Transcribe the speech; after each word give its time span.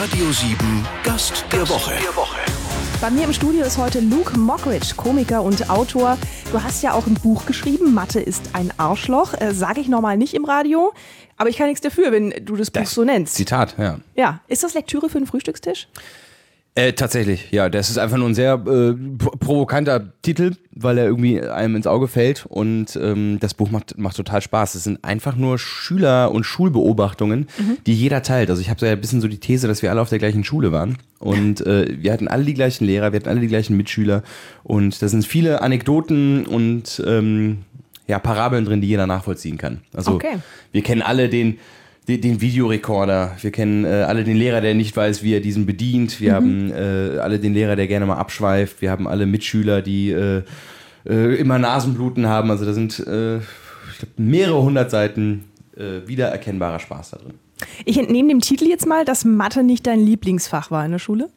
Radio 0.00 0.30
7 0.30 0.86
Gast 1.02 1.44
der 1.52 1.68
Woche. 1.68 1.90
Bei 3.00 3.10
mir 3.10 3.24
im 3.24 3.32
Studio 3.32 3.64
ist 3.64 3.78
heute 3.78 3.98
Luke 3.98 4.38
Mockridge, 4.38 4.94
Komiker 4.96 5.42
und 5.42 5.68
Autor. 5.68 6.16
Du 6.52 6.62
hast 6.62 6.84
ja 6.84 6.92
auch 6.92 7.08
ein 7.08 7.14
Buch 7.14 7.46
geschrieben, 7.46 7.94
Mathe 7.94 8.20
ist 8.20 8.50
ein 8.52 8.72
Arschloch. 8.76 9.34
Äh, 9.34 9.52
Sage 9.52 9.80
ich 9.80 9.88
normal 9.88 10.16
nicht 10.16 10.34
im 10.34 10.44
Radio, 10.44 10.92
aber 11.36 11.50
ich 11.50 11.56
kann 11.56 11.66
nichts 11.66 11.80
dafür, 11.80 12.12
wenn 12.12 12.32
du 12.44 12.54
das 12.54 12.70
Buch 12.70 12.86
so 12.86 13.02
nennst. 13.02 13.34
Zitat, 13.34 13.74
ja. 13.76 13.98
Ja, 14.14 14.40
ist 14.46 14.62
das 14.62 14.74
Lektüre 14.74 15.08
für 15.08 15.18
den 15.18 15.26
Frühstückstisch? 15.26 15.88
Äh, 16.78 16.92
tatsächlich, 16.92 17.50
ja. 17.50 17.68
Das 17.68 17.90
ist 17.90 17.98
einfach 17.98 18.16
nur 18.18 18.28
ein 18.28 18.34
sehr 18.34 18.52
äh, 18.54 18.92
pro- 19.18 19.30
provokanter 19.38 20.12
Titel, 20.22 20.52
weil 20.70 20.96
er 20.98 21.06
irgendwie 21.06 21.40
einem 21.42 21.74
ins 21.74 21.86
Auge 21.88 22.06
fällt. 22.06 22.46
Und 22.46 22.96
ähm, 23.02 23.38
das 23.40 23.54
Buch 23.54 23.70
macht, 23.70 23.98
macht 23.98 24.16
total 24.16 24.40
Spaß. 24.42 24.76
Es 24.76 24.84
sind 24.84 25.02
einfach 25.02 25.34
nur 25.34 25.58
Schüler- 25.58 26.30
und 26.30 26.44
Schulbeobachtungen, 26.44 27.48
die 27.86 27.94
jeder 27.94 28.22
teilt. 28.22 28.48
Also 28.50 28.62
ich 28.62 28.70
habe 28.70 28.78
so 28.78 28.86
ein 28.86 29.00
bisschen 29.00 29.20
so 29.20 29.26
die 29.26 29.38
These, 29.40 29.66
dass 29.66 29.82
wir 29.82 29.90
alle 29.90 30.00
auf 30.00 30.08
der 30.10 30.20
gleichen 30.20 30.44
Schule 30.44 30.70
waren. 30.70 30.98
Und 31.18 31.66
äh, 31.66 31.96
wir 32.00 32.12
hatten 32.12 32.28
alle 32.28 32.44
die 32.44 32.54
gleichen 32.54 32.84
Lehrer, 32.84 33.12
wir 33.12 33.18
hatten 33.18 33.28
alle 33.28 33.40
die 33.40 33.48
gleichen 33.48 33.76
Mitschüler. 33.76 34.22
Und 34.62 35.02
da 35.02 35.08
sind 35.08 35.26
viele 35.26 35.62
Anekdoten 35.62 36.46
und 36.46 37.02
ähm, 37.04 37.58
ja, 38.06 38.18
Parabeln 38.20 38.64
drin, 38.64 38.80
die 38.80 38.86
jeder 38.88 39.06
nachvollziehen 39.08 39.58
kann. 39.58 39.80
Also 39.92 40.12
Okay. 40.12 40.36
wir 40.72 40.82
kennen 40.82 41.02
alle 41.02 41.28
den, 41.28 41.58
den, 42.08 42.20
den 42.20 42.40
Videorekorder, 42.40 43.36
wir 43.40 43.50
kennen 43.50 43.84
äh, 43.84 44.04
alle 44.08 44.24
den 44.24 44.36
Lehrer, 44.36 44.60
der 44.60 44.74
nicht 44.74 44.96
weiß, 44.96 45.22
wie 45.22 45.34
er 45.34 45.40
diesen 45.40 45.66
bedient, 45.66 46.20
wir 46.20 46.34
haben 46.34 46.72
äh, 46.72 47.18
alle 47.18 47.38
den 47.38 47.54
Lehrer, 47.54 47.76
der 47.76 47.86
gerne 47.86 48.06
mal 48.06 48.16
abschweift, 48.16 48.80
wir 48.80 48.90
haben 48.90 49.06
alle 49.06 49.26
Mitschüler, 49.26 49.82
die 49.82 50.10
äh, 50.10 50.42
äh, 51.06 51.36
immer 51.36 51.58
Nasenbluten 51.58 52.26
haben. 52.26 52.50
Also 52.50 52.64
da 52.64 52.72
sind 52.72 52.98
äh, 53.00 53.36
ich 53.38 53.98
glaub, 53.98 54.10
mehrere 54.16 54.62
hundert 54.62 54.90
Seiten 54.90 55.44
äh, 55.76 56.06
wiedererkennbarer 56.06 56.78
Spaß 56.78 57.10
da 57.10 57.18
drin. 57.18 57.34
Ich 57.84 57.98
entnehme 57.98 58.28
dem 58.28 58.40
Titel 58.40 58.66
jetzt 58.66 58.86
mal, 58.86 59.04
dass 59.04 59.24
Mathe 59.24 59.62
nicht 59.62 59.86
dein 59.86 60.00
Lieblingsfach 60.00 60.70
war 60.70 60.84
in 60.84 60.92
der 60.92 60.98
Schule. 60.98 61.28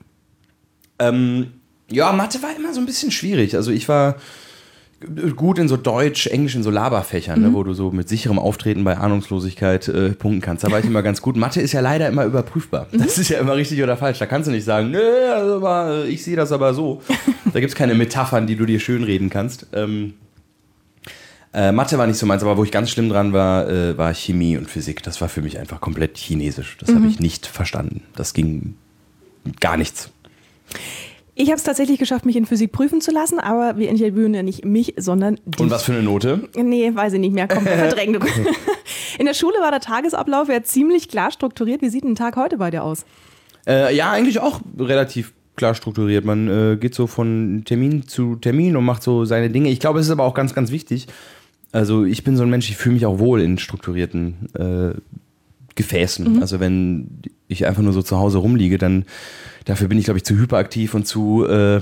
Ähm, 0.99 1.47
ja, 1.89 2.11
Mathe 2.11 2.41
war 2.43 2.55
immer 2.55 2.73
so 2.73 2.79
ein 2.79 2.85
bisschen 2.85 3.11
schwierig. 3.11 3.55
Also 3.55 3.71
ich 3.71 3.89
war 3.89 4.15
gut 5.35 5.57
in 5.57 5.67
so 5.67 5.77
Deutsch, 5.77 6.27
Englisch, 6.27 6.55
in 6.55 6.63
so 6.63 6.69
Laberfächern, 6.69 7.41
ne, 7.41 7.53
wo 7.53 7.63
du 7.63 7.73
so 7.73 7.91
mit 7.91 8.07
sicherem 8.07 8.39
Auftreten 8.39 8.83
bei 8.83 8.97
Ahnungslosigkeit 8.97 9.87
äh, 9.87 10.09
punkten 10.11 10.41
kannst. 10.41 10.63
Da 10.63 10.71
war 10.71 10.79
ich 10.79 10.85
immer 10.85 11.03
ganz 11.03 11.21
gut. 11.21 11.35
Mathe 11.35 11.61
ist 11.61 11.71
ja 11.71 11.81
leider 11.81 12.07
immer 12.07 12.25
überprüfbar. 12.25 12.87
Das 12.91 13.17
ist 13.17 13.29
ja 13.29 13.39
immer 13.39 13.55
richtig 13.55 13.81
oder 13.81 13.97
falsch. 13.97 14.19
Da 14.19 14.25
kannst 14.25 14.47
du 14.47 14.51
nicht 14.51 14.65
sagen, 14.65 14.91
nö, 14.91 14.99
also, 15.33 15.65
äh, 15.65 16.07
ich 16.07 16.23
sehe 16.23 16.35
das 16.35 16.51
aber 16.51 16.73
so. 16.73 17.01
Da 17.53 17.59
gibt 17.59 17.71
es 17.71 17.75
keine 17.75 17.95
Metaphern, 17.95 18.47
die 18.47 18.55
du 18.55 18.65
dir 18.65 18.79
schönreden 18.79 19.29
kannst. 19.29 19.67
Ähm, 19.73 20.13
äh, 21.53 21.71
Mathe 21.71 21.97
war 21.97 22.07
nicht 22.07 22.17
so 22.17 22.25
meins, 22.25 22.43
aber 22.43 22.57
wo 22.57 22.63
ich 22.63 22.71
ganz 22.71 22.89
schlimm 22.89 23.09
dran 23.09 23.33
war, 23.33 23.69
äh, 23.69 23.97
war 23.97 24.13
Chemie 24.13 24.57
und 24.57 24.69
Physik. 24.69 25.03
Das 25.03 25.19
war 25.19 25.29
für 25.29 25.41
mich 25.41 25.59
einfach 25.59 25.81
komplett 25.81 26.17
chinesisch. 26.17 26.77
Das 26.79 26.93
habe 26.93 27.07
ich 27.07 27.19
nicht 27.19 27.45
verstanden. 27.45 28.03
Das 28.15 28.33
ging 28.33 28.75
gar 29.59 29.77
nichts. 29.77 30.11
Ich 31.41 31.47
habe 31.47 31.57
es 31.57 31.63
tatsächlich 31.63 31.97
geschafft, 31.97 32.23
mich 32.23 32.35
in 32.35 32.45
Physik 32.45 32.71
prüfen 32.71 33.01
zu 33.01 33.09
lassen, 33.09 33.39
aber 33.39 33.75
wir 33.75 33.89
interviewen 33.89 34.31
ja 34.35 34.43
nicht 34.43 34.63
mich, 34.63 34.93
sondern 34.97 35.39
dich. 35.43 35.59
Und 35.59 35.71
was 35.71 35.81
für 35.81 35.91
eine 35.91 36.03
Note? 36.03 36.47
Nee, 36.55 36.91
weiß 36.93 37.13
ich 37.13 37.19
nicht 37.19 37.33
mehr. 37.33 37.47
Komm, 37.47 37.63
verdrängt. 37.65 38.19
In 39.17 39.25
der 39.25 39.33
Schule 39.33 39.55
war 39.59 39.71
der 39.71 39.79
Tagesablauf 39.79 40.49
ja 40.49 40.61
ziemlich 40.61 41.09
klar 41.09 41.31
strukturiert. 41.31 41.81
Wie 41.81 41.89
sieht 41.89 42.03
ein 42.03 42.13
Tag 42.13 42.35
heute 42.35 42.57
bei 42.57 42.69
dir 42.69 42.83
aus? 42.83 43.05
Äh, 43.65 43.95
ja, 43.95 44.11
eigentlich 44.11 44.39
auch 44.39 44.61
relativ 44.77 45.33
klar 45.55 45.73
strukturiert. 45.73 46.25
Man 46.25 46.47
äh, 46.47 46.77
geht 46.77 46.93
so 46.93 47.07
von 47.07 47.63
Termin 47.65 48.07
zu 48.07 48.35
Termin 48.35 48.77
und 48.77 48.85
macht 48.85 49.01
so 49.01 49.25
seine 49.25 49.49
Dinge. 49.49 49.71
Ich 49.71 49.79
glaube, 49.79 49.99
es 49.99 50.05
ist 50.05 50.11
aber 50.11 50.25
auch 50.25 50.35
ganz, 50.35 50.53
ganz 50.53 50.69
wichtig. 50.69 51.07
Also 51.71 52.05
ich 52.05 52.23
bin 52.23 52.37
so 52.37 52.43
ein 52.43 52.51
Mensch, 52.51 52.69
ich 52.69 52.77
fühle 52.77 52.93
mich 52.93 53.07
auch 53.07 53.17
wohl 53.17 53.41
in 53.41 53.57
strukturierten 53.57 54.35
äh, 54.53 54.93
Gefäßen. 55.73 56.39
Also 56.39 56.59
wenn 56.59 57.21
ich 57.51 57.65
einfach 57.65 57.83
nur 57.83 57.93
so 57.93 58.01
zu 58.01 58.17
Hause 58.17 58.39
rumliege, 58.39 58.77
dann 58.77 59.05
dafür 59.65 59.87
bin 59.87 59.97
ich, 59.97 60.05
glaube 60.05 60.17
ich, 60.17 60.23
zu 60.23 60.35
hyperaktiv 60.35 60.93
und 60.93 61.07
zu 61.07 61.45
äh, 61.45 61.81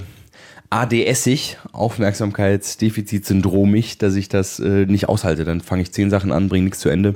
ADSig, 0.69 1.57
Aufmerksamkeitsdefizitsyndromig, 1.71 3.97
dass 3.97 4.15
ich 4.15 4.29
das 4.29 4.59
äh, 4.59 4.85
nicht 4.85 5.09
aushalte. 5.09 5.43
Dann 5.45 5.61
fange 5.61 5.81
ich 5.81 5.91
zehn 5.91 6.09
Sachen 6.09 6.31
an, 6.31 6.49
bringe 6.49 6.65
nichts 6.65 6.79
zu 6.79 6.89
Ende 6.89 7.13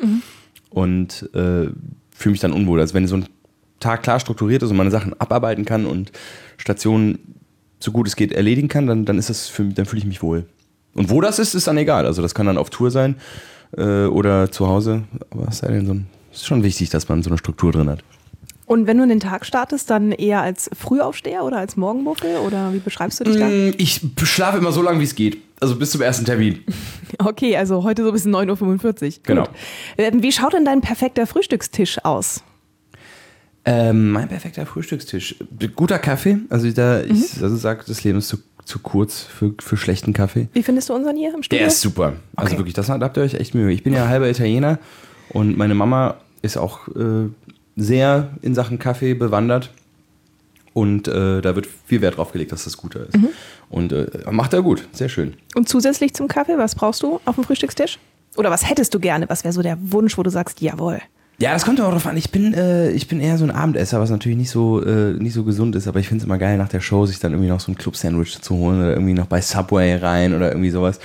und 0.70 1.30
äh, 1.34 1.68
fühle 2.12 2.32
mich 2.32 2.40
dann 2.40 2.54
unwohl. 2.54 2.80
Also 2.80 2.96
wenn 2.96 3.08
so 3.08 3.18
ein 3.18 3.26
Tag 3.80 4.04
klar 4.04 4.20
strukturiert 4.20 4.62
ist 4.64 4.72
und 4.72 4.78
man 4.78 4.92
Sachen 4.92 5.20
abarbeiten 5.20 5.66
kann 5.66 5.86
und 5.86 6.12
Stationen 6.58 7.20
so 7.80 7.92
gut 7.92 8.08
es 8.08 8.16
geht 8.16 8.32
erledigen 8.32 8.70
kann, 8.70 8.88
dann, 8.88 9.06
dann 9.06 9.20
ist 9.20 9.30
das 9.30 9.50
für 9.50 9.64
mich, 9.64 9.76
dann 9.76 9.86
fühle 9.86 10.00
ich 10.00 10.08
mich 10.08 10.24
wohl. 10.24 10.46
Und 10.96 11.10
wo 11.10 11.22
das 11.22 11.40
ist, 11.40 11.54
ist 11.54 11.68
dann 11.68 11.78
egal. 11.78 12.06
Also 12.06 12.22
das 12.22 12.34
kann 12.34 12.46
dann 12.46 12.58
auf 12.58 12.70
Tour 12.70 12.92
sein 12.92 13.16
äh, 13.78 14.06
oder 14.06 14.52
zu 14.52 14.68
Hause. 14.68 15.04
Aber 15.30 15.50
es 15.50 15.60
sei 15.60 15.68
denn, 15.68 15.86
so 15.86 15.94
ein, 15.94 16.08
es 16.32 16.40
ist 16.40 16.48
schon 16.48 16.64
wichtig, 16.64 16.90
dass 16.90 17.10
man 17.10 17.24
so 17.24 17.30
eine 17.30 17.38
Struktur 17.38 17.72
drin 17.72 17.90
hat. 17.90 18.04
Und 18.74 18.88
wenn 18.88 18.98
du 18.98 19.08
den 19.08 19.20
Tag 19.20 19.46
startest, 19.46 19.92
dann 19.92 20.12
eher 20.12 20.42
als 20.42 20.68
Frühaufsteher 20.76 21.44
oder 21.44 21.58
als 21.58 21.78
Morgenmuffel? 21.78 22.38
Oder 22.38 22.74
wie 22.74 22.80
beschreibst 22.80 23.20
du 23.20 23.24
dich 23.24 23.38
da? 23.38 23.48
Mm, 23.48 23.74
Ich 23.78 24.02
schlafe 24.24 24.58
immer 24.58 24.72
so 24.72 24.82
lange, 24.82 25.00
wie 25.00 25.04
es 25.04 25.14
geht. 25.14 25.38
Also 25.60 25.76
bis 25.76 25.92
zum 25.92 26.02
ersten 26.02 26.26
Termin. 26.26 26.60
Okay, 27.20 27.56
also 27.56 27.84
heute 27.84 28.04
so 28.04 28.12
bis 28.12 28.26
9.45 28.26 29.04
Uhr. 29.06 29.14
Genau. 29.22 29.44
Gut. 29.44 29.52
Ähm, 30.00 30.24
Wie 30.24 30.32
schaut 30.32 30.54
denn 30.54 30.66
dein 30.66 30.82
perfekter 30.82 31.28
Frühstückstisch 31.28 32.04
aus? 32.04 32.42
Ähm, 33.64 34.10
mein 34.12 34.28
perfekter 34.28 34.66
Frühstückstisch. 34.66 35.36
Guter 35.76 36.00
Kaffee. 36.00 36.40
Also 36.50 36.72
da, 36.72 37.02
ich 37.02 37.40
also 37.40 37.56
sag, 37.56 37.86
das 37.86 38.04
Leben 38.04 38.18
ist 38.18 38.30
zu, 38.30 38.38
zu 38.66 38.80
kurz 38.80 39.22
für, 39.22 39.54
für 39.60 39.78
schlechten 39.78 40.14
Kaffee. 40.14 40.48
Wie 40.54 40.64
findest 40.64 40.90
du 40.90 40.96
unseren 40.96 41.16
hier 41.16 41.32
im 41.36 41.44
Studio? 41.44 41.60
Der 41.60 41.68
ist 41.68 41.82
super. 41.82 42.14
Also 42.36 42.50
Okay. 42.54 42.58
wirklich, 42.58 42.74
das 42.74 42.90
habt 42.90 43.16
ihr 43.18 43.22
euch 43.22 43.36
echt 43.36 43.54
Mühe. 43.54 43.72
Ich 43.72 43.84
bin 43.84 43.94
ja 43.94 44.08
halber 44.08 44.28
Italiener 44.28 44.80
und 45.30 45.56
meine 45.56 45.76
Mama 45.76 46.16
ist 46.42 46.58
auch 46.58 46.88
äh, 46.88 47.30
sehr 47.76 48.32
in 48.42 48.56
Sachen 48.56 48.80
Kaffee 48.80 49.14
bewandert. 49.14 49.72
Und 50.74 51.08
äh, 51.08 51.42
da 51.42 51.56
wird 51.56 51.68
viel 51.86 52.02
Wert 52.02 52.18
drauf 52.18 52.32
gelegt, 52.32 52.52
dass 52.52 52.64
das 52.64 52.78
guter 52.78 53.08
ist. 53.08 53.16
Mhm. 53.16 53.30
Und 53.70 53.92
äh, 53.92 54.08
macht 54.32 54.54
er 54.54 54.64
gut, 54.64 54.88
sehr 54.92 55.08
schön. 55.08 55.36
Und 55.56 55.70
zusätzlich 55.70 56.16
zum 56.16 56.28
Kaffee, 56.28 56.58
was 56.58 56.74
brauchst 56.74 57.04
du 57.04 57.20
auf 57.26 57.36
dem 57.36 57.44
Frühstückstisch? 57.44 58.00
Oder 58.38 58.50
was 58.50 58.68
hättest 58.68 58.94
du 58.94 59.00
gerne? 59.00 59.30
Was 59.30 59.44
wäre 59.44 59.54
so 59.54 59.62
der 59.62 59.78
Wunsch, 59.80 60.18
wo 60.18 60.24
du 60.24 60.32
sagst, 60.32 60.62
jawohl? 60.62 61.00
Ja, 61.40 61.54
das 61.54 61.66
kommt 61.66 61.82
auch 61.82 61.92
drauf 61.92 62.06
an. 62.08 62.18
Ich 62.18 62.32
bin, 62.32 62.54
äh, 62.54 62.92
ich 62.92 63.08
bin 63.08 63.20
eher 63.20 63.38
so 63.38 63.44
ein 63.44 63.52
Abendesser, 63.52 64.00
was 64.00 64.10
natürlich 64.10 64.38
nicht 64.38 64.50
so, 64.50 64.84
äh, 64.84 65.14
nicht 65.14 65.34
so 65.34 65.44
gesund 65.44 65.76
ist, 65.76 65.88
aber 65.88 66.00
ich 66.00 66.08
finde 66.08 66.22
es 66.22 66.26
immer 66.26 66.38
geil, 66.38 66.58
nach 66.58 66.70
der 66.70 66.82
Show 66.82 67.06
sich 67.06 67.20
dann 67.20 67.34
irgendwie 67.34 67.50
noch 67.50 67.60
so 67.60 67.72
ein 67.72 67.76
Club-Sandwich 67.76 68.42
zu 68.42 68.56
holen 68.56 68.80
oder 68.80 68.94
irgendwie 68.94 69.14
noch 69.14 69.28
bei 69.28 69.42
Subway 69.42 69.96
rein 69.96 70.34
oder 70.34 70.50
irgendwie 70.52 70.70
sowas. 70.70 71.00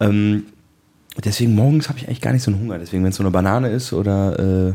Ähm, 0.00 0.44
deswegen 1.22 1.54
morgens 1.54 1.88
habe 1.88 1.98
ich 1.98 2.06
eigentlich 2.06 2.20
gar 2.20 2.32
nicht 2.32 2.42
so 2.42 2.50
einen 2.50 2.60
Hunger. 2.60 2.78
Deswegen, 2.78 3.02
wenn 3.04 3.10
es 3.10 3.16
so 3.16 3.22
eine 3.22 3.30
Banane 3.30 3.70
ist 3.70 3.92
oder, 3.92 4.38
äh, 4.68 4.72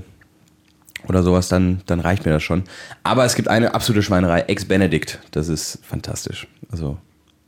oder 1.09 1.23
sowas, 1.23 1.47
dann, 1.49 1.81
dann 1.85 1.99
reicht 1.99 2.25
mir 2.25 2.31
das 2.31 2.43
schon. 2.43 2.63
Aber 3.03 3.25
es 3.25 3.35
gibt 3.35 3.47
eine 3.47 3.73
absolute 3.73 4.03
Schweinerei, 4.03 4.41
Ex-Benedict. 4.41 5.19
Das 5.31 5.47
ist 5.49 5.79
fantastisch. 5.83 6.47
Also, 6.71 6.97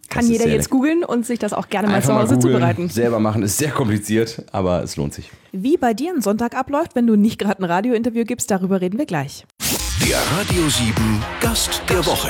Kann 0.09 0.25
jeder 0.28 0.47
jetzt 0.47 0.70
googeln 0.70 1.03
und 1.03 1.25
sich 1.25 1.40
das 1.40 1.53
auch 1.53 1.70
gerne 1.70 1.88
mal 1.88 1.96
Einfach 1.96 2.09
zu 2.09 2.14
mal 2.16 2.22
Hause 2.24 2.40
zubereiten. 2.40 2.90
selber 2.90 3.20
machen 3.20 3.44
ist 3.44 3.58
sehr 3.58 3.72
kompliziert, 3.72 4.44
aber 4.52 4.81
es 4.84 4.96
lohnt 4.96 5.14
sich. 5.14 5.30
Wie 5.52 5.78
bei 5.78 5.94
dir 5.94 6.14
ein 6.14 6.22
Sonntag 6.22 6.56
abläuft, 6.56 6.96
wenn 6.96 7.08
du 7.08 7.16
nicht 7.16 7.40
gerade 7.40 7.62
ein 7.62 7.66
Radiointerview 7.66 8.24
gibst, 8.25 8.50
darüber 8.52 8.81
reden 8.81 8.97
wir 8.97 9.06
gleich. 9.06 9.46
Der 10.08 10.18
Radio 10.38 10.68
7 10.70 10.94
Gast 11.41 11.84
der 11.90 12.06
Woche. 12.06 12.30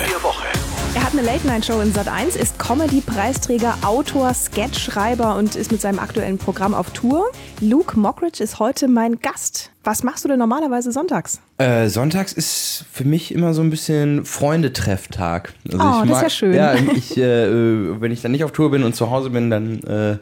Er 0.96 1.04
hat 1.04 1.14
eine 1.14 1.22
Late-Night-Show 1.22 1.82
in 1.82 1.94
Sat1, 1.94 2.36
ist 2.36 2.58
Comedy-Preisträger, 2.58 3.78
Autor, 3.84 4.34
Sketchschreiber 4.34 5.36
und 5.36 5.56
ist 5.56 5.72
mit 5.72 5.82
seinem 5.82 6.00
aktuellen 6.00 6.40
Programm 6.40 6.74
auf 6.74 6.90
Tour. 6.92 7.26
Luke 7.62 7.98
Mockridge 8.00 8.44
ist 8.44 8.58
heute 8.58 8.88
mein 8.88 9.20
Gast. 9.20 9.72
Was 9.84 10.04
machst 10.04 10.24
du 10.24 10.30
denn 10.30 10.40
normalerweise 10.40 10.92
sonntags? 10.92 11.42
Äh, 11.60 11.90
sonntags 11.90 12.34
ist 12.34 12.86
für 12.92 13.04
mich 13.06 13.32
immer 13.34 13.54
so 13.54 13.62
ein 13.62 13.70
bisschen 13.70 14.26
Freundetrefftag. 14.26 15.54
Also 15.72 15.78
Oh, 15.80 16.04
ich 16.04 16.10
das 16.10 16.18
ist 16.18 16.24
ja 16.24 16.30
schön. 16.30 16.54
Ja, 16.56 16.74
ich, 16.96 17.16
äh, 17.18 17.46
äh, 17.46 18.02
wenn 18.02 18.12
ich 18.12 18.22
dann 18.22 18.32
nicht 18.32 18.44
auf 18.44 18.52
Tour 18.52 18.72
bin 18.72 18.84
und 18.84 18.96
zu 18.96 19.12
Hause 19.12 19.30
bin, 19.30 19.52
dann 19.52 19.80
äh, 19.84 20.18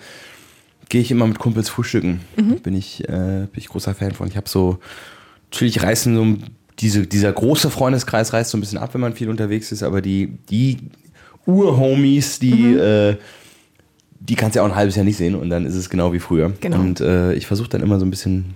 gehe 0.90 1.02
ich 1.02 1.12
immer 1.12 1.28
mit 1.28 1.40
Kumpels 1.40 1.70
frühstücken. 1.70 2.22
Mhm. 2.36 2.60
Bin 2.60 2.76
ich 2.76 3.08
äh, 3.08 3.48
bin 3.48 3.50
ich 3.56 3.70
großer 3.70 3.96
Fan 3.96 4.12
von. 4.12 4.28
Ich 4.28 4.36
habe 4.36 4.50
so 4.50 4.80
natürlich 5.50 5.82
reißen 5.82 6.14
so 6.14 6.48
diese, 6.80 7.08
dieser 7.08 7.32
große 7.34 7.70
Freundeskreis 7.70 8.34
reißt 8.34 8.52
so 8.52 8.58
ein 8.58 8.62
bisschen 8.62 8.78
ab, 8.78 8.94
wenn 8.94 9.02
man 9.02 9.14
viel 9.14 9.30
unterwegs 9.30 9.72
ist, 9.72 9.84
aber 9.84 10.02
die 10.02 10.38
die 10.50 10.78
Urhomies, 11.46 12.40
die 12.40 12.54
Mhm. 12.54 12.78
äh, 12.80 13.16
die 14.20 14.36
kannst 14.36 14.56
du 14.56 14.60
ja 14.60 14.66
auch 14.66 14.70
ein 14.70 14.76
halbes 14.76 14.96
Jahr 14.96 15.06
nicht 15.06 15.18
sehen 15.18 15.36
und 15.36 15.50
dann 15.50 15.66
ist 15.66 15.76
es 15.76 15.90
genau 15.90 16.12
wie 16.12 16.20
früher. 16.20 16.52
Genau. 16.60 16.80
Und 16.80 17.00
äh, 17.02 17.34
ich 17.34 17.46
versuche 17.48 17.70
dann 17.70 17.82
immer 17.82 18.00
so 18.00 18.06
ein 18.06 18.10
bisschen 18.10 18.56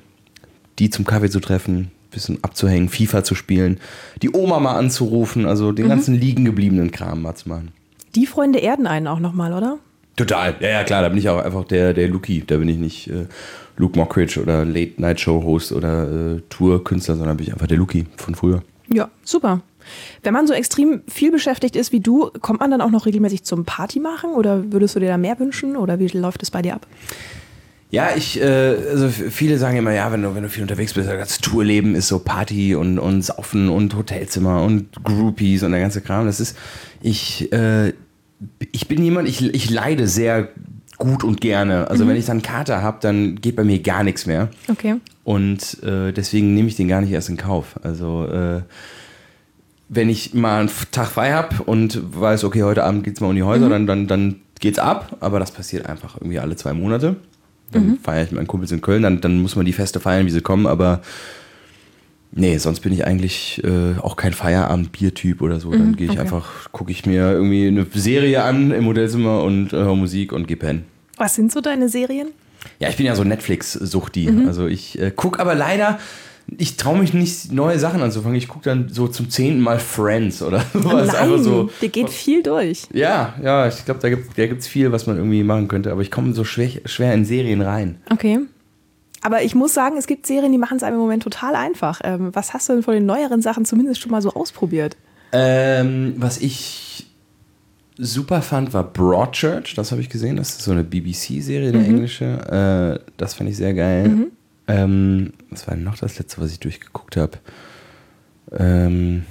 die 0.79 0.89
zum 0.89 1.05
Kaffee 1.05 1.29
zu 1.29 1.39
treffen, 1.39 1.75
ein 1.77 1.91
bisschen 2.09 2.43
abzuhängen, 2.43 2.89
FIFA 2.89 3.23
zu 3.23 3.35
spielen, 3.35 3.79
die 4.21 4.33
Oma 4.33 4.59
mal 4.59 4.75
anzurufen, 4.75 5.45
also 5.45 5.71
Mhm. 5.71 5.75
den 5.75 5.87
ganzen 5.87 6.15
liegen 6.19 6.45
gebliebenen 6.45 6.91
Kram 6.91 7.21
mal 7.21 7.35
zu 7.35 7.47
machen. 7.49 7.71
Die 8.15 8.25
Freunde 8.25 8.59
erden 8.59 8.87
einen 8.87 9.07
auch 9.07 9.19
nochmal, 9.19 9.53
oder? 9.53 9.77
Total, 10.15 10.55
ja, 10.59 10.69
ja, 10.69 10.83
klar, 10.83 11.01
da 11.01 11.09
bin 11.09 11.17
ich 11.17 11.29
auch 11.29 11.43
einfach 11.43 11.65
der, 11.65 11.93
der 11.93 12.07
Luki. 12.07 12.43
Da 12.45 12.57
bin 12.57 12.67
ich 12.67 12.77
nicht 12.77 13.07
äh, 13.07 13.27
Luke 13.77 13.97
Mockridge 13.97 14.41
oder 14.41 14.65
Late-Night-Show-Host 14.65 15.71
oder 15.71 16.35
äh, 16.35 16.41
Tour-Künstler, 16.49 17.15
sondern 17.15 17.37
bin 17.37 17.47
ich 17.47 17.53
einfach 17.53 17.67
der 17.67 17.77
Luki 17.77 18.05
von 18.17 18.35
früher. 18.35 18.61
Ja, 18.93 19.09
super. 19.23 19.61
Wenn 20.21 20.33
man 20.33 20.47
so 20.47 20.53
extrem 20.53 21.01
viel 21.07 21.31
beschäftigt 21.31 21.75
ist 21.75 21.91
wie 21.91 22.01
du, 22.01 22.29
kommt 22.41 22.59
man 22.59 22.71
dann 22.71 22.81
auch 22.81 22.91
noch 22.91 23.05
regelmäßig 23.05 23.43
zum 23.43 23.65
Party 23.65 23.99
machen 23.99 24.31
oder 24.31 24.71
würdest 24.71 24.95
du 24.95 24.99
dir 24.99 25.07
da 25.07 25.17
mehr 25.17 25.39
wünschen 25.39 25.75
oder 25.75 25.99
wie 25.99 26.07
läuft 26.07 26.43
es 26.43 26.51
bei 26.51 26.61
dir 26.61 26.75
ab? 26.75 26.85
Ja, 27.89 28.09
ich, 28.15 28.39
äh, 28.41 28.45
also 28.89 29.09
viele 29.09 29.57
sagen 29.57 29.77
immer, 29.77 29.91
ja, 29.91 30.11
wenn 30.13 30.21
du, 30.21 30.33
wenn 30.33 30.43
du 30.43 30.49
viel 30.49 30.61
unterwegs 30.61 30.93
bist, 30.93 31.09
das 31.09 31.39
Tourleben 31.39 31.93
ist 31.93 32.07
so 32.07 32.19
Party 32.19 32.73
und, 32.73 32.99
und 32.99 33.21
Saufen 33.21 33.69
und 33.69 33.95
Hotelzimmer 33.95 34.63
und 34.63 35.03
Groupies 35.03 35.63
und 35.63 35.71
der 35.71 35.81
ganze 35.81 35.99
Kram. 35.99 36.25
Das 36.25 36.39
ist, 36.39 36.57
ich, 37.01 37.51
äh, 37.51 37.91
ich 38.71 38.87
bin 38.87 39.03
jemand, 39.03 39.27
ich, 39.27 39.41
ich 39.53 39.69
leide 39.69 40.07
sehr 40.07 40.49
gut 40.97 41.23
und 41.23 41.41
gerne. 41.41 41.89
Also 41.89 42.07
wenn 42.07 42.15
ich 42.15 42.25
dann 42.25 42.41
Kater 42.41 42.81
habe, 42.81 42.97
dann 43.01 43.35
geht 43.35 43.55
bei 43.55 43.63
mir 43.63 43.79
gar 43.79 44.03
nichts 44.03 44.25
mehr. 44.25 44.49
Okay. 44.67 44.95
Und 45.23 45.81
äh, 45.83 46.11
deswegen 46.11 46.53
nehme 46.53 46.67
ich 46.67 46.75
den 46.75 46.87
gar 46.87 47.01
nicht 47.01 47.11
erst 47.11 47.29
in 47.29 47.37
Kauf. 47.37 47.79
Also 47.83 48.25
äh, 48.27 48.61
wenn 49.89 50.09
ich 50.09 50.33
mal 50.33 50.61
einen 50.61 50.69
Tag 50.91 51.07
frei 51.07 51.33
habe 51.33 51.63
und 51.63 51.99
weiß, 52.19 52.43
okay, 52.43 52.63
heute 52.63 52.83
Abend 52.83 53.03
geht's 53.03 53.19
mal 53.19 53.27
um 53.27 53.35
die 53.35 53.43
Häuser, 53.43 53.67
dann, 53.67 53.87
dann, 53.87 54.07
dann 54.07 54.35
geht's 54.59 54.79
ab. 54.79 55.17
Aber 55.19 55.39
das 55.39 55.51
passiert 55.51 55.87
einfach 55.87 56.15
irgendwie 56.17 56.39
alle 56.39 56.55
zwei 56.55 56.73
Monate. 56.73 57.17
Dann 57.71 57.99
feiere 58.03 58.23
ich 58.23 58.31
mit 58.31 58.37
meinen 58.37 58.47
Kumpels 58.47 58.71
in 58.71 58.81
Köln, 58.81 59.01
dann, 59.01 59.21
dann 59.21 59.41
muss 59.41 59.55
man 59.55 59.65
die 59.65 59.73
Feste 59.73 59.99
feiern, 59.99 60.25
wie 60.25 60.31
sie 60.31 60.41
kommen. 60.41 60.67
Aber 60.67 61.01
nee, 62.31 62.57
sonst 62.57 62.81
bin 62.81 62.93
ich 62.93 63.05
eigentlich 63.05 63.63
äh, 63.63 63.99
auch 63.99 64.15
kein 64.15 64.33
Feierabend-Bier-Typ 64.33 65.41
oder 65.41 65.59
so. 65.59 65.71
Dann 65.71 65.95
gehe 65.95 66.05
ich 66.05 66.13
okay. 66.13 66.21
einfach, 66.21 66.71
gucke 66.71 66.91
ich 66.91 67.05
mir 67.05 67.31
irgendwie 67.31 67.67
eine 67.67 67.85
Serie 67.93 68.43
an 68.43 68.71
im 68.71 68.85
Hotelzimmer 68.85 69.43
und 69.43 69.73
äh, 69.73 69.77
höre 69.77 69.95
Musik 69.95 70.31
und 70.33 70.47
gehe 70.47 70.57
pennen. 70.57 70.85
Was 71.17 71.35
sind 71.35 71.51
so 71.51 71.61
deine 71.61 71.89
Serien? 71.89 72.29
Ja, 72.79 72.89
ich 72.89 72.97
bin 72.97 73.05
ja 73.05 73.15
so 73.15 73.23
Netflix-Suchti. 73.23 74.29
Also 74.47 74.67
ich 74.67 74.99
äh, 74.99 75.11
gucke 75.11 75.39
aber 75.39 75.55
leider, 75.55 75.99
ich 76.57 76.77
traue 76.77 76.97
mich 76.97 77.13
nicht, 77.13 77.51
neue 77.51 77.79
Sachen 77.79 78.01
anzufangen. 78.01 78.37
Ich 78.37 78.47
gucke 78.47 78.65
dann 78.65 78.89
so 78.89 79.07
zum 79.07 79.29
zehnten 79.29 79.61
Mal 79.61 79.79
Friends 79.79 80.41
oder 80.41 80.63
sowas. 80.73 81.07
Nein, 81.07 81.15
Einfach 81.15 81.39
so. 81.39 81.69
dir 81.81 81.89
geht 81.89 82.09
viel 82.09 82.43
durch. 82.43 82.83
Ja, 82.93 83.35
ja, 83.43 83.67
ich 83.67 83.85
glaube, 83.85 83.99
da 83.99 84.09
gibt 84.09 84.61
es 84.61 84.67
viel, 84.67 84.91
was 84.91 85.07
man 85.07 85.17
irgendwie 85.17 85.43
machen 85.43 85.67
könnte. 85.67 85.91
Aber 85.91 86.01
ich 86.01 86.11
komme 86.11 86.33
so 86.33 86.43
schwer, 86.43 86.69
schwer 86.85 87.13
in 87.13 87.25
Serien 87.25 87.61
rein. 87.61 87.97
Okay. 88.09 88.39
Aber 89.21 89.43
ich 89.43 89.53
muss 89.55 89.73
sagen, 89.73 89.97
es 89.97 90.07
gibt 90.07 90.25
Serien, 90.25 90.51
die 90.51 90.57
machen 90.57 90.77
es 90.77 90.83
einem 90.83 90.95
im 90.95 91.01
Moment 91.01 91.23
total 91.23 91.55
einfach. 91.55 92.01
Ähm, 92.03 92.29
was 92.33 92.53
hast 92.53 92.69
du 92.69 92.73
denn 92.73 92.83
von 92.83 92.93
den 92.93 93.05
neueren 93.05 93.41
Sachen 93.41 93.65
zumindest 93.65 94.01
schon 94.01 94.11
mal 94.11 94.21
so 94.21 94.33
ausprobiert? 94.33 94.97
Ähm, 95.31 96.15
was 96.17 96.39
ich 96.39 97.07
super 97.97 98.41
fand, 98.41 98.73
war 98.73 98.83
Broadchurch. 98.83 99.75
Das 99.75 99.91
habe 99.91 100.01
ich 100.01 100.09
gesehen. 100.09 100.37
Das 100.37 100.49
ist 100.49 100.63
so 100.63 100.71
eine 100.71 100.83
BBC-Serie, 100.83 101.69
eine 101.69 101.85
englische. 101.85 102.99
Äh, 102.99 103.11
das 103.17 103.35
fand 103.35 103.49
ich 103.49 103.57
sehr 103.57 103.73
geil. 103.73 104.27
Ähm, 104.67 105.33
was 105.49 105.67
war 105.67 105.75
denn 105.75 105.83
noch 105.83 105.97
das 105.97 106.17
letzte, 106.17 106.41
was 106.41 106.51
ich 106.51 106.59
durchgeguckt 106.59 107.17
habe? 107.17 107.37
Ähm, 108.57 109.23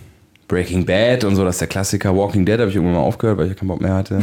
Breaking 0.48 0.84
Bad 0.84 1.24
und 1.24 1.36
so, 1.36 1.44
das 1.44 1.56
ist 1.56 1.60
der 1.60 1.68
Klassiker. 1.68 2.16
Walking 2.16 2.44
Dead 2.44 2.58
habe 2.58 2.70
ich 2.70 2.76
irgendwann 2.76 2.96
mal 2.96 3.02
aufgehört, 3.02 3.38
weil 3.38 3.50
ich 3.50 3.56
keinen 3.56 3.68
Bock 3.68 3.80
mehr 3.80 3.94
hatte. 3.94 4.22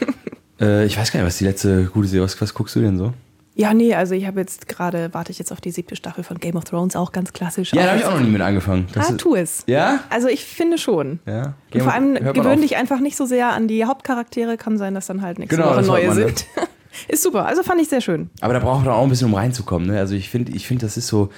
äh, 0.60 0.84
ich 0.84 0.98
weiß 0.98 1.12
gar 1.12 1.20
nicht, 1.20 1.26
was 1.26 1.38
die 1.38 1.44
letzte 1.44 1.84
gute 1.84 2.08
Serie 2.08 2.26
ist. 2.26 2.40
Was 2.40 2.54
guckst 2.54 2.76
du 2.76 2.80
denn 2.80 2.98
so? 2.98 3.12
Ja, 3.54 3.74
nee, 3.74 3.94
also 3.94 4.14
ich 4.14 4.26
habe 4.26 4.40
jetzt 4.40 4.68
gerade, 4.68 5.12
warte 5.12 5.32
ich 5.32 5.38
jetzt 5.38 5.50
auf 5.52 5.60
die 5.60 5.70
siebte 5.70 5.96
Staffel 5.96 6.22
von 6.24 6.38
Game 6.38 6.56
of 6.56 6.64
Thrones, 6.64 6.94
auch 6.96 7.12
ganz 7.12 7.32
klassisch. 7.32 7.72
Ja, 7.72 7.82
da 7.82 7.88
habe 7.90 7.98
ich 8.00 8.04
auch 8.06 8.14
noch 8.14 8.20
nie 8.20 8.30
mit 8.30 8.40
angefangen. 8.40 8.86
Das 8.92 9.10
Ah, 9.10 9.14
tu 9.14 9.34
es. 9.34 9.64
Ja? 9.66 10.00
Also 10.08 10.28
ich 10.28 10.44
finde 10.44 10.78
schon. 10.78 11.18
Ja. 11.26 11.54
Und 11.74 11.82
vor 11.82 11.92
allem 11.92 12.14
gewöhn 12.32 12.60
dich 12.62 12.76
einfach 12.76 13.00
nicht 13.00 13.16
so 13.16 13.26
sehr 13.26 13.48
an 13.50 13.66
die 13.68 13.84
Hauptcharaktere. 13.84 14.56
Kann 14.56 14.78
sein, 14.78 14.94
dass 14.94 15.06
dann 15.06 15.20
halt 15.20 15.38
nächste 15.38 15.56
Genau, 15.56 15.70
Woche 15.70 15.82
neue 15.82 16.08
ne? 16.08 16.14
sind. 16.14 16.46
Ist 17.08 17.22
super. 17.22 17.46
Also 17.46 17.62
fand 17.62 17.80
ich 17.80 17.88
sehr 17.88 18.00
schön. 18.00 18.30
Aber 18.40 18.52
da 18.54 18.60
braucht 18.60 18.84
man 18.84 18.94
auch 18.94 19.02
ein 19.02 19.08
bisschen, 19.08 19.28
um 19.28 19.34
reinzukommen. 19.34 19.88
Ne? 19.88 19.98
Also 19.98 20.14
ich 20.14 20.28
finde, 20.30 20.52
ich 20.52 20.66
finde, 20.66 20.86
das 20.86 20.96
ist 20.96 21.06
so. 21.08 21.30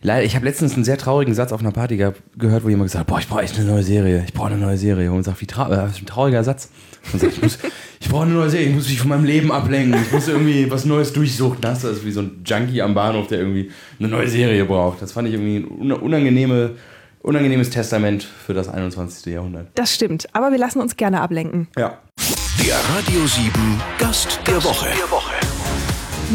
Leider, 0.00 0.24
ich 0.24 0.36
habe 0.36 0.44
letztens 0.44 0.74
einen 0.74 0.84
sehr 0.84 0.96
traurigen 0.96 1.34
Satz 1.34 1.50
auf 1.52 1.60
einer 1.60 1.72
Party 1.72 1.96
gehabt, 1.96 2.22
gehört, 2.38 2.62
wo 2.64 2.68
jemand 2.68 2.86
gesagt 2.86 3.00
hat, 3.00 3.06
boah, 3.08 3.18
ich 3.18 3.26
brauche 3.26 3.42
echt 3.42 3.56
eine 3.58 3.66
neue 3.68 3.82
Serie. 3.82 4.22
Ich 4.26 4.32
brauche 4.32 4.48
eine 4.52 4.56
neue 4.58 4.78
Serie. 4.78 5.08
Und 5.08 5.16
man 5.16 5.24
sagt, 5.24 5.40
wie 5.40 5.46
trau 5.46 5.66
äh, 5.66 5.76
das 5.76 5.92
ist 5.96 6.02
ein 6.02 6.06
trauriger 6.06 6.44
Satz. 6.44 6.70
Und 7.12 7.20
sagt, 7.20 7.32
ich, 7.32 7.42
muss- 7.42 7.58
ich 8.00 8.08
brauche 8.08 8.22
eine 8.22 8.34
neue 8.34 8.48
Serie. 8.48 8.68
Ich 8.68 8.74
muss 8.76 8.88
mich 8.88 9.00
von 9.00 9.08
meinem 9.08 9.24
Leben 9.24 9.50
ablenken. 9.50 10.00
Ich 10.00 10.12
muss 10.12 10.28
irgendwie 10.28 10.70
was 10.70 10.84
Neues 10.84 11.12
durchsuchen. 11.12 11.58
Das 11.60 11.82
ist 11.82 12.04
wie 12.04 12.12
so 12.12 12.20
ein 12.20 12.42
Junkie 12.44 12.80
am 12.80 12.94
Bahnhof, 12.94 13.26
der 13.26 13.38
irgendwie 13.40 13.72
eine 13.98 14.08
neue 14.08 14.28
Serie 14.28 14.64
braucht. 14.66 15.02
Das 15.02 15.10
fand 15.12 15.26
ich 15.28 15.34
irgendwie 15.34 15.56
ein 15.56 15.80
un- 15.92 15.92
unangenehme, 16.00 16.76
unangenehmes 17.22 17.70
Testament 17.70 18.22
für 18.46 18.54
das 18.54 18.68
21. 18.68 19.32
Jahrhundert. 19.32 19.66
Das 19.74 19.92
stimmt. 19.92 20.28
Aber 20.32 20.52
wir 20.52 20.58
lassen 20.58 20.80
uns 20.80 20.96
gerne 20.96 21.20
ablenken. 21.20 21.66
Ja. 21.76 21.98
Der 22.64 22.76
Radio 22.94 23.26
7 23.26 23.50
Gast 23.98 24.38
der 24.46 24.62
Woche. 24.62 24.86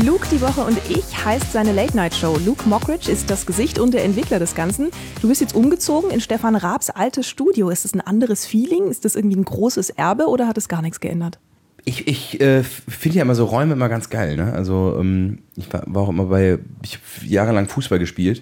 Luke 0.01 0.28
die 0.31 0.42
Woche 0.42 0.62
und 0.62 0.80
ich 0.90 1.24
heißt 1.24 1.51
seine 1.51 1.72
Late-Night-Show. 1.72 2.40
Luke 2.44 2.68
Mockridge 2.68 3.12
ist 3.12 3.30
das 3.30 3.45
Gesicht 3.45 3.78
und 3.78 3.94
der 3.94 4.04
Entwickler 4.04 4.40
des 4.40 4.56
Ganzen. 4.56 4.90
Du 5.22 5.28
bist 5.28 5.40
jetzt 5.40 5.54
umgezogen 5.54 6.10
in 6.10 6.19
Stefan 6.19 6.56
Raabs 6.56 6.90
altes 6.90 7.30
Studio. 7.30 7.69
Ist 7.69 7.86
das 7.86 7.94
ein 7.94 8.01
anderes 8.01 8.44
Feeling? 8.44 8.88
Ist 8.88 9.06
das 9.06 9.16
irgendwie 9.16 9.38
ein 9.38 9.45
großes 9.45 9.92
Erbe 9.92 10.25
oder 10.25 10.48
hat 10.48 10.57
es 10.57 10.68
gar 10.68 10.81
nichts 10.81 11.00
geändert? 11.00 11.38
Ich, 11.86 12.07
ich 12.07 12.42
äh, 12.42 12.63
finde 12.63 13.18
ja 13.18 13.22
immer 13.22 13.36
so 13.36 13.45
Räume 13.45 13.74
immer 13.74 13.88
ganz 13.88 14.10
geil. 14.10 14.36
Ne? 14.36 14.51
Also 14.51 14.98
ähm, 15.00 15.44
ich 15.56 15.72
war, 15.72 15.84
war 15.86 16.01
auch 16.04 16.10
immer 16.10 16.25
bei, 16.25 16.57
ich 16.81 16.95
habe 16.95 17.28
jahrelang 17.28 17.69
Fußball 17.69 18.00
gespielt 18.00 18.42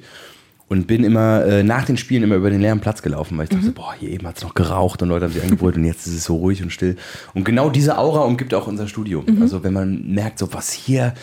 und 0.72 0.88
bin 0.88 1.04
immer 1.04 1.44
äh, 1.44 1.64
nach 1.64 1.84
den 1.84 1.98
Spielen 1.98 2.24
immer 2.24 2.36
über 2.36 2.50
den 2.50 2.62
leeren 2.62 2.80
Platz 2.80 3.02
gelaufen, 3.02 3.38
weil 3.38 3.44
ich 3.44 3.50
dachte, 3.50 3.72
boah, 3.72 3.94
hier 4.00 4.08
eben 4.08 4.26
hat 4.26 4.38
es 4.38 4.44
noch 4.44 4.54
geraucht 4.54 5.02
und 5.02 5.10
Leute 5.10 5.26
haben 5.26 5.34
sich 5.34 5.44
angebrüllt 5.44 5.76
und 5.76 5.84
jetzt 5.84 6.08
ist 6.08 6.14
es 6.14 6.24
so 6.24 6.38
ruhig 6.38 6.64
und 6.64 6.72
still. 6.72 6.96
Und 7.34 7.44
genau 7.44 7.70
diese 7.70 7.98
Aura 7.98 8.22
umgibt 8.22 8.54
auch 8.54 8.68
unser 8.68 8.88
Studio. 8.88 9.22
Also 9.42 9.66
wenn 9.66 9.74
man 9.74 10.14
merkt, 10.14 10.40
so 10.40 10.54
was 10.54 10.72
hier, 10.72 11.14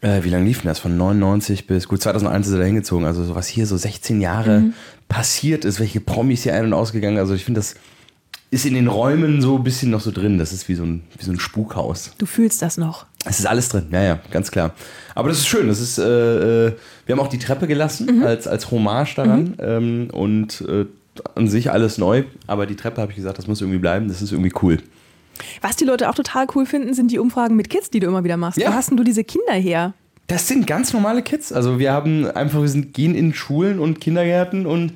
äh, 0.00 0.24
wie 0.24 0.30
lange 0.30 0.46
lief 0.46 0.62
denn 0.62 0.68
das? 0.68 0.80
Von 0.80 0.96
99 0.96 1.68
bis, 1.68 1.86
gut, 1.86 2.02
2001 2.02 2.48
ist 2.48 2.54
er 2.54 2.58
da 2.58 2.64
hingezogen, 2.64 3.06
also 3.06 3.22
so 3.22 3.36
was 3.36 3.46
hier 3.46 3.68
so 3.68 3.76
16 3.76 4.20
Jahre 4.20 4.64
passiert 5.08 5.64
ist, 5.64 5.78
welche 5.78 6.00
Promis 6.00 6.42
hier 6.42 6.56
ein- 6.56 6.64
und 6.64 6.72
ausgegangen, 6.72 7.18
also 7.18 7.34
ich 7.34 7.44
finde 7.44 7.60
das 7.60 7.76
ist 8.50 8.66
in 8.66 8.74
den 8.74 8.88
Räumen 8.88 9.40
so 9.40 9.56
ein 9.56 9.64
bisschen 9.64 9.90
noch 9.90 10.02
so 10.02 10.10
drin. 10.10 10.36
Das 10.36 10.52
ist 10.52 10.68
wie 10.68 10.74
so 10.74 10.82
ein, 10.82 11.02
wie 11.16 11.24
so 11.24 11.30
ein 11.30 11.40
Spukhaus. 11.40 12.12
Du 12.18 12.26
fühlst 12.26 12.60
das 12.60 12.76
noch. 12.76 13.06
Es 13.24 13.38
ist 13.38 13.46
alles 13.46 13.68
drin, 13.68 13.86
ja, 13.92 14.02
ja, 14.02 14.20
ganz 14.30 14.50
klar. 14.50 14.74
Aber 15.14 15.28
das 15.28 15.38
ist 15.38 15.46
schön. 15.46 15.68
Das 15.68 15.80
ist, 15.80 15.98
äh, 15.98 16.66
äh, 16.66 16.72
wir 17.06 17.14
haben 17.14 17.20
auch 17.20 17.28
die 17.28 17.38
Treppe 17.38 17.66
gelassen 17.66 18.24
als, 18.24 18.48
als 18.48 18.70
Hommage 18.70 19.14
daran 19.14 19.54
ähm, 19.60 20.08
und 20.12 20.62
äh, 20.62 20.86
an 21.34 21.48
sich 21.48 21.70
alles 21.70 21.98
neu. 21.98 22.24
Aber 22.46 22.66
die 22.66 22.76
Treppe 22.76 23.00
habe 23.00 23.12
ich 23.12 23.16
gesagt, 23.16 23.38
das 23.38 23.46
muss 23.46 23.60
irgendwie 23.60 23.78
bleiben. 23.78 24.08
Das 24.08 24.22
ist 24.22 24.32
irgendwie 24.32 24.52
cool. 24.62 24.78
Was 25.60 25.76
die 25.76 25.84
Leute 25.84 26.08
auch 26.08 26.14
total 26.14 26.46
cool 26.54 26.66
finden, 26.66 26.94
sind 26.94 27.10
die 27.10 27.18
Umfragen 27.18 27.56
mit 27.56 27.70
Kids, 27.70 27.90
die 27.90 28.00
du 28.00 28.06
immer 28.06 28.24
wieder 28.24 28.36
machst. 28.36 28.58
Ja. 28.58 28.70
Wo 28.70 28.74
hast 28.74 28.90
denn 28.90 28.96
du 28.96 29.04
diese 29.04 29.24
Kinder 29.24 29.54
her? 29.54 29.94
Das 30.26 30.48
sind 30.48 30.66
ganz 30.66 30.92
normale 30.92 31.22
Kids. 31.22 31.52
Also 31.52 31.78
wir 31.78 31.92
haben 31.92 32.26
einfach, 32.30 32.60
wir 32.60 32.68
sind, 32.68 32.94
gehen 32.94 33.14
in 33.14 33.34
Schulen 33.34 33.78
und 33.78 34.00
Kindergärten 34.00 34.66
und 34.66 34.92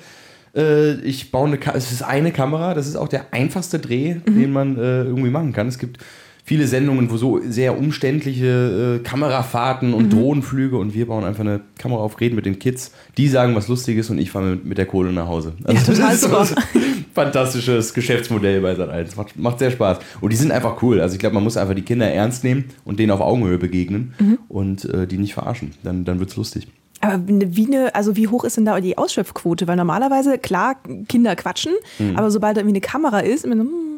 äh, 0.55 0.95
ich 1.01 1.31
baue 1.31 1.49
eine, 1.49 1.59
Ka 1.59 1.73
es 1.75 1.93
ist 1.93 2.03
eine 2.03 2.33
Kamera. 2.33 2.75
Das 2.75 2.87
ist 2.87 2.97
auch 2.97 3.09
der 3.09 3.33
einfachste 3.33 3.79
Dreh, 3.79 4.17
den 4.27 4.53
man 4.53 4.77
äh, 4.77 5.03
irgendwie 5.05 5.31
machen 5.31 5.53
kann. 5.53 5.69
Es 5.69 5.79
gibt 5.79 5.99
viele 6.47 6.67
Sendungen, 6.69 7.11
wo 7.11 7.17
so 7.17 7.41
sehr 7.47 7.77
umständliche 7.77 9.01
äh, 9.01 9.05
Kamerafahrten 9.07 9.93
und 9.93 10.13
Drohnenflüge 10.13 10.79
und 10.79 10.95
wir 10.95 11.07
bauen 11.07 11.25
einfach 11.25 11.41
eine 11.41 11.61
Kamera 11.77 12.01
auf, 12.01 12.21
reden 12.21 12.37
mit 12.37 12.47
den 12.47 12.59
Kids. 12.61 12.93
Die 13.19 13.27
sagen 13.29 13.55
was 13.57 13.67
Lustiges 13.69 14.09
und 14.11 14.19
ich 14.19 14.31
fahre 14.31 14.51
mit, 14.53 14.65
mit 14.65 14.79
der 14.79 14.87
Kohle 14.87 15.13
nach 15.13 15.27
Hause. 15.27 15.53
Also 15.65 15.77
Ja, 15.77 15.87
total 15.95 16.11
das 16.13 16.15
ist 16.15 16.21
so 16.23 16.29
super. 16.55 16.63
fantastisches 17.15 17.93
Geschäftsmodell 17.95 18.61
bei 18.61 18.75
Sat1. 18.75 19.17
Macht, 19.17 19.37
macht 19.39 19.59
sehr 19.59 19.71
Spaß. 19.73 19.99
Und 20.21 20.33
die 20.33 20.37
sind 20.37 20.53
einfach 20.53 20.83
cool. 20.83 21.01
Also 21.01 21.15
ich 21.15 21.19
glaube, 21.19 21.35
man 21.35 21.45
muss 21.45 21.57
einfach 21.57 21.75
die 21.75 21.83
Kinder 21.83 22.09
ernst 22.09 22.45
nehmen 22.45 22.67
und 22.85 22.99
denen 23.01 23.11
auf 23.11 23.21
Augenhöhe 23.21 23.59
begegnen 23.59 24.15
und 24.49 24.85
äh, 24.87 25.07
die 25.07 25.19
nicht 25.19 25.35
verarschen. 25.35 25.73
Dann, 25.83 26.05
dann 26.05 26.21
wird 26.21 26.31
es 26.31 26.37
lustig. 26.37 26.69
Aber 27.01 27.21
wie 27.27 27.67
eine, 27.67 27.95
also 27.95 28.17
wie 28.17 28.29
hoch 28.29 28.45
ist 28.45 28.57
denn 28.57 28.65
da 28.65 28.81
die 28.81 28.97
Ausschöpfquote? 28.97 29.67
Weil 29.69 29.77
normalerweise, 29.77 30.39
klar, 30.39 30.77
Kinder 31.09 31.37
quatschen, 31.37 31.73
Hm. 31.99 32.17
aber 32.17 32.31
sobald 32.31 32.57
da 32.57 32.61
irgendwie 32.61 32.77
eine 32.77 32.81
Kamera 32.81 33.21
ist, 33.21 33.45
immer 33.45 33.57
so, 33.57 33.63
hm, 33.63 33.96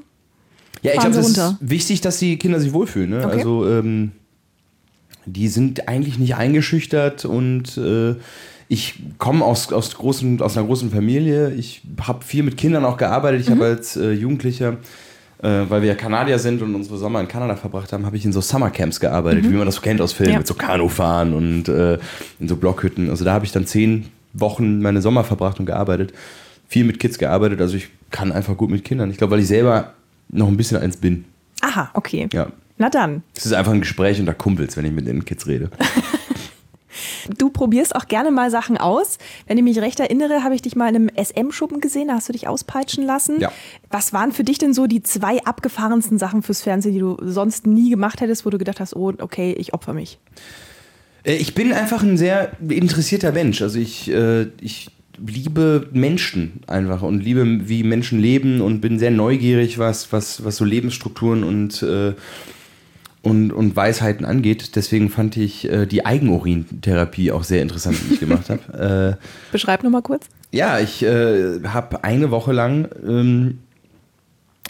Ja, 0.83 0.93
ich 0.95 1.01
glaube, 1.01 1.17
runter. 1.19 1.59
ist 1.61 1.71
wichtig, 1.71 2.01
dass 2.01 2.19
die 2.19 2.37
Kinder 2.39 2.61
sich 2.61 2.73
wohlfühlen. 2.73 3.11
Ne? 3.11 3.25
Okay. 3.25 3.37
Also 3.37 3.69
ähm, 3.69 4.13
die 5.27 5.49
sind 5.49 5.89
eigentlich 5.89 6.19
nicht 6.19 6.37
eingeschüchtert 6.37 7.25
und 7.25 7.77
äh, 7.77 8.15
ich 8.69 8.95
komme 9.19 9.45
aus, 9.45 9.73
aus, 9.73 9.95
großen, 9.97 10.41
aus 10.43 10.57
einer 10.57 10.67
großen 10.67 10.91
Familie. 10.91 11.53
Ich 11.55 11.83
habe 12.03 12.25
viel 12.25 12.43
mit 12.43 12.57
Kindern 12.57 12.85
auch 12.85 12.97
gearbeitet. 12.97 13.41
Ich 13.43 13.51
habe 13.51 13.65
als 13.65 13.97
äh, 13.97 14.13
Jugendlicher, 14.13 14.77
äh, 15.43 15.49
weil 15.69 15.81
wir 15.83 15.89
ja 15.89 15.95
Kanadier 15.95 16.39
sind 16.39 16.61
und 16.63 16.75
unsere 16.75 16.99
Sommer 16.99 17.21
in 17.21 17.29
Kanada 17.29 17.57
verbracht 17.57 17.93
haben, 17.93 18.05
habe 18.05 18.17
ich 18.17 18.25
in 18.25 18.33
so 18.33 18.41
Summercamps 18.43 19.01
gearbeitet, 19.01 19.45
wie 19.45 19.55
man 19.55 19.65
das 19.67 19.77
so 19.77 19.81
kennt 19.81 20.01
aus 20.01 20.13
Filmen, 20.13 20.33
Ja. 20.33 20.39
mit 20.39 20.47
so 20.47 20.55
Kanufahren 20.55 21.33
und 21.35 21.69
äh, 21.69 21.99
in 22.41 22.49
so 22.49 22.57
Blockhütten. 22.57 23.09
Also 23.09 23.25
da 23.25 23.33
habe 23.33 23.47
ich 23.47 23.53
dann 23.53 23.67
zehn 23.67 24.07
Wochen 24.35 24.81
meine 24.83 25.01
Sommer 25.01 25.25
verbracht 25.25 25.59
und 25.61 25.67
gearbeitet. 25.67 26.13
Viel 26.69 26.85
mit 26.85 27.01
Kids 27.01 27.19
gearbeitet. 27.19 27.63
Also 27.63 27.77
ich 27.77 27.89
kann 28.11 28.33
einfach 28.33 28.57
gut 28.57 28.71
mit 28.71 28.85
Kindern. 28.85 29.11
Ich 29.11 29.17
glaube, 29.17 29.31
weil 29.33 29.41
ich 29.41 29.49
selber 29.49 29.95
noch 30.31 30.49
ein 30.49 30.57
bisschen 30.57 30.79
eins 30.79 30.97
bin. 30.97 31.25
aha, 31.61 31.91
okay. 31.95 32.29
Ja. 32.33 32.49
Na 32.77 32.89
dann. 32.91 33.23
Es 33.37 33.45
ist 33.47 33.53
einfach 33.53 33.73
ein 33.73 33.81
Gespräch 33.81 34.21
unter 34.21 34.35
Kumpels, 34.35 34.77
wenn 34.77 34.85
ich 34.85 34.93
mit 34.93 35.07
den 35.07 35.25
Kids 35.25 35.47
rede. 35.47 35.71
Du 37.39 37.51
probierst 37.51 37.95
auch 37.95 38.09
gerne 38.09 38.31
mal 38.31 38.51
Sachen 38.51 38.77
aus. 38.79 39.19
Wenn 39.47 39.59
ich 39.59 39.63
mich 39.63 39.79
recht 39.79 40.01
erinnere, 40.01 40.43
habe 40.43 40.55
ich 40.55 40.63
dich 40.63 40.75
mal 40.75 40.89
in 40.89 40.97
einem 40.97 41.11
SM-Schuppen 41.15 41.81
gesehen, 41.81 42.09
da 42.09 42.15
hast 42.15 42.29
du 42.29 42.33
dich 42.33 42.49
auspeitschen 42.49 43.05
lassen. 43.05 43.39
Ja. 43.41 43.53
Was 43.91 44.13
waren 44.13 44.33
für 44.33 44.43
dich 44.45 44.59
denn 44.59 44.73
so 44.75 44.87
die 44.87 45.03
zwei 45.03 45.45
abgefahrensten 45.45 46.19
Sachen 46.19 46.43
fürs 46.43 46.63
Fernsehen, 46.63 46.95
die 46.95 47.01
du 47.01 47.17
sonst 47.23 47.67
nie 47.67 47.91
gemacht 47.91 48.21
hättest, 48.21 48.47
wo 48.47 48.51
du 48.51 48.59
gedacht 48.59 48.81
hast, 48.81 48.97
oh, 48.97 49.13
okay, 49.19 49.53
ich 49.59 49.75
opfer 49.75 49.93
mich? 49.93 50.19
Äh, 51.23 51.35
Ich 51.37 51.55
bin 51.55 51.73
einfach 51.73 52.03
ein 52.03 52.17
sehr 52.17 52.53
interessierter 52.67 53.31
Mensch. 53.33 53.61
Also 53.63 53.79
ich, 53.79 54.11
äh, 54.11 54.47
ich 54.61 54.89
liebe 55.27 55.89
Menschen 55.93 56.61
einfach 56.67 57.03
und 57.03 57.21
liebe, 57.21 57.69
wie 57.69 57.83
Menschen 57.83 58.21
leben 58.21 58.61
und 58.61 58.81
bin 58.81 58.99
sehr 58.99 59.11
neugierig, 59.11 59.79
was, 59.79 60.13
was, 60.13 60.45
was 60.45 60.57
so 60.57 60.65
Lebensstrukturen 60.65 61.45
und, 61.45 61.83
äh, 61.83 62.15
und, 63.23 63.53
und 63.53 63.77
Weisheiten 63.77 64.25
angeht. 64.25 64.77
Deswegen 64.77 65.11
fand 65.11 65.37
ich 65.37 65.71
äh, 65.71 65.87
die 65.87 66.07
Eigenurintherapie 66.07 67.33
auch 67.33 67.45
sehr 67.45 67.63
interessant, 67.63 67.99
die 68.09 68.15
ich 68.15 68.21
gemacht 68.21 68.51
habe. 68.51 68.61
Äh, 69.19 69.53
Beschreib 69.53 69.83
nochmal 69.83 70.03
kurz. 70.03 70.27
ja, 70.53 70.79
ich 70.79 71.03
äh, 71.03 71.61
habe 71.65 72.05
eine 72.05 72.31
Woche 72.31 72.53
lang 72.53 72.89
ähm, 73.07 73.59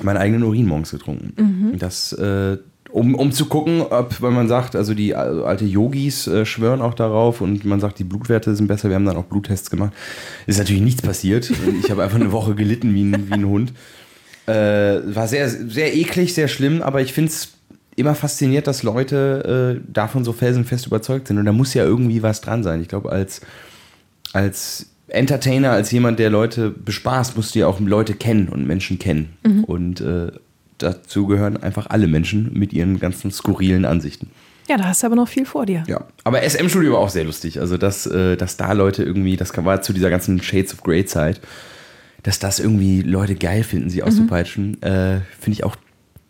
meinen 0.03 0.17
eigenen 0.17 0.43
Urin 0.45 0.67
morgens 0.67 0.91
getrunken. 0.91 1.77
Das, 1.79 2.13
äh, 2.13 2.59
um, 2.91 3.15
um 3.15 3.33
zu 3.33 3.47
gucken, 3.47 3.83
ob, 3.83 4.21
weil 4.21 4.31
man 4.31 4.49
sagt, 4.49 4.75
also 4.75 4.95
die 4.95 5.15
alte 5.15 5.65
Yogis 5.65 6.27
äh, 6.27 6.45
schwören 6.47 6.81
auch 6.81 6.95
darauf 6.95 7.41
und 7.41 7.65
man 7.65 7.81
sagt, 7.81 7.99
die 7.99 8.05
Blutwerte 8.05 8.55
sind 8.55 8.67
besser. 8.67 8.89
Wir 8.89 8.97
haben 8.97 9.05
dann 9.05 9.17
auch 9.17 9.25
Bluttests 9.25 9.71
gemacht. 9.71 9.93
Ist 10.47 10.59
natürlich 10.59 10.83
nichts 10.83 11.03
passiert. 11.03 11.51
Ich 11.83 11.91
habe 11.91 12.03
einfach 12.03 12.19
eine 12.19 12.33
Woche 12.33 12.55
gelitten 12.55 12.95
wie 12.95 13.05
ein, 13.05 13.29
wie 13.29 13.35
ein 13.35 13.47
Hund. 13.47 13.73
Äh, 14.47 15.15
war 15.15 15.29
sehr, 15.29 15.49
sehr 15.51 15.95
eklig, 15.95 16.33
sehr 16.33 16.49
schlimm, 16.49 16.81
aber 16.81 17.03
ich 17.03 17.13
finde 17.13 17.31
es 17.31 17.53
immer 17.97 18.15
fasziniert, 18.15 18.67
dass 18.67 18.83
Leute 18.83 19.79
äh, 19.83 19.93
davon 19.93 20.25
so 20.25 20.33
felsenfest 20.33 20.87
überzeugt 20.87 21.29
sind. 21.29 21.39
Und 21.39 21.45
da 21.45 21.53
muss 21.53 21.75
ja 21.75 21.85
irgendwie 21.85 22.23
was 22.23 22.41
dran 22.41 22.63
sein. 22.63 22.81
Ich 22.81 22.89
glaube, 22.89 23.11
als, 23.11 23.41
als 24.33 24.87
Entertainer, 25.09 25.73
als 25.73 25.91
jemand, 25.91 26.19
der 26.19 26.31
Leute 26.31 26.71
bespaßt, 26.71 27.37
musst 27.37 27.55
du 27.55 27.61
ja 27.61 27.67
auch 27.67 27.81
Leute 27.81 28.15
kennen 28.15 28.49
und 28.49 28.67
Menschen 28.67 28.99
kennen. 28.99 29.37
Und 29.65 30.01
äh, 30.01 30.31
dazu 30.79 31.27
gehören 31.27 31.57
einfach 31.57 31.87
alle 31.89 32.07
Menschen 32.07 32.51
mit 32.53 32.73
ihren 32.73 32.99
ganzen 32.99 33.31
skurrilen 33.31 33.85
Ansichten. 33.85 34.31
Ja, 34.69 34.77
da 34.77 34.85
hast 34.85 35.03
du 35.03 35.07
aber 35.07 35.17
noch 35.17 35.29
viel 35.29 35.47
vor 35.47 35.65
dir. 35.65 35.83
Ja, 35.87 36.05
aber 36.25 36.43
SM-Studio 36.43 36.93
war 36.93 36.99
auch 37.01 37.09
sehr 37.09 37.25
lustig. 37.25 37.61
Also, 37.61 37.79
dass, 37.79 38.07
äh, 38.07 38.37
dass 38.37 38.59
da 38.59 38.73
Leute 38.73 39.03
irgendwie, 39.03 39.37
das 39.37 39.57
war 39.57 39.81
zu 39.81 39.93
dieser 39.93 40.11
ganzen 40.11 40.43
Shades 40.43 40.75
of 40.75 40.83
Grey 40.83 41.07
Zeit, 41.07 41.41
dass 42.23 42.39
das 42.39 42.61
irgendwie 42.61 43.01
Leute 43.01 43.35
geil 43.35 43.65
finden, 43.65 43.89
sie 43.89 44.03
auszupeitschen, 44.03 44.83
äh, 44.83 45.21
finde 45.41 45.53
ich 45.53 45.65
auch, 45.65 45.77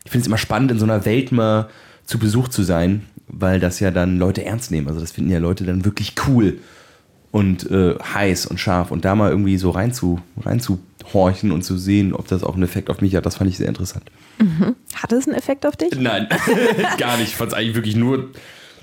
ich 0.04 0.12
finde 0.12 0.22
es 0.22 0.26
immer 0.28 0.38
spannend, 0.38 0.70
in 0.70 0.78
so 0.78 0.84
einer 0.84 1.04
Welt 1.04 1.32
mal 1.32 1.68
zu 2.04 2.18
Besuch 2.18 2.48
zu 2.48 2.62
sein, 2.62 3.06
weil 3.26 3.58
das 3.58 3.80
ja 3.80 3.90
dann 3.90 4.18
Leute 4.18 4.44
ernst 4.44 4.70
nehmen. 4.70 4.86
Also, 4.86 5.00
das 5.00 5.10
finden 5.10 5.30
ja 5.30 5.40
Leute 5.40 5.64
dann 5.64 5.84
wirklich 5.84 6.14
cool 6.28 6.58
und 7.30 7.70
äh, 7.70 7.94
heiß 7.98 8.46
und 8.46 8.58
scharf 8.58 8.90
und 8.90 9.04
da 9.04 9.14
mal 9.14 9.30
irgendwie 9.30 9.58
so 9.58 9.70
rein 9.70 9.92
zu, 9.92 10.20
reinzuhorchen 10.40 11.52
und 11.52 11.62
zu 11.62 11.76
sehen, 11.76 12.14
ob 12.14 12.28
das 12.28 12.42
auch 12.42 12.54
einen 12.54 12.62
Effekt 12.62 12.90
auf 12.90 13.00
mich 13.00 13.14
hat, 13.14 13.26
das 13.26 13.36
fand 13.36 13.50
ich 13.50 13.58
sehr 13.58 13.68
interessant. 13.68 14.04
Hatte 14.94 15.16
es 15.16 15.26
einen 15.26 15.36
Effekt 15.36 15.66
auf 15.66 15.76
dich? 15.76 15.90
Nein, 15.98 16.28
gar 16.98 17.16
nicht. 17.16 17.28
Ich 17.28 17.36
fand 17.36 17.52
es 17.52 17.58
eigentlich 17.58 17.74
wirklich 17.74 17.96
nur 17.96 18.30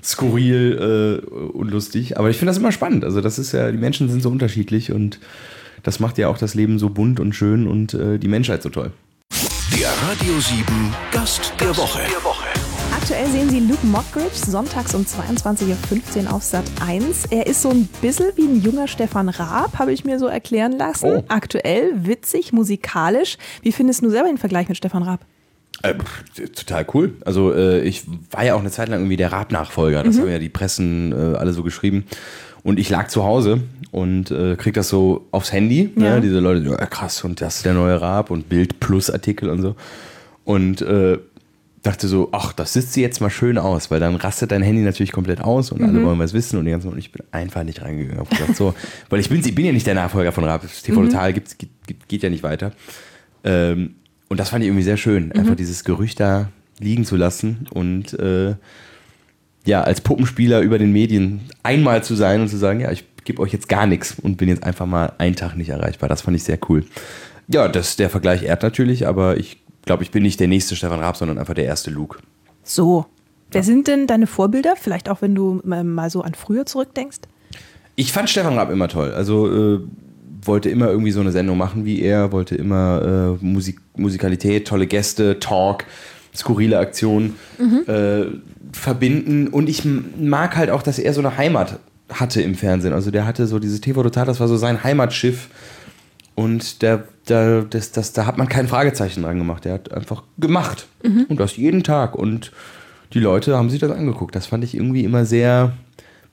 skurril 0.02 1.22
äh, 1.24 1.26
und 1.26 1.70
lustig. 1.70 2.18
Aber 2.18 2.30
ich 2.30 2.36
finde 2.36 2.50
das 2.50 2.58
immer 2.58 2.72
spannend. 2.72 3.04
Also, 3.04 3.20
das 3.20 3.38
ist 3.38 3.52
ja, 3.52 3.70
die 3.70 3.78
Menschen 3.78 4.08
sind 4.08 4.22
so 4.22 4.30
unterschiedlich 4.30 4.92
und 4.92 5.18
das 5.82 6.00
macht 6.00 6.18
ja 6.18 6.28
auch 6.28 6.38
das 6.38 6.54
Leben 6.54 6.78
so 6.78 6.90
bunt 6.90 7.20
und 7.20 7.34
schön 7.34 7.66
und 7.66 7.94
äh, 7.94 8.18
die 8.18 8.28
Menschheit 8.28 8.62
so 8.62 8.70
toll. 8.70 8.92
Der 9.78 9.88
Radio 9.88 10.38
7 10.38 10.64
Gast 11.10 11.52
der 11.60 11.76
Woche. 11.76 12.00
Aktuell 13.06 13.30
sehen 13.30 13.48
Sie 13.48 13.60
Luke 13.60 13.86
Mockridge 13.86 14.34
sonntags 14.34 14.92
um 14.92 15.02
22.15 15.02 16.24
Uhr 16.24 16.34
auf 16.34 16.42
Sat 16.42 16.64
1. 16.84 17.26
Er 17.26 17.46
ist 17.46 17.62
so 17.62 17.70
ein 17.70 17.88
bisschen 18.02 18.32
wie 18.34 18.48
ein 18.48 18.60
junger 18.60 18.88
Stefan 18.88 19.28
Raab, 19.28 19.78
habe 19.78 19.92
ich 19.92 20.04
mir 20.04 20.18
so 20.18 20.26
erklären 20.26 20.72
lassen. 20.72 21.18
Oh. 21.18 21.22
Aktuell, 21.28 21.92
witzig, 21.94 22.52
musikalisch. 22.52 23.38
Wie 23.62 23.70
findest 23.70 24.02
du 24.02 24.10
selber 24.10 24.26
den 24.26 24.38
Vergleich 24.38 24.68
mit 24.68 24.76
Stefan 24.76 25.04
Raab? 25.04 25.20
Äh, 25.82 25.94
total 26.48 26.84
cool. 26.94 27.14
Also 27.24 27.54
äh, 27.54 27.82
ich 27.82 28.02
war 28.32 28.44
ja 28.44 28.56
auch 28.56 28.60
eine 28.60 28.72
Zeit 28.72 28.88
lang 28.88 28.98
irgendwie 29.02 29.16
der 29.16 29.30
Rap-Nachfolger. 29.30 30.02
Das 30.02 30.18
haben 30.18 30.28
ja 30.28 30.40
die 30.40 30.48
Pressen 30.48 31.12
äh, 31.12 31.36
alle 31.36 31.52
so 31.52 31.62
geschrieben. 31.62 32.06
Und 32.64 32.80
ich 32.80 32.90
lag 32.90 33.06
zu 33.06 33.22
Hause 33.22 33.60
und 33.92 34.32
äh, 34.32 34.56
krieg 34.56 34.74
das 34.74 34.88
so 34.88 35.28
aufs 35.30 35.52
Handy. 35.52 35.92
Ja. 35.94 36.16
Ne? 36.16 36.22
Diese 36.22 36.40
Leute, 36.40 36.64
so, 36.64 36.72
ja, 36.72 36.86
krass, 36.86 37.22
und 37.22 37.40
das 37.40 37.58
ist 37.58 37.66
der 37.66 37.74
neue 37.74 38.00
Rap 38.00 38.32
und 38.32 38.48
Bild 38.48 38.80
plus 38.80 39.10
Artikel 39.10 39.48
und 39.48 39.62
so. 39.62 39.76
Und 40.44 40.82
äh, 40.82 41.18
dachte 41.86 42.08
so, 42.08 42.28
ach, 42.32 42.52
das 42.52 42.72
sitzt 42.72 42.92
sie 42.92 43.02
jetzt 43.02 43.20
mal 43.20 43.30
schön 43.30 43.58
aus, 43.58 43.90
weil 43.90 44.00
dann 44.00 44.16
rastet 44.16 44.50
dein 44.52 44.62
Handy 44.62 44.82
natürlich 44.82 45.12
komplett 45.12 45.40
aus 45.40 45.72
und 45.72 45.82
alle 45.82 46.02
wollen 46.04 46.18
was 46.18 46.32
wissen 46.34 46.58
und 46.58 46.64
die 46.64 46.70
ganzen 46.70 46.88
und 46.90 46.98
ich 46.98 47.12
bin 47.12 47.22
einfach 47.32 47.62
nicht 47.64 47.82
reingegangen. 47.82 48.20
Hab 48.20 48.30
gesagt, 48.30 48.56
so, 48.56 48.74
weil 49.08 49.20
ich 49.20 49.28
bin, 49.28 49.40
ich 49.44 49.54
bin 49.54 49.64
ja 49.64 49.72
nicht 49.72 49.86
der 49.86 49.94
Nachfolger 49.94 50.32
von 50.32 50.44
Rap. 50.44 50.62
TV 50.82 51.02
Total 51.04 51.32
gibt's, 51.32 51.56
geht, 51.58 51.70
geht- 52.08 52.22
ja 52.22 52.30
nicht 52.30 52.42
weiter. 52.42 52.72
Ähm, 53.44 53.94
und 54.28 54.40
das 54.40 54.50
fand 54.50 54.62
ich 54.64 54.68
irgendwie 54.68 54.82
sehr 54.84 54.96
schön, 54.96 55.32
einfach 55.32 55.54
dieses 55.54 55.84
Gerücht 55.84 56.18
da 56.20 56.48
liegen 56.80 57.04
zu 57.04 57.16
lassen 57.16 57.66
und 57.72 58.12
äh, 58.18 58.54
ja, 59.64 59.82
als 59.82 60.00
Puppenspieler 60.00 60.60
über 60.60 60.78
den 60.78 60.92
Medien 60.92 61.40
einmal 61.62 62.02
zu 62.04 62.14
sein 62.14 62.40
und 62.40 62.48
zu 62.48 62.56
sagen, 62.56 62.80
ja, 62.80 62.90
ich 62.92 63.04
gebe 63.24 63.40
euch 63.42 63.52
jetzt 63.52 63.68
gar 63.68 63.86
nichts 63.86 64.14
und 64.20 64.36
bin 64.36 64.48
jetzt 64.48 64.62
einfach 64.62 64.86
mal 64.86 65.12
einen 65.18 65.36
Tag 65.36 65.56
nicht 65.56 65.68
erreichbar. 65.70 66.08
Das 66.08 66.22
fand 66.22 66.36
ich 66.36 66.44
sehr 66.44 66.58
cool. 66.68 66.84
Ja, 67.48 67.68
das, 67.68 67.96
der 67.96 68.10
Vergleich 68.10 68.42
ehrt 68.44 68.62
natürlich, 68.62 69.06
aber 69.06 69.36
ich 69.36 69.58
glaube, 69.86 70.02
ich 70.02 70.10
bin 70.10 70.22
nicht 70.22 70.38
der 70.38 70.48
nächste 70.48 70.76
Stefan 70.76 71.00
Raab, 71.00 71.16
sondern 71.16 71.38
einfach 71.38 71.54
der 71.54 71.64
erste 71.64 71.90
Luke. 71.90 72.18
So. 72.62 73.06
Wer 73.52 73.62
sind 73.62 73.86
denn 73.86 74.08
deine 74.08 74.26
Vorbilder? 74.26 74.74
Vielleicht 74.76 75.08
auch, 75.08 75.22
wenn 75.22 75.34
du 75.34 75.62
ähm, 75.70 75.94
mal 75.94 76.10
so 76.10 76.22
an 76.22 76.34
früher 76.34 76.66
zurückdenkst. 76.66 77.20
Ich 77.94 78.12
fand 78.12 78.28
Stefan 78.28 78.58
Raab 78.58 78.70
immer 78.70 78.88
toll. 78.88 79.12
Also 79.12 79.76
äh, 79.76 79.80
wollte 80.42 80.68
immer 80.68 80.88
irgendwie 80.88 81.12
so 81.12 81.20
eine 81.20 81.32
Sendung 81.32 81.56
machen 81.56 81.84
wie 81.84 82.02
er, 82.02 82.32
wollte 82.32 82.56
immer 82.56 83.38
äh, 83.40 83.44
Musik, 83.44 83.80
Musikalität, 83.96 84.66
tolle 84.66 84.86
Gäste, 84.86 85.38
Talk, 85.38 85.84
skurrile 86.34 86.78
Aktionen 86.78 87.36
äh, 87.86 88.26
verbinden. 88.72 89.46
Und 89.48 89.68
ich 89.68 89.84
mag 89.84 90.56
halt 90.56 90.70
auch, 90.70 90.82
dass 90.82 90.98
er 90.98 91.14
so 91.14 91.20
eine 91.20 91.36
Heimat 91.36 91.78
hatte 92.12 92.42
im 92.42 92.56
Fernsehen. 92.56 92.92
Also 92.92 93.10
der 93.10 93.26
hatte 93.26 93.46
so 93.46 93.58
dieses 93.58 93.80
TV 93.80 94.02
Total, 94.02 94.26
das 94.26 94.40
war 94.40 94.48
so 94.48 94.56
sein 94.56 94.82
Heimatschiff. 94.82 95.48
Und 96.36 96.82
der, 96.82 97.04
der, 97.28 97.62
das, 97.62 97.90
das, 97.90 98.12
da 98.12 98.26
hat 98.26 98.38
man 98.38 98.48
kein 98.48 98.68
Fragezeichen 98.68 99.22
dran 99.22 99.38
gemacht. 99.38 99.64
Der 99.64 99.72
hat 99.72 99.90
einfach 99.90 100.22
gemacht. 100.38 100.86
Und 101.28 101.40
das 101.40 101.56
jeden 101.56 101.82
Tag. 101.82 102.14
Und 102.14 102.52
die 103.12 103.20
Leute 103.20 103.56
haben 103.56 103.70
sich 103.70 103.80
das 103.80 103.90
angeguckt. 103.90 104.36
Das 104.36 104.46
fand 104.46 104.62
ich 104.62 104.74
irgendwie 104.74 105.02
immer 105.02 105.24
sehr 105.24 105.72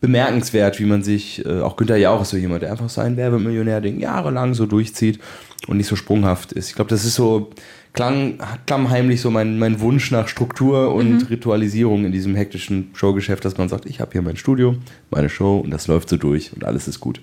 bemerkenswert, 0.01 0.81
wie 0.81 0.85
man 0.85 1.01
sich, 1.01 1.45
äh, 1.45 1.61
auch 1.61 1.77
Günther 1.77 1.95
Jauch 1.95 2.21
ist 2.21 2.31
so 2.31 2.37
jemand, 2.37 2.61
der 2.61 2.71
einfach 2.71 2.89
sein 2.89 3.15
Werbemillionär-Ding 3.15 4.01
jahrelang 4.01 4.53
so 4.53 4.65
durchzieht 4.65 5.19
und 5.67 5.77
nicht 5.77 5.87
so 5.87 5.95
sprunghaft 5.95 6.51
ist. 6.51 6.67
Ich 6.67 6.75
glaube, 6.75 6.89
das 6.89 7.05
ist 7.05 7.15
so 7.15 7.51
klang, 7.93 8.37
klammheimlich 8.65 9.21
so 9.21 9.31
mein, 9.31 9.57
mein 9.57 9.79
Wunsch 9.79 10.11
nach 10.11 10.27
Struktur 10.27 10.93
und 10.93 11.29
Ritualisierung 11.29 12.03
in 12.03 12.11
diesem 12.11 12.35
hektischen 12.35 12.89
Showgeschäft, 12.93 13.45
dass 13.45 13.57
man 13.57 13.69
sagt, 13.69 13.85
ich 13.85 14.01
habe 14.01 14.11
hier 14.11 14.21
mein 14.21 14.35
Studio, 14.35 14.75
meine 15.09 15.29
Show 15.29 15.59
und 15.59 15.71
das 15.71 15.87
läuft 15.87 16.09
so 16.09 16.17
durch 16.17 16.51
und 16.53 16.65
alles 16.65 16.89
ist 16.89 16.99
gut. 16.99 17.21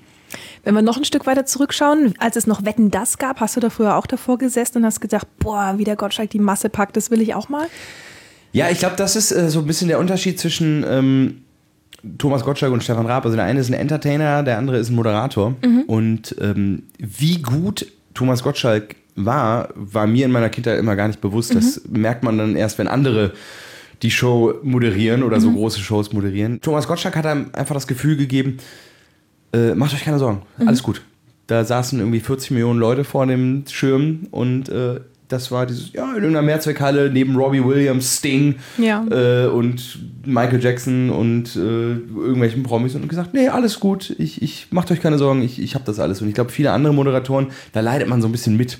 Wenn 0.64 0.74
wir 0.74 0.82
noch 0.82 0.96
ein 0.96 1.04
Stück 1.04 1.26
weiter 1.26 1.46
zurückschauen, 1.46 2.14
als 2.18 2.36
es 2.36 2.46
noch 2.46 2.64
Wetten 2.64 2.90
das 2.90 3.18
gab, 3.18 3.40
hast 3.40 3.56
du 3.56 3.60
da 3.60 3.70
früher 3.70 3.96
auch 3.96 4.06
davor 4.06 4.38
gesessen 4.38 4.78
und 4.78 4.84
hast 4.84 5.00
gedacht, 5.00 5.26
boah, 5.38 5.74
wie 5.76 5.84
der 5.84 5.96
Gottschalk 5.96 6.30
die 6.30 6.38
Masse 6.38 6.68
packt, 6.68 6.96
das 6.96 7.10
will 7.10 7.20
ich 7.20 7.34
auch 7.34 7.48
mal? 7.48 7.66
Ja, 8.52 8.68
ich 8.68 8.78
glaube, 8.78 8.96
das 8.96 9.16
ist 9.16 9.30
äh, 9.32 9.48
so 9.48 9.60
ein 9.60 9.66
bisschen 9.66 9.88
der 9.88 9.98
Unterschied 9.98 10.38
zwischen 10.38 10.84
ähm, 10.86 11.42
Thomas 12.18 12.44
Gottschalk 12.44 12.72
und 12.72 12.82
Stefan 12.82 13.06
Raab. 13.06 13.24
Also 13.24 13.36
der 13.36 13.44
eine 13.44 13.60
ist 13.60 13.70
ein 13.70 13.74
Entertainer, 13.74 14.42
der 14.42 14.58
andere 14.58 14.78
ist 14.78 14.90
ein 14.90 14.96
Moderator. 14.96 15.54
Und 15.86 16.34
ähm, 16.40 16.84
wie 16.98 17.40
gut 17.40 17.86
Thomas 18.14 18.42
Gottschalk 18.42 18.96
war, 19.16 19.68
war 19.74 20.06
mir 20.06 20.24
in 20.24 20.32
meiner 20.32 20.48
Kindheit 20.48 20.78
immer 20.78 20.96
gar 20.96 21.08
nicht 21.08 21.20
bewusst. 21.20 21.54
Das 21.54 21.82
merkt 21.88 22.22
man 22.22 22.38
dann 22.38 22.56
erst, 22.56 22.78
wenn 22.78 22.88
andere 22.88 23.32
die 24.02 24.10
Show 24.10 24.54
moderieren 24.62 25.22
oder 25.22 25.40
so 25.40 25.52
große 25.52 25.80
Shows 25.80 26.12
moderieren. 26.12 26.60
Thomas 26.62 26.88
Gottschalk 26.88 27.16
hat 27.16 27.26
einem 27.26 27.50
einfach 27.52 27.74
das 27.74 27.86
Gefühl 27.86 28.16
gegeben, 28.16 28.56
äh, 29.52 29.74
macht 29.74 29.94
euch 29.94 30.04
keine 30.04 30.18
Sorgen, 30.18 30.42
alles 30.58 30.82
gut. 30.82 31.02
Da 31.46 31.64
saßen 31.64 31.98
irgendwie 31.98 32.20
40 32.20 32.52
Millionen 32.52 32.78
Leute 32.78 33.02
vor 33.02 33.26
dem 33.26 33.64
Schirm 33.68 34.28
und 34.30 34.68
äh, 34.68 35.00
das 35.30 35.50
war 35.50 35.64
dieses, 35.66 35.92
ja, 35.92 36.04
in 36.10 36.16
irgendeiner 36.16 36.42
Mehrzweckhalle 36.42 37.10
neben 37.10 37.36
Robbie 37.36 37.64
Williams, 37.64 38.18
Sting 38.18 38.56
Ja. 38.78 39.04
äh, 39.10 39.46
und 39.46 39.98
Michael 40.26 40.62
Jackson 40.62 41.08
und 41.10 41.56
äh, 41.56 41.60
irgendwelchen 41.60 42.62
Promis 42.62 42.94
und 42.94 43.08
gesagt, 43.08 43.32
nee, 43.32 43.48
alles 43.48 43.80
gut, 43.80 44.14
ich, 44.18 44.42
ich 44.42 44.66
macht 44.70 44.90
euch 44.90 45.00
keine 45.00 45.16
Sorgen, 45.18 45.42
ich, 45.42 45.60
ich 45.60 45.74
hab 45.74 45.84
das 45.86 45.98
alles. 45.98 46.20
Und 46.20 46.28
ich 46.28 46.34
glaube, 46.34 46.50
viele 46.50 46.72
andere 46.72 46.92
Moderatoren, 46.92 47.46
da 47.72 47.80
leidet 47.80 48.08
man 48.08 48.20
so 48.20 48.28
ein 48.28 48.32
bisschen 48.32 48.56
mit. 48.56 48.78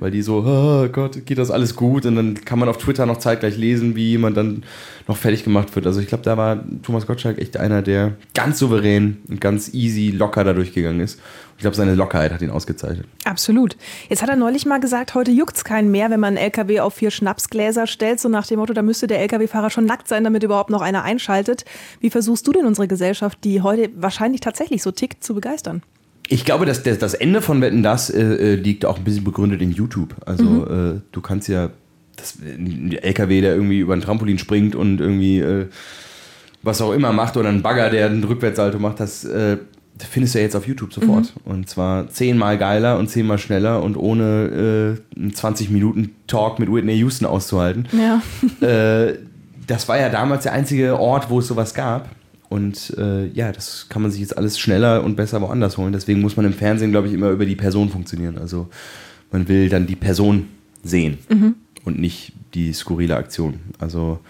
Weil 0.00 0.10
die 0.10 0.22
so, 0.22 0.44
oh 0.46 0.88
Gott, 0.90 1.26
geht 1.26 1.36
das 1.36 1.50
alles 1.50 1.76
gut? 1.76 2.06
Und 2.06 2.16
dann 2.16 2.42
kann 2.42 2.58
man 2.58 2.70
auf 2.70 2.78
Twitter 2.78 3.04
noch 3.04 3.18
zeitgleich 3.18 3.58
lesen, 3.58 3.96
wie 3.96 4.08
jemand 4.12 4.34
dann 4.38 4.62
noch 5.06 5.18
fertig 5.18 5.44
gemacht 5.44 5.76
wird. 5.76 5.86
Also 5.86 6.00
ich 6.00 6.06
glaube, 6.06 6.24
da 6.24 6.38
war 6.38 6.64
Thomas 6.82 7.06
Gottschalk 7.06 7.36
echt 7.38 7.58
einer, 7.58 7.82
der 7.82 8.12
ganz 8.32 8.58
souverän 8.60 9.18
und 9.28 9.42
ganz 9.42 9.74
easy, 9.74 10.08
locker 10.10 10.42
da 10.42 10.54
durchgegangen 10.54 11.00
ist. 11.00 11.20
Ich 11.58 11.62
glaube, 11.62 11.74
seine 11.74 11.96
Lockerheit 11.96 12.32
hat 12.32 12.40
ihn 12.40 12.50
ausgezeichnet. 12.50 13.06
Absolut. 13.24 13.76
Jetzt 14.08 14.22
hat 14.22 14.28
er 14.28 14.36
neulich 14.36 14.64
mal 14.64 14.78
gesagt, 14.78 15.16
heute 15.16 15.32
juckt's 15.32 15.64
keinen 15.64 15.90
mehr, 15.90 16.08
wenn 16.08 16.20
man 16.20 16.36
einen 16.36 16.44
LKW 16.44 16.78
auf 16.78 16.94
vier 16.94 17.10
Schnapsgläser 17.10 17.88
stellt, 17.88 18.20
so 18.20 18.28
nach 18.28 18.46
dem 18.46 18.60
Motto, 18.60 18.74
da 18.74 18.82
müsste 18.82 19.08
der 19.08 19.18
LKW-Fahrer 19.22 19.68
schon 19.68 19.84
nackt 19.84 20.06
sein, 20.06 20.22
damit 20.22 20.44
überhaupt 20.44 20.70
noch 20.70 20.82
einer 20.82 21.02
einschaltet. 21.02 21.64
Wie 21.98 22.10
versuchst 22.10 22.46
du 22.46 22.52
denn 22.52 22.64
unsere 22.64 22.86
Gesellschaft, 22.86 23.40
die 23.42 23.60
heute 23.60 23.90
wahrscheinlich 23.96 24.40
tatsächlich 24.40 24.84
so 24.84 24.92
tickt, 24.92 25.24
zu 25.24 25.34
begeistern? 25.34 25.82
Ich 26.28 26.44
glaube, 26.44 26.64
dass 26.64 26.84
das 26.84 27.14
Ende 27.14 27.42
von 27.42 27.60
Wetten 27.60 27.82
das 27.82 28.08
äh, 28.08 28.22
äh, 28.22 28.54
liegt 28.54 28.84
auch 28.84 28.98
ein 28.98 29.02
bisschen 29.02 29.24
begründet 29.24 29.60
in 29.60 29.72
YouTube. 29.72 30.14
Also 30.26 30.64
äh, 30.64 31.00
du 31.10 31.20
kannst 31.20 31.48
ja 31.48 31.70
das, 32.14 32.36
ein 32.40 32.92
LKW, 32.92 33.40
der 33.40 33.56
irgendwie 33.56 33.80
über 33.80 33.94
ein 33.94 34.00
Trampolin 34.00 34.38
springt 34.38 34.76
und 34.76 35.00
irgendwie 35.00 35.40
äh, 35.40 35.66
was 36.62 36.80
auch 36.80 36.92
immer 36.92 37.12
macht 37.12 37.36
oder 37.36 37.48
ein 37.48 37.62
Bagger, 37.62 37.90
der 37.90 38.06
einen 38.06 38.22
Rückwärtssalto 38.22 38.78
macht, 38.78 39.00
das 39.00 39.24
äh, 39.24 39.56
findest 40.06 40.34
du 40.34 40.38
ja 40.38 40.44
jetzt 40.44 40.54
auf 40.56 40.66
YouTube 40.66 40.92
sofort. 40.92 41.32
Und 41.44 41.68
zwar 41.68 42.08
zehnmal 42.08 42.58
geiler 42.58 42.98
und 42.98 43.08
zehnmal 43.08 43.38
schneller 43.38 43.82
und 43.82 43.96
ohne 43.96 44.98
äh, 45.16 45.18
einen 45.18 45.34
20 45.34 45.70
Minuten 45.70 46.10
Talk 46.26 46.58
mit 46.58 46.72
Whitney 46.72 46.94
Houston 46.98 47.26
auszuhalten. 47.26 47.86
Ja. 47.92 48.22
äh, 48.66 49.18
das 49.66 49.88
war 49.88 49.98
ja 49.98 50.08
damals 50.08 50.44
der 50.44 50.52
einzige 50.52 50.98
Ort, 50.98 51.30
wo 51.30 51.40
es 51.40 51.46
sowas 51.48 51.74
gab. 51.74 52.08
Und 52.48 52.94
äh, 52.96 53.26
ja, 53.26 53.52
das 53.52 53.86
kann 53.90 54.00
man 54.00 54.10
sich 54.10 54.20
jetzt 54.22 54.38
alles 54.38 54.58
schneller 54.58 55.04
und 55.04 55.16
besser 55.16 55.40
woanders 55.42 55.76
holen. 55.76 55.92
Deswegen 55.92 56.22
muss 56.22 56.36
man 56.36 56.46
im 56.46 56.54
Fernsehen, 56.54 56.90
glaube 56.90 57.08
ich, 57.08 57.12
immer 57.12 57.28
über 57.30 57.44
die 57.44 57.56
Person 57.56 57.90
funktionieren. 57.90 58.38
Also 58.38 58.68
man 59.30 59.48
will 59.48 59.68
dann 59.68 59.86
die 59.86 59.96
Person 59.96 60.48
sehen 60.82 61.18
und 61.84 61.98
nicht 61.98 62.32
die 62.54 62.72
skurrile 62.72 63.16
Aktion. 63.16 63.60
Also 63.78 64.20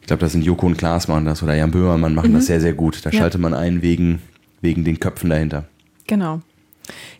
ich 0.00 0.06
glaube, 0.06 0.20
das 0.20 0.32
sind 0.32 0.44
Joko 0.44 0.66
und 0.66 0.78
Klaas 0.78 1.08
machen 1.08 1.24
das 1.26 1.42
oder 1.42 1.54
Jan 1.54 1.72
Böhmermann 1.72 2.14
machen 2.14 2.32
das 2.32 2.46
sehr, 2.46 2.60
sehr 2.60 2.72
gut. 2.72 3.04
Da 3.04 3.10
Ja. 3.10 3.18
schaltet 3.18 3.40
man 3.40 3.52
ein 3.52 3.82
wegen, 3.82 4.20
wegen 4.66 4.84
den 4.84 4.98
Köpfen 4.98 5.30
dahinter. 5.30 5.64
Genau. 6.08 6.40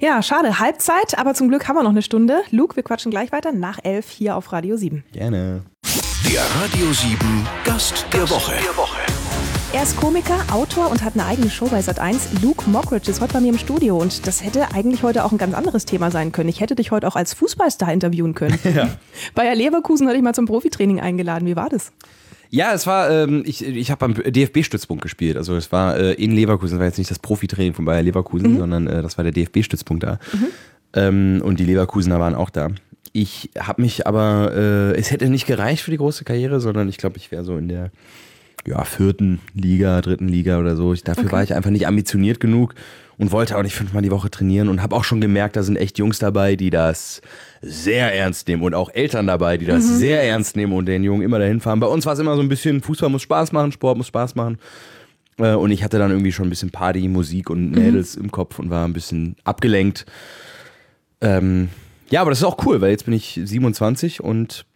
Ja, 0.00 0.20
schade. 0.22 0.58
Halbzeit, 0.58 1.16
aber 1.16 1.34
zum 1.34 1.48
Glück 1.48 1.68
haben 1.68 1.76
wir 1.76 1.84
noch 1.84 1.90
eine 1.90 2.02
Stunde. 2.02 2.42
Luke, 2.50 2.74
wir 2.74 2.82
quatschen 2.82 3.10
gleich 3.10 3.30
weiter 3.30 3.52
nach 3.52 3.78
elf 3.84 4.10
hier 4.10 4.36
auf 4.36 4.52
Radio 4.52 4.76
7. 4.76 5.04
Gerne. 5.12 5.62
Der 6.28 6.42
Radio 6.60 6.92
7 6.92 7.16
Gast 7.64 8.04
der 8.12 8.28
Woche. 8.28 8.52
Er 9.72 9.82
ist 9.82 9.96
Komiker, 9.96 10.38
Autor 10.52 10.90
und 10.90 11.04
hat 11.04 11.14
eine 11.14 11.24
eigene 11.24 11.48
Show 11.50 11.66
bei 11.66 11.80
Sat1. 11.80 12.42
Luke 12.42 12.68
Mockridge 12.68 13.10
ist 13.10 13.20
heute 13.20 13.34
bei 13.34 13.40
mir 13.40 13.50
im 13.50 13.58
Studio 13.58 13.96
und 13.96 14.26
das 14.26 14.42
hätte 14.42 14.72
eigentlich 14.74 15.04
heute 15.04 15.24
auch 15.24 15.30
ein 15.30 15.38
ganz 15.38 15.54
anderes 15.54 15.84
Thema 15.84 16.10
sein 16.10 16.32
können. 16.32 16.48
Ich 16.48 16.60
hätte 16.60 16.74
dich 16.74 16.90
heute 16.90 17.06
auch 17.06 17.14
als 17.14 17.34
Fußballstar 17.34 17.92
interviewen 17.92 18.34
können. 18.34 18.58
Bayer 19.34 19.54
Leverkusen 19.54 20.08
hatte 20.08 20.16
ich 20.16 20.22
mal 20.22 20.34
zum 20.34 20.46
Profitraining 20.46 21.00
eingeladen. 21.00 21.46
Wie 21.46 21.54
war 21.56 21.68
das? 21.68 21.92
Ja, 22.50 22.72
es 22.72 22.86
war, 22.86 23.10
ähm, 23.10 23.42
ich, 23.46 23.64
ich 23.64 23.90
habe 23.90 24.04
am 24.04 24.14
DFB-Stützpunkt 24.14 25.02
gespielt. 25.02 25.36
Also 25.36 25.56
es 25.56 25.72
war 25.72 25.96
äh, 25.96 26.12
in 26.12 26.32
Leverkusen, 26.32 26.74
das 26.74 26.80
war 26.80 26.86
jetzt 26.86 26.98
nicht 26.98 27.10
das 27.10 27.18
Profitraining 27.18 27.74
von 27.74 27.84
Bayer 27.84 28.02
Leverkusen, 28.02 28.58
sondern 28.58 28.86
äh, 28.86 29.02
das 29.02 29.18
war 29.18 29.24
der 29.24 29.32
DFB-Stützpunkt 29.32 30.02
da. 30.02 30.18
Ähm, 30.94 31.42
und 31.44 31.60
die 31.60 31.64
Leverkusener 31.64 32.20
waren 32.20 32.34
auch 32.34 32.50
da. 32.50 32.70
Ich 33.12 33.50
habe 33.58 33.82
mich 33.82 34.06
aber, 34.06 34.52
äh, 34.54 34.98
es 34.98 35.10
hätte 35.10 35.28
nicht 35.28 35.46
gereicht 35.46 35.82
für 35.82 35.90
die 35.90 35.96
große 35.96 36.24
Karriere, 36.24 36.60
sondern 36.60 36.88
ich 36.88 36.98
glaube, 36.98 37.16
ich 37.16 37.30
wäre 37.30 37.44
so 37.44 37.56
in 37.56 37.68
der 37.68 37.90
ja, 38.66 38.84
vierten 38.84 39.40
Liga, 39.54 40.00
dritten 40.00 40.28
Liga 40.28 40.58
oder 40.58 40.76
so. 40.76 40.92
Ich, 40.92 41.02
dafür 41.02 41.30
war 41.32 41.42
ich 41.42 41.54
einfach 41.54 41.70
nicht 41.70 41.86
ambitioniert 41.86 42.40
genug 42.40 42.74
und 43.18 43.32
wollte 43.32 43.56
auch 43.56 43.62
nicht 43.62 43.75
fünfmal 43.75 44.02
die 44.02 44.11
Woche 44.11 44.30
trainieren 44.30 44.68
und 44.68 44.82
habe 44.82 44.94
auch 44.94 45.04
schon 45.04 45.20
gemerkt, 45.20 45.56
da 45.56 45.62
sind 45.62 45.76
echt 45.76 45.99
Jungs 45.99 46.18
dabei, 46.18 46.56
die 46.56 46.70
das 46.70 47.20
sehr 47.62 48.14
ernst 48.14 48.49
nehmen 48.49 48.62
und 48.62 48.75
auch 48.75 48.90
Eltern 48.92 49.26
dabei, 49.26 49.56
die 49.56 49.64
das 49.66 49.87
sehr 49.99 50.23
ernst 50.23 50.56
nehmen 50.56 50.73
und 50.73 50.87
den 50.87 51.02
Jungen 51.02 51.23
immer 51.23 51.38
dahin 51.38 51.61
fahren. 51.61 51.80
Bei 51.80 51.87
uns 51.87 52.04
war 52.06 52.12
es 52.12 52.18
immer 52.18 52.37
so 52.37 52.42
ein 52.42 52.49
bisschen, 52.49 52.82
Fußball 52.82 53.08
muss 53.08 53.23
Spaß 53.23 53.52
machen, 53.52 53.73
Sport 53.73 53.96
muss 53.96 54.06
Spaß 54.08 54.35
machen. 54.35 54.58
Äh, 55.38 55.54
Und 55.54 55.70
ich 55.70 55.82
hatte 55.82 55.99
dann 55.99 56.11
irgendwie 56.11 56.32
schon 56.32 56.46
ein 56.46 56.50
bisschen 56.50 56.70
Party, 56.70 57.08
Musik 57.08 57.50
und 57.50 57.70
Mädels 57.73 58.16
im 58.16 58.30
Kopf 58.30 58.58
und 58.58 58.70
war 58.70 58.87
ein 58.87 58.92
bisschen 58.92 59.37
abgelenkt. 59.44 60.06
Ähm, 61.20 61.68
ja, 62.11 62.20
aber 62.20 62.30
das 62.30 62.40
ist 62.40 62.44
auch 62.44 62.64
cool, 62.66 62.80
weil 62.80 62.90
jetzt 62.90 63.04
bin 63.06 63.14
ich 63.14 63.40
27 63.42 64.23
und 64.23 64.66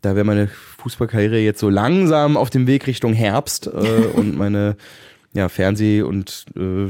da 0.00 0.14
wäre 0.14 0.24
meine 0.24 0.48
Fußballkarriere 0.78 1.38
jetzt 1.38 1.60
so 1.60 1.68
langsam 1.68 2.36
auf 2.36 2.50
dem 2.50 2.66
Weg 2.66 2.86
Richtung 2.86 3.12
Herbst 3.12 3.66
äh, 3.66 3.70
und 4.14 4.36
meine 4.36 4.76
ja, 5.32 5.48
Fernseh- 5.48 6.02
und 6.02 6.46
äh, 6.56 6.88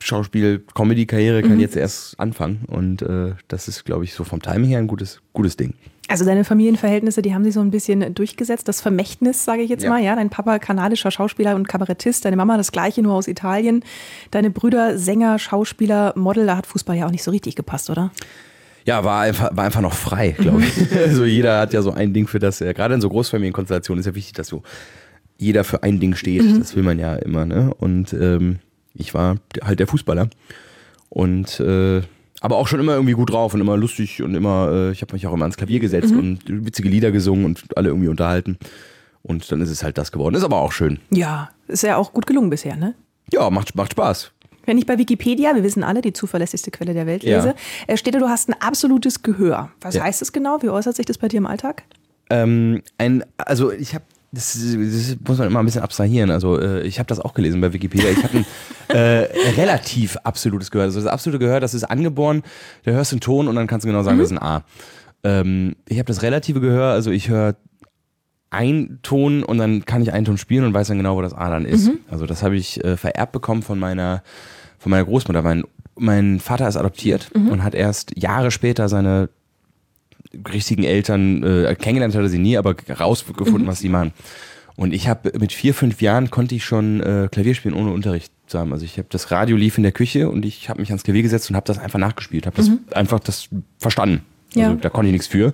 Schauspiel-Comedy-Karriere 0.00 1.42
kann 1.42 1.60
jetzt 1.60 1.76
erst 1.76 2.18
anfangen 2.18 2.64
und 2.68 3.02
äh, 3.02 3.32
das 3.48 3.68
ist, 3.68 3.84
glaube 3.84 4.04
ich, 4.04 4.14
so 4.14 4.24
vom 4.24 4.40
Timing 4.42 4.70
her 4.70 4.78
ein 4.78 4.86
gutes, 4.86 5.20
gutes 5.32 5.56
Ding. 5.56 5.74
Also 6.10 6.24
deine 6.24 6.44
Familienverhältnisse, 6.44 7.20
die 7.20 7.34
haben 7.34 7.44
sich 7.44 7.52
so 7.52 7.60
ein 7.60 7.70
bisschen 7.70 8.14
durchgesetzt. 8.14 8.66
Das 8.66 8.80
Vermächtnis, 8.80 9.44
sage 9.44 9.60
ich 9.60 9.68
jetzt 9.68 9.84
Ja. 9.84 9.90
mal, 9.90 10.02
ja. 10.02 10.16
Dein 10.16 10.30
Papa 10.30 10.58
kanadischer 10.58 11.10
Schauspieler 11.10 11.54
und 11.54 11.68
Kabarettist, 11.68 12.24
deine 12.24 12.36
Mama 12.36 12.56
das 12.56 12.72
gleiche, 12.72 13.02
nur 13.02 13.12
aus 13.12 13.28
Italien. 13.28 13.84
Deine 14.30 14.50
Brüder 14.50 14.96
Sänger, 14.98 15.38
Schauspieler, 15.38 16.14
Model, 16.16 16.46
da 16.46 16.56
hat 16.56 16.66
Fußball 16.66 16.96
ja 16.96 17.06
auch 17.06 17.10
nicht 17.10 17.22
so 17.22 17.30
richtig 17.30 17.56
gepasst, 17.56 17.90
oder? 17.90 18.10
Ja, 18.86 19.04
war 19.04 19.20
einfach, 19.20 19.54
war 19.54 19.64
einfach 19.64 19.82
noch 19.82 19.92
frei, 19.92 20.30
glaube 20.38 20.62
ich. 20.64 20.72
Also 20.96 21.26
jeder 21.26 21.60
hat 21.60 21.74
ja 21.74 21.82
so 21.82 21.92
ein 21.92 22.14
Ding, 22.14 22.26
für 22.26 22.38
das 22.38 22.62
er, 22.62 22.72
gerade 22.72 22.94
in 22.94 23.02
so 23.02 23.10
Großfamilienkonstellationen 23.10 24.00
ist 24.00 24.06
ja 24.06 24.14
wichtig, 24.14 24.32
dass 24.32 24.46
so 24.48 24.62
jeder 25.36 25.62
für 25.62 25.82
ein 25.82 26.00
Ding 26.00 26.14
steht. 26.14 26.42
Das 26.58 26.74
will 26.74 26.82
man 26.84 26.98
ja 26.98 27.16
immer, 27.16 27.44
ne? 27.44 27.74
Und 27.78 28.14
ähm, 28.14 28.60
ich 28.98 29.14
war 29.14 29.36
halt 29.62 29.80
der 29.80 29.86
Fußballer. 29.86 30.28
Und 31.08 31.58
äh, 31.60 32.02
aber 32.40 32.56
auch 32.56 32.68
schon 32.68 32.78
immer 32.80 32.92
irgendwie 32.94 33.14
gut 33.14 33.30
drauf 33.32 33.54
und 33.54 33.60
immer 33.60 33.76
lustig 33.76 34.22
und 34.22 34.34
immer, 34.34 34.70
äh, 34.70 34.92
ich 34.92 35.02
habe 35.02 35.12
mich 35.14 35.26
auch 35.26 35.32
immer 35.32 35.44
ans 35.44 35.56
Klavier 35.56 35.80
gesetzt 35.80 36.12
und 36.12 36.40
witzige 36.46 36.88
Lieder 36.88 37.10
gesungen 37.10 37.44
und 37.44 37.64
alle 37.76 37.88
irgendwie 37.88 38.08
unterhalten. 38.08 38.58
Und 39.22 39.50
dann 39.50 39.60
ist 39.60 39.70
es 39.70 39.82
halt 39.82 39.98
das 39.98 40.12
geworden. 40.12 40.34
Ist 40.36 40.44
aber 40.44 40.58
auch 40.60 40.70
schön. 40.72 41.00
Ja, 41.10 41.50
ist 41.66 41.82
ja 41.82 41.96
auch 41.96 42.12
gut 42.12 42.26
gelungen 42.26 42.50
bisher, 42.50 42.76
ne? 42.76 42.94
Ja, 43.32 43.50
macht, 43.50 43.74
macht 43.74 43.92
Spaß. 43.92 44.30
Wenn 44.64 44.78
ich 44.78 44.86
bei 44.86 44.98
Wikipedia, 44.98 45.54
wir 45.54 45.62
wissen 45.64 45.82
alle, 45.82 46.00
die 46.02 46.12
zuverlässigste 46.12 46.70
Quelle 46.70 46.94
der 46.94 47.06
Welt 47.06 47.24
Ja. 47.24 47.36
lese, 47.38 47.54
äh, 47.86 47.96
steht 47.96 48.14
da, 48.14 48.18
du 48.20 48.28
hast 48.28 48.48
ein 48.48 48.54
absolutes 48.60 49.22
Gehör. 49.22 49.70
Was 49.80 49.94
Ja. 49.96 50.02
heißt 50.04 50.20
das 50.20 50.32
genau? 50.32 50.62
Wie 50.62 50.68
äußert 50.68 50.94
sich 50.94 51.06
das 51.06 51.18
bei 51.18 51.26
dir 51.28 51.38
im 51.38 51.46
Alltag? 51.46 51.82
Ähm, 52.30 52.82
ein, 52.98 53.24
also 53.38 53.72
ich 53.72 53.94
habe, 53.94 54.04
das, 54.30 54.52
das 54.52 55.16
muss 55.26 55.38
man 55.38 55.46
immer 55.46 55.60
ein 55.60 55.64
bisschen 55.64 55.82
abstrahieren. 55.82 56.30
Also 56.30 56.60
äh, 56.60 56.82
ich 56.82 56.98
habe 56.98 57.06
das 57.06 57.18
auch 57.18 57.32
gelesen 57.32 57.60
bei 57.60 57.72
Wikipedia. 57.72 58.10
Ich 58.10 58.22
habe 58.22 58.38
ein 58.38 58.46
äh, 58.88 59.28
relativ 59.56 60.16
absolutes 60.18 60.70
Gehör. 60.70 60.84
Also 60.84 61.00
das 61.00 61.10
absolute 61.10 61.38
Gehör, 61.38 61.60
das 61.60 61.72
ist 61.72 61.84
angeboren. 61.84 62.42
Da 62.84 62.92
hörst 62.92 63.12
du 63.12 63.16
einen 63.16 63.20
Ton 63.20 63.48
und 63.48 63.56
dann 63.56 63.66
kannst 63.66 63.84
du 63.84 63.88
genau 63.88 64.02
sagen, 64.02 64.18
das 64.18 64.30
ist 64.30 64.36
ein 64.36 64.42
A. 64.42 64.64
Ähm, 65.24 65.76
ich 65.88 65.98
habe 65.98 66.06
das 66.06 66.22
relative 66.22 66.60
Gehör. 66.60 66.92
Also 66.92 67.10
ich 67.10 67.28
höre 67.28 67.56
einen 68.50 69.00
Ton 69.02 69.42
und 69.42 69.58
dann 69.58 69.86
kann 69.86 70.02
ich 70.02 70.12
einen 70.12 70.26
Ton 70.26 70.36
spielen 70.36 70.64
und 70.64 70.74
weiß 70.74 70.88
dann 70.88 70.98
genau, 70.98 71.16
wo 71.16 71.22
das 71.22 71.34
A 71.34 71.48
dann 71.48 71.64
ist. 71.64 71.90
Also 72.10 72.26
das 72.26 72.42
habe 72.42 72.56
ich 72.56 72.84
äh, 72.84 72.96
vererbt 72.96 73.32
bekommen 73.32 73.62
von 73.62 73.78
meiner, 73.78 74.22
von 74.78 74.90
meiner 74.90 75.04
Großmutter. 75.04 75.40
Mein, 75.42 75.64
mein 75.96 76.38
Vater 76.38 76.68
ist 76.68 76.76
adoptiert 76.76 77.30
und 77.50 77.64
hat 77.64 77.74
erst 77.74 78.16
Jahre 78.16 78.50
später 78.50 78.88
seine 78.88 79.30
richtigen 80.52 80.84
Eltern 80.84 81.42
äh, 81.42 81.74
kennengelernt 81.78 82.14
hatte 82.14 82.28
sie 82.28 82.38
nie, 82.38 82.56
aber 82.58 82.74
rausgefunden, 82.88 83.66
was 83.66 83.78
sie 83.80 83.88
machen. 83.88 84.12
Und 84.76 84.92
ich 84.94 85.08
habe 85.08 85.32
mit 85.38 85.52
vier, 85.52 85.74
fünf 85.74 86.00
Jahren 86.02 86.30
konnte 86.30 86.54
ich 86.54 86.64
schon 86.64 87.00
äh, 87.00 87.28
Klavier 87.30 87.54
spielen, 87.54 87.74
ohne 87.74 87.92
Unterricht 87.92 88.32
zu 88.46 88.58
haben. 88.58 88.72
Also 88.72 88.84
ich 88.84 88.96
habe 88.98 89.08
das 89.10 89.30
Radio 89.32 89.56
lief 89.56 89.76
in 89.76 89.82
der 89.82 89.92
Küche 89.92 90.30
und 90.30 90.44
ich 90.44 90.68
habe 90.68 90.80
mich 90.80 90.90
ans 90.90 91.02
Klavier 91.02 91.22
gesetzt 91.22 91.50
und 91.50 91.56
habe 91.56 91.66
das 91.66 91.78
einfach 91.78 91.98
nachgespielt, 91.98 92.46
habe 92.46 92.56
das 92.56 92.70
einfach 92.92 93.18
das 93.20 93.48
verstanden. 93.78 94.20
Also 94.56 94.60
Ja. 94.60 94.74
da 94.76 94.88
konnte 94.88 95.08
ich 95.08 95.12
nichts 95.12 95.26
für. 95.26 95.52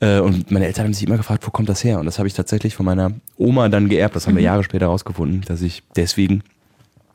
Äh, 0.00 0.18
und 0.20 0.50
meine 0.50 0.66
Eltern 0.66 0.86
haben 0.86 0.94
sich 0.94 1.06
immer 1.06 1.16
gefragt, 1.16 1.46
wo 1.46 1.50
kommt 1.50 1.68
das 1.68 1.84
her? 1.84 1.98
Und 2.00 2.06
das 2.06 2.18
habe 2.18 2.26
ich 2.28 2.34
tatsächlich 2.34 2.74
von 2.74 2.84
meiner 2.86 3.12
Oma 3.36 3.68
dann 3.68 3.88
geerbt. 3.88 4.16
Das 4.16 4.26
haben 4.26 4.34
wir 4.36 4.42
Jahre 4.42 4.64
später 4.64 4.86
rausgefunden, 4.86 5.42
dass 5.46 5.62
ich 5.62 5.82
deswegen 5.96 6.42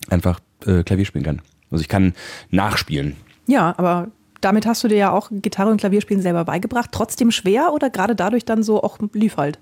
einfach 0.10 0.40
äh, 0.66 0.84
Klavier 0.84 1.06
spielen 1.06 1.24
kann. 1.26 1.42
Also 1.72 1.82
ich 1.82 1.90
kann 1.90 2.14
nachspielen. 2.52 3.16
Ja, 3.48 3.74
aber 3.78 4.08
damit 4.44 4.66
hast 4.66 4.84
du 4.84 4.88
dir 4.88 4.98
ja 4.98 5.12
auch 5.12 5.30
Gitarre 5.32 5.72
und 5.72 5.78
Klavierspielen 5.78 6.22
selber 6.22 6.46
beigebracht. 6.46 6.90
Trotzdem 6.92 7.32
schwer 7.32 7.74
oder 7.74 7.90
gerade 7.90 8.16
dadurch 8.16 8.46
dann 8.46 8.64
so 8.64 8.84
auch 8.84 9.00
lief 9.14 9.38
halt? 9.38 9.60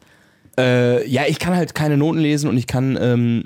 Äh, 0.57 1.07
ja, 1.07 1.23
ich 1.27 1.39
kann 1.39 1.55
halt 1.55 1.75
keine 1.75 1.97
Noten 1.97 2.19
lesen 2.19 2.49
und 2.49 2.57
ich 2.57 2.67
kann 2.67 2.97
ähm, 2.99 3.43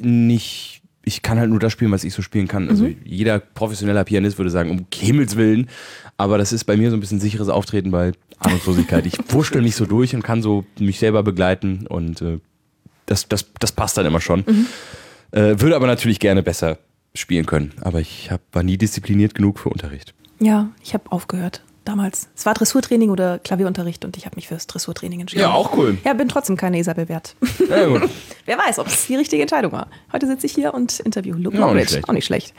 nicht, 0.00 0.82
ich 1.04 1.22
kann 1.22 1.38
halt 1.38 1.50
nur 1.50 1.58
das 1.58 1.72
spielen, 1.72 1.92
was 1.92 2.04
ich 2.04 2.14
so 2.14 2.22
spielen 2.22 2.48
kann. 2.48 2.68
Also 2.68 2.88
jeder 3.04 3.38
professioneller 3.38 4.04
Pianist 4.04 4.38
würde 4.38 4.50
sagen, 4.50 4.70
um 4.70 4.86
Himmels 4.94 5.36
Willen. 5.36 5.68
Aber 6.16 6.38
das 6.38 6.52
ist 6.52 6.64
bei 6.64 6.76
mir 6.76 6.90
so 6.90 6.96
ein 6.96 7.00
bisschen 7.00 7.20
sicheres 7.20 7.48
Auftreten 7.48 7.90
bei 7.90 8.12
Ahnungslosigkeit. 8.38 9.06
Ich 9.06 9.18
wurschtel 9.28 9.62
mich 9.62 9.76
so 9.76 9.86
durch 9.86 10.14
und 10.14 10.22
kann 10.22 10.42
so 10.42 10.64
mich 10.78 10.98
selber 10.98 11.22
begleiten 11.22 11.86
und 11.86 12.22
äh, 12.22 12.38
das, 13.06 13.28
das, 13.28 13.46
das 13.60 13.72
passt 13.72 13.96
dann 13.96 14.06
immer 14.06 14.20
schon. 14.20 14.44
Äh, 15.30 15.60
würde 15.60 15.76
aber 15.76 15.86
natürlich 15.86 16.18
gerne 16.18 16.42
besser 16.42 16.78
spielen 17.14 17.46
können. 17.46 17.72
Aber 17.80 18.00
ich 18.00 18.30
hab, 18.30 18.40
war 18.52 18.62
nie 18.62 18.78
diszipliniert 18.78 19.34
genug 19.34 19.58
für 19.58 19.68
Unterricht. 19.68 20.14
Ja, 20.38 20.68
ich 20.82 20.94
habe 20.94 21.10
aufgehört 21.10 21.62
damals. 21.86 22.28
Es 22.36 22.44
war 22.46 22.54
Dressurtraining 22.54 23.10
oder 23.10 23.38
Klavierunterricht 23.38 24.04
und 24.04 24.16
ich 24.16 24.26
habe 24.26 24.36
mich 24.36 24.48
fürs 24.48 24.66
Dressurtraining 24.66 25.20
entschieden. 25.20 25.42
Ja, 25.42 25.52
auch 25.52 25.76
cool. 25.76 25.96
Ja, 26.04 26.12
bin 26.12 26.28
trotzdem 26.28 26.56
keine 26.56 26.78
Isabel 26.78 27.08
wert. 27.08 27.34
Ja, 27.68 27.86
gut. 27.86 28.02
Wer 28.46 28.58
weiß, 28.58 28.78
ob 28.78 28.86
es 28.86 29.06
die 29.06 29.16
richtige 29.16 29.42
Entscheidung 29.42 29.72
war. 29.72 29.88
Heute 30.12 30.26
sitze 30.26 30.46
ich 30.46 30.52
hier 30.52 30.72
und 30.74 31.00
interview 31.00 31.34
Luke 31.36 31.56
Ja, 31.56 31.66
auch 31.66 31.74
nicht 31.74 31.90
schlecht. 31.90 32.08
Auch 32.08 32.12
nicht 32.12 32.26
schlecht. 32.26 32.54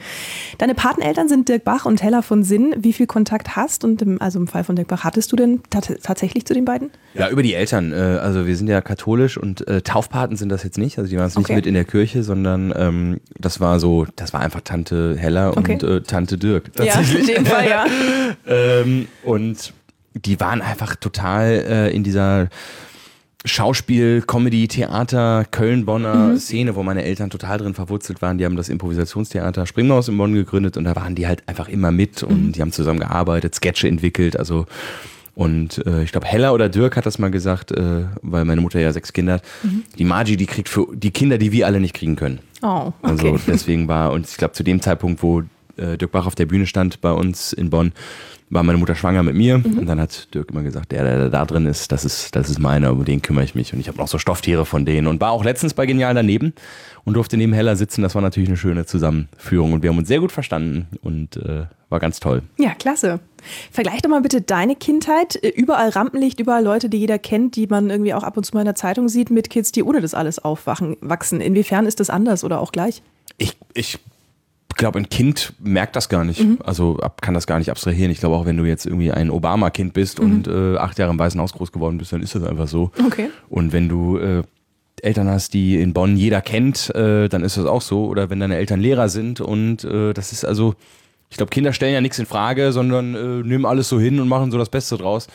Deine 0.58 0.74
Pateneltern 0.74 1.28
sind 1.28 1.48
Dirk 1.48 1.64
Bach 1.64 1.86
und 1.86 2.02
Hella 2.02 2.20
von 2.22 2.42
Sinn. 2.44 2.74
Wie 2.78 2.92
viel 2.92 3.06
Kontakt 3.06 3.56
hast 3.56 3.84
und 3.84 4.02
im, 4.02 4.20
also 4.20 4.38
im 4.38 4.48
Fall 4.48 4.64
von 4.64 4.76
Dirk 4.76 4.88
Bach 4.88 5.04
hattest 5.04 5.32
du 5.32 5.36
denn 5.36 5.62
tat- 5.70 5.98
tatsächlich 6.02 6.44
zu 6.44 6.52
den 6.52 6.64
beiden? 6.66 6.90
Ja, 7.14 7.30
über 7.30 7.42
die 7.42 7.54
Eltern. 7.54 7.92
Äh, 7.92 7.96
also 7.96 8.46
wir 8.46 8.56
sind 8.56 8.68
ja 8.68 8.80
katholisch 8.82 9.38
und 9.38 9.66
äh, 9.66 9.80
Taufpaten 9.80 10.36
sind 10.36 10.50
das 10.50 10.62
jetzt 10.62 10.76
nicht. 10.76 10.98
Also 10.98 11.08
die 11.10 11.16
waren 11.16 11.26
jetzt 11.26 11.36
nicht 11.38 11.46
Okay. 11.46 11.54
mit 11.56 11.66
in 11.66 11.74
der 11.74 11.84
Kirche, 11.84 12.22
sondern 12.22 12.72
ähm, 12.76 13.20
das 13.38 13.60
war 13.60 13.80
so, 13.80 14.06
das 14.16 14.32
war 14.34 14.40
einfach 14.40 14.60
Tante 14.60 15.16
Hella 15.18 15.50
Okay. 15.56 15.72
und 15.74 15.82
äh, 15.82 16.00
Tante 16.02 16.36
Dirk. 16.36 16.70
Ja, 16.78 17.00
in 17.00 17.26
dem 17.26 17.46
Fall, 17.46 17.68
ja. 17.68 17.86
Ähm, 18.46 19.08
und 19.24 19.72
die 20.14 20.40
waren 20.40 20.62
einfach 20.62 20.96
total 20.96 21.64
äh, 21.68 21.90
in 21.94 22.02
dieser 22.04 22.48
Schauspiel, 23.44 24.22
Comedy, 24.26 24.66
Theater, 24.66 25.44
Köln-Bonner 25.50 26.36
Szene, 26.38 26.74
wo 26.74 26.82
meine 26.82 27.04
Eltern 27.04 27.30
total 27.30 27.58
drin 27.58 27.74
verwurzelt 27.74 28.20
waren. 28.20 28.36
Die 28.36 28.44
haben 28.44 28.56
das 28.56 28.68
Improvisationstheater 28.68 29.64
Springmaus 29.64 30.08
in 30.08 30.18
Bonn 30.18 30.34
gegründet 30.34 30.76
und 30.76 30.84
da 30.84 30.96
waren 30.96 31.14
die 31.14 31.26
halt 31.26 31.48
einfach 31.48 31.68
immer 31.68 31.90
mit 31.92 32.22
und 32.22 32.52
die 32.52 32.60
haben 32.60 32.72
zusammen 32.72 32.98
gearbeitet, 33.00 33.54
Sketche 33.54 33.88
entwickelt, 33.88 34.36
also 34.36 34.66
und 35.34 35.86
äh, 35.86 36.02
ich 36.02 36.10
glaube, 36.10 36.26
Hella 36.26 36.50
oder 36.50 36.68
Dirk 36.68 36.96
hat 36.96 37.06
das 37.06 37.20
mal 37.20 37.30
gesagt, 37.30 37.70
äh, 37.70 38.06
weil 38.22 38.44
meine 38.44 38.60
Mutter 38.60 38.80
ja 38.80 38.92
sechs 38.92 39.12
Kinder 39.12 39.34
hat. 39.34 39.42
Die 39.96 40.04
Margie, 40.04 40.36
die 40.36 40.46
kriegt 40.46 40.68
für 40.68 40.88
die 40.92 41.12
Kinder, 41.12 41.38
die 41.38 41.52
wir 41.52 41.66
alle 41.66 41.78
nicht 41.78 41.94
kriegen 41.94 42.16
können. 42.16 42.40
Oh, 42.60 42.90
Also 43.02 43.28
okay. 43.28 43.40
deswegen 43.46 43.86
war, 43.86 44.10
und 44.10 44.26
ich 44.26 44.36
glaube, 44.36 44.54
zu 44.54 44.64
dem 44.64 44.82
Zeitpunkt, 44.82 45.22
wo 45.22 45.42
äh, 45.76 45.96
Dirk 45.96 46.10
Bach 46.10 46.26
auf 46.26 46.34
der 46.34 46.46
Bühne 46.46 46.66
stand 46.66 47.00
bei 47.00 47.12
uns 47.12 47.52
in 47.52 47.70
Bonn, 47.70 47.92
war 48.50 48.62
meine 48.62 48.78
Mutter 48.78 48.94
schwanger 48.94 49.22
mit 49.22 49.34
mir 49.34 49.56
und 49.56 49.86
dann 49.86 50.00
hat 50.00 50.32
Dirk 50.34 50.50
immer 50.50 50.62
gesagt, 50.62 50.92
der, 50.92 51.04
der, 51.04 51.18
der 51.18 51.28
da 51.30 51.44
drin 51.44 51.66
ist, 51.66 51.92
das 51.92 52.04
ist, 52.04 52.34
das 52.34 52.48
ist 52.48 52.58
meiner, 52.58 52.92
um 52.92 53.04
den 53.04 53.22
kümmere 53.22 53.44
ich 53.44 53.54
mich 53.54 53.72
und 53.72 53.80
ich 53.80 53.88
habe 53.88 53.98
noch 53.98 54.08
so 54.08 54.18
Stofftiere 54.18 54.64
von 54.64 54.84
denen 54.86 55.06
und 55.06 55.20
war 55.20 55.32
auch 55.32 55.44
letztens 55.44 55.74
bei 55.74 55.86
Genial 55.86 56.14
daneben 56.14 56.54
und 57.04 57.14
durfte 57.14 57.36
neben 57.36 57.52
Hella 57.52 57.76
sitzen. 57.76 58.02
Das 58.02 58.14
war 58.14 58.22
natürlich 58.22 58.48
eine 58.48 58.56
schöne 58.56 58.86
Zusammenführung 58.86 59.72
und 59.72 59.82
wir 59.82 59.90
haben 59.90 59.98
uns 59.98 60.08
sehr 60.08 60.20
gut 60.20 60.32
verstanden 60.32 60.86
und 61.02 61.36
äh, 61.36 61.66
war 61.88 62.00
ganz 62.00 62.20
toll. 62.20 62.42
Ja, 62.58 62.74
klasse. 62.74 63.20
Vergleich 63.70 64.02
doch 64.02 64.10
mal 64.10 64.20
bitte 64.20 64.42
deine 64.42 64.76
Kindheit. 64.76 65.36
Überall 65.36 65.90
Rampenlicht, 65.90 66.40
überall 66.40 66.62
Leute, 66.62 66.88
die 66.88 66.98
jeder 66.98 67.18
kennt, 67.18 67.56
die 67.56 67.66
man 67.66 67.88
irgendwie 67.88 68.14
auch 68.14 68.22
ab 68.22 68.36
und 68.36 68.44
zu 68.44 68.54
mal 68.54 68.60
in 68.60 68.66
der 68.66 68.74
Zeitung 68.74 69.08
sieht, 69.08 69.30
mit 69.30 69.48
Kids, 69.48 69.72
die 69.72 69.82
ohne 69.82 70.00
das 70.00 70.14
alles 70.14 70.38
aufwachen, 70.38 70.96
wachsen. 71.00 71.40
Inwiefern 71.40 71.86
ist 71.86 72.00
das 72.00 72.10
anders 72.10 72.44
oder 72.44 72.60
auch 72.60 72.72
gleich? 72.72 73.02
Ich, 73.38 73.56
ich 73.72 73.98
glaube, 74.78 74.98
ein 74.98 75.10
Kind 75.10 75.52
merkt 75.58 75.94
das 75.94 76.08
gar 76.08 76.24
nicht. 76.24 76.42
Also 76.64 76.96
ab, 77.00 77.20
kann 77.20 77.34
das 77.34 77.46
gar 77.46 77.58
nicht 77.58 77.70
abstrahieren. 77.70 78.10
Ich 78.10 78.20
glaube 78.20 78.36
auch, 78.36 78.46
wenn 78.46 78.56
du 78.56 78.64
jetzt 78.64 78.86
irgendwie 78.86 79.12
ein 79.12 79.28
Obama-Kind 79.28 79.92
bist 79.92 80.18
und 80.18 80.48
äh, 80.48 80.76
acht 80.78 80.98
Jahre 80.98 81.12
im 81.12 81.18
Weißen 81.18 81.38
Haus 81.38 81.52
groß 81.52 81.70
geworden 81.70 81.98
bist, 81.98 82.12
dann 82.12 82.22
ist 82.22 82.34
das 82.34 82.44
einfach 82.44 82.68
so. 82.68 82.90
Okay. 83.04 83.28
Und 83.50 83.72
wenn 83.74 83.90
du 83.90 84.16
äh, 84.16 84.42
Eltern 85.02 85.28
hast, 85.28 85.52
die 85.52 85.80
in 85.80 85.92
Bonn 85.92 86.16
jeder 86.16 86.40
kennt, 86.40 86.94
äh, 86.94 87.28
dann 87.28 87.42
ist 87.42 87.58
das 87.58 87.66
auch 87.66 87.82
so. 87.82 88.06
Oder 88.06 88.30
wenn 88.30 88.40
deine 88.40 88.56
Eltern 88.56 88.80
Lehrer 88.80 89.08
sind 89.08 89.40
und 89.40 89.84
äh, 89.84 90.14
das 90.14 90.32
ist 90.32 90.44
also, 90.44 90.74
ich 91.30 91.36
glaube, 91.36 91.50
Kinder 91.50 91.72
stellen 91.72 91.92
ja 91.92 92.00
nichts 92.00 92.18
in 92.18 92.26
Frage, 92.26 92.72
sondern 92.72 93.14
äh, 93.14 93.46
nehmen 93.46 93.66
alles 93.66 93.88
so 93.88 94.00
hin 94.00 94.18
und 94.20 94.28
machen 94.28 94.50
so 94.50 94.58
das 94.58 94.70
Beste 94.70 94.96
draus. 94.96 95.26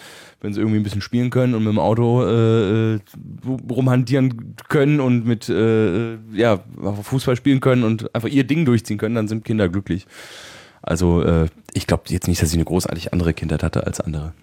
Wenn 0.41 0.53
sie 0.53 0.59
irgendwie 0.59 0.79
ein 0.79 0.83
bisschen 0.83 1.01
spielen 1.01 1.29
können 1.29 1.53
und 1.53 1.63
mit 1.63 1.71
dem 1.71 1.79
Auto 1.79 2.23
äh, 2.23 2.95
äh, 2.95 2.99
rumhantieren 3.69 4.55
können 4.69 4.99
und 4.99 5.25
mit 5.25 5.47
äh, 5.49 6.15
ja, 6.33 6.59
Fußball 7.03 7.35
spielen 7.35 7.59
können 7.59 7.83
und 7.83 8.13
einfach 8.13 8.27
ihr 8.27 8.43
Ding 8.43 8.65
durchziehen 8.65 8.97
können, 8.97 9.15
dann 9.15 9.27
sind 9.27 9.45
Kinder 9.45 9.69
glücklich. 9.69 10.05
Also 10.81 11.21
äh, 11.23 11.47
ich 11.73 11.87
glaube 11.87 12.03
jetzt 12.07 12.27
nicht, 12.27 12.41
dass 12.41 12.49
ich 12.49 12.55
eine 12.55 12.65
großartig 12.65 13.13
andere 13.13 13.33
Kindheit 13.33 13.63
hatte 13.63 13.85
als 13.85 14.01
andere. 14.01 14.33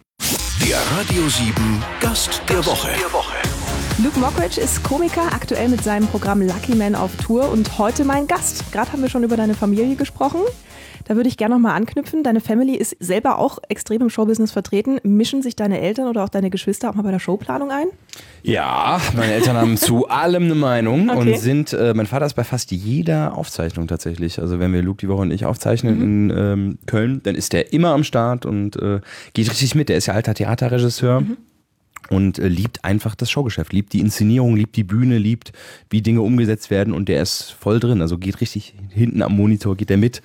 Der 0.66 0.78
Radio 0.96 1.28
7 1.28 1.52
Gast 2.00 2.42
der 2.48 2.64
Woche. 2.64 2.88
Luke 4.02 4.18
Mockridge 4.18 4.58
ist 4.58 4.82
Komiker, 4.82 5.32
aktuell 5.34 5.68
mit 5.68 5.82
seinem 5.84 6.06
Programm 6.06 6.40
Lucky 6.40 6.74
Man 6.74 6.94
auf 6.94 7.14
Tour 7.16 7.50
und 7.50 7.76
heute 7.78 8.04
mein 8.04 8.26
Gast. 8.26 8.64
Gerade 8.72 8.92
haben 8.92 9.02
wir 9.02 9.10
schon 9.10 9.24
über 9.24 9.36
deine 9.36 9.54
Familie 9.54 9.96
gesprochen. 9.96 10.40
Da 11.04 11.16
würde 11.16 11.28
ich 11.28 11.36
gerne 11.36 11.54
nochmal 11.54 11.76
anknüpfen. 11.76 12.22
Deine 12.22 12.40
Family 12.40 12.74
ist 12.76 12.96
selber 13.00 13.38
auch 13.38 13.58
extrem 13.68 14.02
im 14.02 14.10
Showbusiness 14.10 14.52
vertreten. 14.52 14.98
Mischen 15.02 15.42
sich 15.42 15.56
deine 15.56 15.80
Eltern 15.80 16.08
oder 16.08 16.24
auch 16.24 16.28
deine 16.28 16.50
Geschwister 16.50 16.90
auch 16.90 16.94
mal 16.94 17.02
bei 17.02 17.10
der 17.10 17.18
Showplanung 17.18 17.70
ein? 17.70 17.86
Ja, 18.42 19.00
meine 19.16 19.32
Eltern 19.32 19.56
haben 19.56 19.76
zu 19.76 20.08
allem 20.08 20.44
eine 20.44 20.54
Meinung 20.54 21.10
Okay. 21.10 21.18
und 21.18 21.38
sind, 21.38 21.72
äh, 21.72 21.94
mein 21.94 22.06
Vater 22.06 22.26
ist 22.26 22.34
bei 22.34 22.44
fast 22.44 22.70
jeder 22.70 23.36
Aufzeichnung 23.36 23.86
tatsächlich. 23.88 24.40
Also 24.40 24.58
wenn 24.58 24.72
wir 24.72 24.82
Luke 24.82 24.98
die 24.98 25.08
Woche 25.08 25.22
und 25.22 25.30
ich 25.30 25.44
aufzeichnen 25.44 26.00
in 26.02 26.32
ähm, 26.36 26.78
Köln, 26.86 27.20
dann 27.22 27.34
ist 27.34 27.52
der 27.52 27.72
immer 27.72 27.90
am 27.90 28.04
Start 28.04 28.46
und 28.46 28.76
äh, 28.76 29.00
geht 29.34 29.50
richtig 29.50 29.74
mit. 29.74 29.88
Der 29.88 29.96
ist 29.96 30.06
ja 30.06 30.14
alter 30.14 30.34
Theaterregisseur. 30.34 31.22
Und 32.10 32.38
äh, 32.38 32.48
liebt 32.48 32.84
einfach 32.84 33.14
das 33.14 33.30
Showgeschäft, 33.30 33.72
liebt 33.72 33.92
die 33.92 34.00
Inszenierung, 34.00 34.56
liebt 34.56 34.76
die 34.76 34.84
Bühne, 34.84 35.16
liebt, 35.16 35.52
wie 35.88 36.02
Dinge 36.02 36.22
umgesetzt 36.22 36.70
werden 36.70 36.92
und 36.92 37.08
der 37.08 37.22
ist 37.22 37.52
voll 37.52 37.78
drin. 37.78 38.02
Also 38.02 38.18
geht 38.18 38.40
richtig 38.40 38.74
hinten 38.90 39.22
am 39.22 39.36
Monitor, 39.36 39.76
geht 39.76 39.90
der 39.90 39.96
mit 39.96 40.20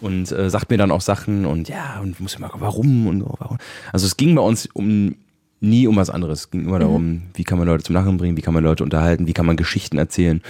und 0.00 0.30
äh, 0.30 0.48
sagt 0.48 0.70
mir 0.70 0.78
dann 0.78 0.92
auch 0.92 1.00
Sachen 1.00 1.44
und 1.44 1.68
ja, 1.68 2.00
und 2.00 2.20
muss 2.20 2.36
immer, 2.36 2.50
warum 2.54 3.08
und 3.08 3.20
so, 3.20 3.34
warum. 3.38 3.58
Also 3.92 4.06
es 4.06 4.16
ging 4.16 4.36
bei 4.36 4.42
uns 4.42 4.66
um 4.72 5.16
nie 5.60 5.88
um 5.88 5.96
was 5.96 6.10
anderes. 6.10 6.40
Es 6.40 6.50
ging 6.50 6.64
immer 6.64 6.78
darum, 6.78 7.22
wie 7.34 7.44
kann 7.44 7.58
man 7.58 7.66
Leute 7.66 7.82
zum 7.82 7.94
Lachen 7.94 8.18
bringen, 8.18 8.36
wie 8.36 8.42
kann 8.42 8.54
man 8.54 8.62
Leute 8.62 8.84
unterhalten, 8.84 9.26
wie 9.26 9.32
kann 9.32 9.46
man 9.46 9.56
Geschichten 9.56 9.98
erzählen. 9.98 10.40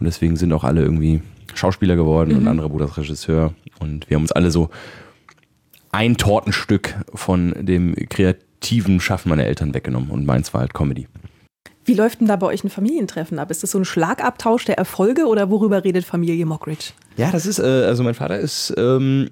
Und 0.00 0.06
deswegen 0.06 0.36
sind 0.36 0.52
auch 0.52 0.64
alle 0.64 0.82
irgendwie 0.82 1.22
Schauspieler 1.54 1.94
geworden 1.94 2.34
und 2.34 2.48
andere 2.48 2.68
Bruder 2.68 2.86
ist 2.86 2.96
Regisseur. 2.96 3.54
Und 3.78 4.10
wir 4.10 4.16
haben 4.16 4.22
uns 4.22 4.32
alle 4.32 4.50
so 4.50 4.70
ein 5.92 6.16
Tortenstück 6.16 6.96
von 7.14 7.54
dem 7.60 7.94
kreativen 8.08 8.53
Schaffen 9.00 9.28
meiner 9.28 9.44
Eltern 9.44 9.74
weggenommen. 9.74 10.10
Und 10.10 10.26
meins 10.26 10.52
war 10.54 10.60
halt 10.60 10.74
Comedy. 10.74 11.08
Wie 11.84 11.94
läuft 11.94 12.20
denn 12.20 12.28
da 12.28 12.36
bei 12.36 12.46
euch 12.46 12.64
ein 12.64 12.70
Familientreffen 12.70 13.38
ab? 13.38 13.50
Ist 13.50 13.62
das 13.62 13.70
so 13.72 13.78
ein 13.78 13.84
Schlagabtausch 13.84 14.64
der 14.64 14.78
Erfolge 14.78 15.26
oder 15.26 15.50
worüber 15.50 15.84
redet 15.84 16.04
Familie 16.04 16.46
Mockridge? 16.46 16.92
Ja, 17.16 17.30
das 17.30 17.44
ist, 17.46 17.58
äh, 17.58 17.62
also 17.62 18.02
mein 18.02 18.14
Vater 18.14 18.38
ist 18.38 18.72
ähm, 18.78 19.28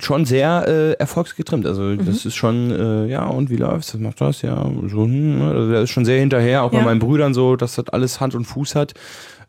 schon 0.00 0.24
sehr 0.24 0.64
äh, 0.68 0.92
erfolgsgetrimmt. 0.92 1.66
Also 1.66 1.96
das 1.96 2.24
ist 2.24 2.36
schon, 2.36 2.70
äh, 2.70 3.06
ja, 3.06 3.26
und 3.26 3.50
wie 3.50 3.56
läuft's? 3.56 3.92
Was 3.94 4.00
macht 4.00 4.20
das? 4.20 4.42
Ja, 4.42 4.64
so, 4.86 5.04
hm, 5.04 5.38
ne? 5.38 5.50
also 5.50 5.70
der 5.72 5.82
ist 5.82 5.90
schon 5.90 6.04
sehr 6.04 6.20
hinterher, 6.20 6.62
auch 6.62 6.72
Ja. 6.72 6.78
bei 6.78 6.84
meinen 6.84 7.00
Brüdern 7.00 7.34
so, 7.34 7.56
dass 7.56 7.74
das 7.74 7.88
alles 7.88 8.20
Hand 8.20 8.34
und 8.36 8.44
Fuß 8.44 8.76
hat. 8.76 8.94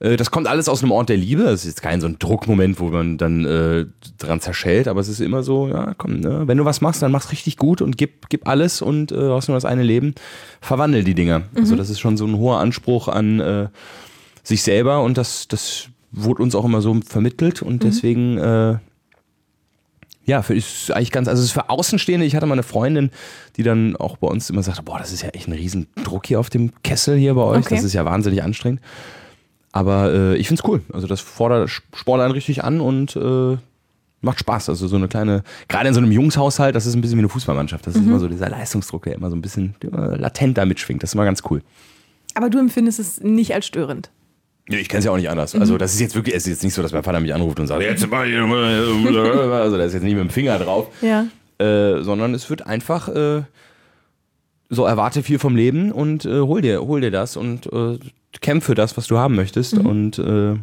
Äh, 0.02 0.18
Das 0.18 0.32
kommt 0.32 0.48
alles 0.48 0.68
aus 0.68 0.82
einem 0.84 0.92
Ort 0.92 1.10
der 1.10 1.18
Liebe. 1.18 1.44
Das 1.44 1.62
ist 1.62 1.66
jetzt 1.68 1.82
kein 1.82 2.02
so 2.02 2.08
ein 2.08 2.18
Druckmoment, 2.20 2.80
wo 2.80 2.90
man 2.90 3.18
dann 3.18 3.46
äh, 3.46 3.86
dran 4.18 4.42
zerschellt, 4.42 4.88
aber 4.88 5.00
es 5.00 5.08
ist 5.08 5.22
immer 5.22 5.44
so, 5.44 5.68
ja, 5.68 5.94
komm, 5.98 6.20
ne? 6.20 6.44
wenn 6.48 6.58
du 6.58 6.66
was 6.66 6.82
machst, 6.82 7.02
dann 7.02 7.12
mach's 7.12 7.32
richtig 7.32 7.58
gut 7.58 7.82
und 7.82 7.98
gib, 7.98 8.30
gib 8.30 8.48
alles 8.48 8.82
und 8.82 9.12
äh, 9.12 9.30
hast 9.30 9.48
nur 9.48 9.56
das 9.56 9.66
eine 9.66 9.84
Leben. 9.84 10.16
Verwandel 10.60 11.04
die 11.04 11.16
Dinger. 11.16 11.44
Also 11.56 11.76
das 11.76 11.90
ist 11.90 12.00
schon 12.00 12.18
so 12.18 12.26
ein 12.26 12.36
hoher 12.38 12.58
Anspruch 12.60 13.08
an 13.08 13.40
äh, 13.40 13.68
sich 14.44 14.64
selber 14.64 15.04
und 15.04 15.18
das, 15.18 15.48
das 15.48 15.88
wurde 16.12 16.44
uns 16.44 16.56
auch 16.56 16.66
immer 16.66 16.82
so 16.82 17.00
vermittelt 17.06 17.62
und 17.62 17.84
deswegen, 17.84 18.38
äh, 18.38 18.78
ja, 20.26 20.42
für, 20.44 20.54
ist 20.56 20.92
eigentlich 20.92 21.12
ganz, 21.12 21.28
also 21.28 21.40
es 21.40 21.48
ist 21.48 21.54
für 21.54 21.70
Außenstehende, 21.70 22.26
ich 22.26 22.36
hatte 22.36 22.46
mal 22.46 22.54
eine 22.54 22.64
Freundin, 22.64 23.12
die 23.58 23.64
dann 23.64 23.96
auch 23.96 24.18
bei 24.18 24.28
uns 24.28 24.50
immer 24.50 24.62
sagte, 24.64 24.84
boah, 24.84 25.00
das 25.00 25.12
ist 25.12 25.24
ja 25.24 25.30
echt 25.30 25.48
ein 25.48 25.54
riesen 25.54 25.88
Druck 26.04 26.28
hier 26.28 26.40
auf 26.40 26.50
dem 26.50 26.72
Kessel 26.84 27.18
hier 27.18 27.34
bei 27.34 27.42
euch, 27.44 27.66
Okay. 27.66 27.76
das 27.76 27.84
ist 27.84 27.94
ja 27.94 28.06
wahnsinnig 28.06 28.44
anstrengend. 28.44 28.82
Aber 29.72 30.14
äh, 30.14 30.36
ich 30.36 30.48
find's 30.48 30.64
cool, 30.66 30.82
also 30.92 31.08
das 31.08 31.22
fordert 31.22 31.70
Sport 31.70 32.22
einen 32.22 32.34
richtig 32.34 32.64
an 32.64 32.82
und 32.82 33.16
äh, 33.16 33.58
macht 34.22 34.40
Spaß. 34.40 34.70
Also 34.70 34.88
so 34.88 34.96
eine 34.98 35.08
kleine, 35.08 35.44
gerade 35.70 35.88
in 35.88 35.94
so 35.94 36.00
einem 36.02 36.12
Jungshaushalt, 36.12 36.76
das 36.76 36.86
ist 36.86 36.96
ein 36.96 37.02
bisschen 37.02 37.18
wie 37.18 37.22
eine 37.22 37.30
Fußballmannschaft. 37.30 37.88
Das 37.88 37.96
ist 37.96 38.02
immer 38.06 38.20
so 38.20 38.28
dieser 38.28 38.50
Leistungsdruck, 38.50 39.04
der 39.04 39.16
immer 39.16 39.30
so 39.30 39.36
ein 39.36 39.42
bisschen 39.42 39.76
äh, 39.84 40.16
latent 40.18 40.58
da 40.58 40.66
mitschwingt. 40.66 41.02
Das 41.02 41.12
ist 41.12 41.14
immer 41.16 41.26
ganz 41.26 41.42
cool. 41.50 41.62
Aber 42.36 42.50
du 42.50 42.60
empfindest 42.60 43.00
es 43.00 43.22
nicht 43.22 43.54
als 43.54 43.66
störend. 43.66 44.12
Ja, 44.70 44.78
ich 44.78 44.88
kenne 44.90 45.00
es 45.00 45.06
ja 45.06 45.12
auch 45.12 45.18
nicht 45.18 45.30
anders. 45.30 45.56
Also 45.56 45.78
das 45.78 45.94
ist 45.94 46.00
jetzt 46.00 46.16
wirklich, 46.16 46.36
es 46.36 46.44
ist 46.44 46.50
jetzt 46.50 46.64
nicht 46.64 46.74
so, 46.74 46.82
dass 46.82 46.92
mein 46.94 47.04
Vater 47.04 47.20
mich 47.20 47.34
anruft 47.34 47.60
und 47.60 47.68
sagt, 47.68 47.82
jetzt 47.82 48.10
mal 48.10 48.28
hier, 48.28 48.42
also 49.54 49.78
da 49.78 49.84
ist 49.84 49.94
jetzt 49.94 50.04
nicht 50.04 50.14
mit 50.14 50.22
dem 50.24 50.30
Finger 50.30 50.60
drauf, 50.60 50.88
Ja. 51.02 51.26
äh, 51.66 52.04
sondern 52.04 52.34
es 52.34 52.50
wird 52.50 52.66
einfach 52.68 53.08
äh, 53.10 53.42
so 54.70 54.86
erwarte 54.86 55.24
viel 55.24 55.40
vom 55.40 55.56
Leben 55.56 55.92
und 55.92 56.26
äh, 56.26 56.40
hol 56.42 56.62
dir, 56.62 56.82
hol 56.82 57.02
dir 57.02 57.12
das 57.12 57.36
und 57.38 57.68
kämpfe 58.40 58.76
das, 58.76 58.96
was 58.96 59.08
du 59.08 59.18
haben 59.18 59.36
möchtest 59.36 59.74
und 59.78 60.18
äh, 60.20 60.56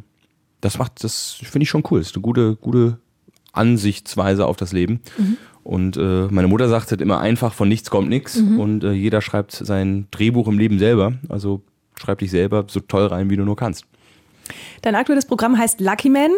das 0.61 0.79
macht, 0.79 1.05
das 1.05 1.39
finde 1.43 1.65
ich 1.65 1.69
schon 1.69 1.85
cool. 1.91 2.01
Das 2.01 2.09
ist 2.09 2.17
eine 2.17 2.23
gute, 2.23 2.57
gute 2.57 2.99
Ansichtsweise 3.53 4.47
auf 4.47 4.57
das 4.57 4.73
Leben. 4.73 5.01
Und 5.63 5.97
äh, 5.97 6.29
meine 6.31 6.49
Mutter 6.49 6.69
sagt 6.69 6.91
halt 6.91 7.01
immer 7.01 7.21
einfach, 7.21 7.53
von 7.53 7.69
nichts 7.69 7.91
kommt 7.91 8.09
nichts. 8.09 8.37
Und 8.59 8.85
äh, 8.85 8.93
jeder 8.93 9.21
schreibt 9.21 9.53
sein 9.53 10.07
Drehbuch 10.11 10.49
im 10.49 10.59
Leben 10.59 10.79
selber. 10.79 11.13
Also 11.29 11.63
schreib 11.95 12.19
dich 12.19 12.31
selber 12.31 12.65
so 12.69 12.81
toll 12.81 13.07
rein, 13.07 13.31
wie 13.31 13.37
du 13.37 13.45
nur 13.45 13.57
kannst. 13.57 13.85
Dein 14.83 14.95
aktuelles 14.95 15.27
Programm 15.27 15.59
heißt 15.59 15.81
Lucky 15.81 16.09
Man. 16.09 16.31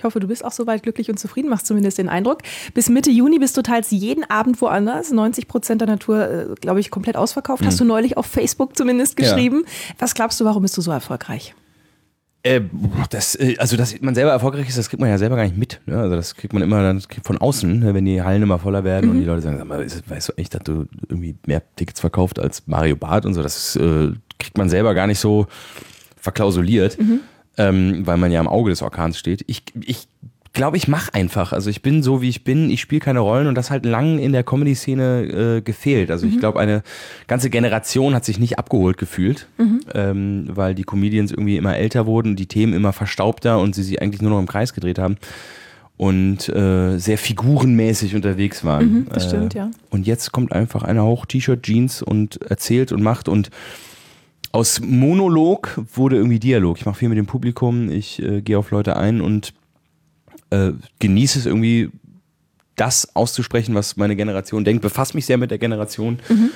Ich 0.00 0.04
hoffe, 0.04 0.18
du 0.18 0.26
bist 0.28 0.42
auch 0.46 0.52
soweit 0.52 0.82
glücklich 0.82 1.10
und 1.10 1.18
zufrieden, 1.18 1.50
machst 1.50 1.66
zumindest 1.66 1.98
den 1.98 2.08
Eindruck. 2.08 2.38
Bis 2.72 2.88
Mitte 2.88 3.10
Juni 3.10 3.38
bist 3.38 3.54
du 3.58 3.60
teils 3.60 3.90
jeden 3.90 4.24
Abend 4.30 4.58
woanders. 4.62 5.10
90 5.10 5.46
Prozent 5.46 5.82
der 5.82 5.88
Natur, 5.88 6.26
äh, 6.26 6.46
glaube 6.58 6.80
ich, 6.80 6.90
komplett 6.90 7.18
ausverkauft. 7.18 7.66
Hast 7.66 7.78
du 7.80 7.84
neulich 7.84 8.16
auf 8.16 8.24
Facebook 8.24 8.78
zumindest 8.78 9.20
Ja. 9.20 9.26
geschrieben. 9.26 9.64
Was 9.98 10.14
glaubst 10.14 10.40
du, 10.40 10.46
warum 10.46 10.62
bist 10.62 10.74
du 10.78 10.80
so 10.80 10.90
erfolgreich? 10.90 11.54
Äh, 12.44 12.62
das, 13.10 13.34
äh, 13.34 13.56
also, 13.58 13.76
dass 13.76 14.00
man 14.00 14.14
selber 14.14 14.30
erfolgreich 14.30 14.70
ist, 14.70 14.78
das 14.78 14.88
kriegt 14.88 15.02
man 15.02 15.10
ja 15.10 15.18
selber 15.18 15.36
gar 15.36 15.42
nicht 15.42 15.58
mit. 15.58 15.82
Ne? 15.84 15.98
Also, 15.98 16.16
das 16.16 16.34
kriegt 16.34 16.54
man 16.54 16.62
immer 16.62 16.82
dann 16.82 17.02
von 17.22 17.36
außen, 17.36 17.80
ne? 17.80 17.92
wenn 17.92 18.06
die 18.06 18.22
Hallen 18.22 18.42
immer 18.42 18.58
voller 18.58 18.84
werden 18.84 19.10
und 19.10 19.18
die 19.20 19.26
Leute 19.26 19.42
sagen, 19.42 19.58
sag 19.58 19.66
mal, 19.68 19.84
weißt 19.84 20.28
du 20.30 20.32
echt, 20.38 20.54
dass 20.54 20.62
du 20.62 20.86
irgendwie 21.10 21.36
mehr 21.46 21.62
Tickets 21.76 22.00
verkauft 22.00 22.38
als 22.38 22.62
Mario 22.66 22.96
Barth 22.96 23.26
und 23.26 23.34
so. 23.34 23.42
Das 23.42 23.76
äh, 23.76 24.12
kriegt 24.38 24.56
man 24.56 24.70
selber 24.70 24.94
gar 24.94 25.06
nicht 25.06 25.18
so 25.20 25.46
verklausuliert, 26.16 26.96
ähm, 27.60 28.06
weil 28.06 28.16
man 28.16 28.32
ja 28.32 28.40
am 28.40 28.48
Auge 28.48 28.70
des 28.70 28.82
Orkans 28.82 29.18
steht. 29.18 29.44
Ich, 29.46 29.62
ich 29.84 30.08
glaube, 30.52 30.76
ich 30.76 30.88
mache 30.88 31.14
einfach. 31.14 31.52
Also 31.52 31.70
ich 31.70 31.82
bin 31.82 32.02
so, 32.02 32.22
wie 32.22 32.28
ich 32.28 32.42
bin. 32.42 32.70
Ich 32.70 32.80
spiele 32.80 33.00
keine 33.00 33.20
Rollen 33.20 33.46
und 33.46 33.54
das 33.54 33.70
halt 33.70 33.84
lang 33.84 34.18
in 34.18 34.32
der 34.32 34.42
Comedy-Szene 34.42 35.58
äh, 35.58 35.60
gefehlt. 35.60 36.10
Also 36.10 36.26
ich 36.26 36.38
glaube, 36.38 36.58
eine 36.58 36.82
ganze 37.26 37.50
Generation 37.50 38.14
hat 38.14 38.24
sich 38.24 38.38
nicht 38.38 38.58
abgeholt 38.58 38.98
gefühlt, 38.98 39.46
ähm, 39.94 40.48
weil 40.48 40.74
die 40.74 40.84
Comedians 40.84 41.30
irgendwie 41.30 41.56
immer 41.56 41.76
älter 41.76 42.06
wurden, 42.06 42.34
die 42.34 42.46
Themen 42.46 42.72
immer 42.72 42.92
verstaubter 42.92 43.60
und 43.60 43.74
sie 43.74 43.82
sich 43.82 44.02
eigentlich 44.02 44.22
nur 44.22 44.30
noch 44.32 44.40
im 44.40 44.48
Kreis 44.48 44.74
gedreht 44.74 44.98
haben 44.98 45.16
und 45.96 46.48
äh, 46.48 46.96
sehr 46.96 47.18
figurenmäßig 47.18 48.14
unterwegs 48.14 48.64
waren. 48.64 48.92
Mhm, 48.92 49.06
das 49.12 49.26
stimmt, 49.26 49.54
äh, 49.54 49.58
ja. 49.58 49.70
Und 49.90 50.06
jetzt 50.06 50.32
kommt 50.32 50.50
einfach 50.50 50.82
einer 50.82 51.04
hoch, 51.04 51.26
T-Shirt, 51.26 51.62
Jeans 51.62 52.00
und 52.00 52.40
erzählt 52.40 52.90
und 52.90 53.02
macht 53.02 53.28
und 53.28 53.50
aus 54.52 54.80
Monolog 54.80 55.80
wurde 55.94 56.16
irgendwie 56.16 56.38
Dialog. 56.38 56.78
Ich 56.78 56.86
mache 56.86 56.98
viel 56.98 57.08
mit 57.08 57.18
dem 57.18 57.26
Publikum, 57.26 57.90
ich 57.90 58.20
äh, 58.22 58.40
gehe 58.40 58.58
auf 58.58 58.70
Leute 58.70 58.96
ein 58.96 59.20
und 59.20 59.54
äh, 60.50 60.72
genieße 60.98 61.38
es 61.38 61.46
irgendwie 61.46 61.90
das 62.76 63.14
auszusprechen, 63.14 63.74
was 63.74 63.96
meine 63.96 64.16
Generation 64.16 64.64
denkt. 64.64 64.82
Befasse 64.82 65.14
mich 65.14 65.26
sehr 65.26 65.38
mit 65.38 65.50
der 65.50 65.58
Generation 65.58 66.18
mhm. 66.28 66.50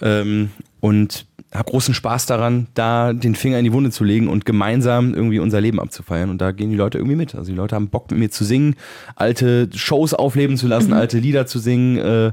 ähm, 0.00 0.50
und 0.80 1.26
habe 1.52 1.70
großen 1.70 1.94
Spaß 1.94 2.26
daran, 2.26 2.68
da 2.74 3.12
den 3.12 3.34
Finger 3.34 3.58
in 3.58 3.64
die 3.64 3.72
Wunde 3.72 3.90
zu 3.90 4.04
legen 4.04 4.28
und 4.28 4.44
gemeinsam 4.44 5.14
irgendwie 5.14 5.40
unser 5.40 5.60
Leben 5.60 5.80
abzufeiern. 5.80 6.30
Und 6.30 6.40
da 6.40 6.52
gehen 6.52 6.70
die 6.70 6.76
Leute 6.76 6.98
irgendwie 6.98 7.16
mit. 7.16 7.34
Also 7.34 7.50
die 7.50 7.56
Leute 7.56 7.74
haben 7.74 7.88
Bock 7.88 8.10
mit 8.10 8.20
mir 8.20 8.30
zu 8.30 8.44
singen, 8.44 8.76
alte 9.16 9.68
Shows 9.74 10.14
aufleben 10.14 10.56
zu 10.56 10.68
lassen, 10.68 10.88
mhm. 10.88 10.96
alte 10.98 11.18
Lieder 11.18 11.46
zu 11.46 11.58
singen 11.58 11.96
äh, 11.96 12.32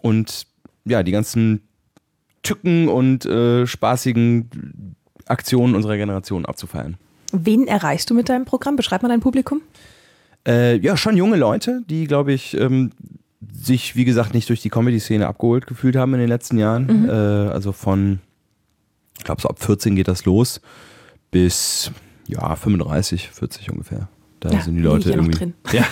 und 0.00 0.46
ja, 0.84 1.02
die 1.02 1.12
ganzen 1.12 1.67
Tücken 2.42 2.88
und 2.88 3.26
äh, 3.26 3.66
spaßigen 3.66 4.94
Aktionen 5.26 5.74
unserer 5.74 5.96
Generation 5.96 6.46
abzufeiern. 6.46 6.96
Wen 7.32 7.66
erreichst 7.66 8.08
du 8.10 8.14
mit 8.14 8.28
deinem 8.28 8.44
Programm? 8.44 8.76
Beschreib 8.76 9.02
mal 9.02 9.08
dein 9.08 9.20
Publikum. 9.20 9.60
Äh, 10.46 10.76
ja, 10.78 10.96
schon 10.96 11.16
junge 11.16 11.36
Leute, 11.36 11.82
die, 11.88 12.06
glaube 12.06 12.32
ich, 12.32 12.56
ähm, 12.58 12.90
sich, 13.52 13.96
wie 13.96 14.04
gesagt, 14.04 14.34
nicht 14.34 14.48
durch 14.48 14.62
die 14.62 14.70
Comedy-Szene 14.70 15.26
abgeholt 15.26 15.66
gefühlt 15.66 15.96
haben 15.96 16.14
in 16.14 16.20
den 16.20 16.28
letzten 16.28 16.58
Jahren. 16.58 17.02
Mhm. 17.02 17.08
Äh, 17.08 17.12
also 17.12 17.72
von, 17.72 18.20
ich 19.18 19.24
glaube, 19.24 19.42
so 19.42 19.48
ab 19.48 19.62
14 19.62 19.94
geht 19.94 20.08
das 20.08 20.24
los, 20.24 20.60
bis 21.30 21.90
ja, 22.26 22.56
35, 22.56 23.28
40 23.28 23.70
ungefähr. 23.70 24.08
Da 24.40 24.50
ja, 24.50 24.60
sind 24.60 24.76
die 24.76 24.82
Leute 24.82 25.10
irgendwie. 25.10 25.36
Drin. 25.36 25.54
Ja, 25.72 25.84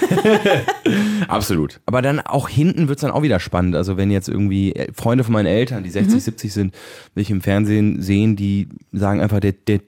absolut. 1.28 1.80
Aber 1.86 2.02
dann 2.02 2.20
auch 2.20 2.48
hinten 2.48 2.88
wird 2.88 2.98
es 2.98 3.00
dann 3.00 3.10
auch 3.10 3.22
wieder 3.22 3.40
spannend. 3.40 3.74
Also 3.74 3.96
wenn 3.96 4.10
jetzt 4.10 4.28
irgendwie 4.28 4.74
Freunde 4.94 5.24
von 5.24 5.32
meinen 5.32 5.46
Eltern, 5.46 5.82
die 5.82 5.90
60, 5.90 6.14
mhm. 6.14 6.20
70 6.20 6.52
sind, 6.52 6.74
mich 7.14 7.30
im 7.30 7.40
Fernsehen 7.40 8.02
sehen, 8.02 8.36
die 8.36 8.68
sagen 8.92 9.20
einfach, 9.20 9.40
der, 9.40 9.52
der, 9.52 9.80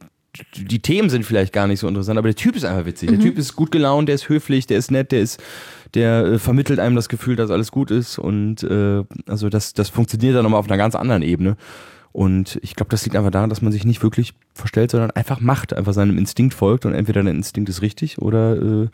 die 0.57 0.81
Themen 0.81 1.09
sind 1.09 1.25
vielleicht 1.25 1.53
gar 1.53 1.67
nicht 1.67 1.81
so 1.81 1.89
interessant, 1.89 2.19
aber 2.19 2.29
der 2.29 2.37
Typ 2.37 2.57
ist 2.57 2.65
einfach 2.65 2.87
witzig. 2.87 3.11
Mhm. 3.11 3.15
Der 3.15 3.25
Typ 3.25 3.39
ist 3.39 3.55
gut 3.55 3.71
gelaunt, 3.71 4.09
der 4.09 4.17
ist 4.17 4.29
höflich, 4.29 4.67
der 4.67 4.79
ist 4.79 4.91
nett, 4.91 5.13
der 5.13 5.21
ist, 5.21 5.41
der 5.95 6.25
äh, 6.25 6.39
vermittelt 6.39 6.81
einem 6.81 6.97
das 6.97 7.09
Gefühl, 7.09 7.37
dass 7.37 7.51
alles 7.51 7.71
gut 7.71 7.91
ist. 7.91 8.19
Und 8.19 8.63
äh, 8.65 9.05
also 9.27 9.49
das, 9.49 9.73
das 9.73 9.89
funktioniert 9.89 10.35
dann 10.35 10.43
nochmal 10.43 10.61
auf 10.61 10.69
einer 10.69 10.77
ganz 10.77 10.95
anderen 10.95 11.23
Ebene. 11.23 11.57
Und 12.19 12.59
ich 12.63 12.75
glaube, 12.75 12.91
das 12.91 13.05
liegt 13.05 13.15
einfach 13.15 13.31
daran, 13.31 13.49
dass 13.49 13.63
man 13.63 13.71
sich 13.71 13.85
nicht 13.85 14.03
wirklich 14.03 14.35
verstellt, 14.53 14.91
sondern 14.91 15.13
einfach 15.13 15.39
macht, 15.39 15.73
einfach 15.73 15.93
seinem 15.93 16.19
Instinkt 16.19 16.53
folgt 16.53 16.85
und 16.85 16.93
entweder 16.93 17.23
der 17.23 17.33
Instinkt 17.33 17.71
ist 17.71 17.81
richtig 17.81 18.21
oder 18.21 18.61
äh, 18.61 18.89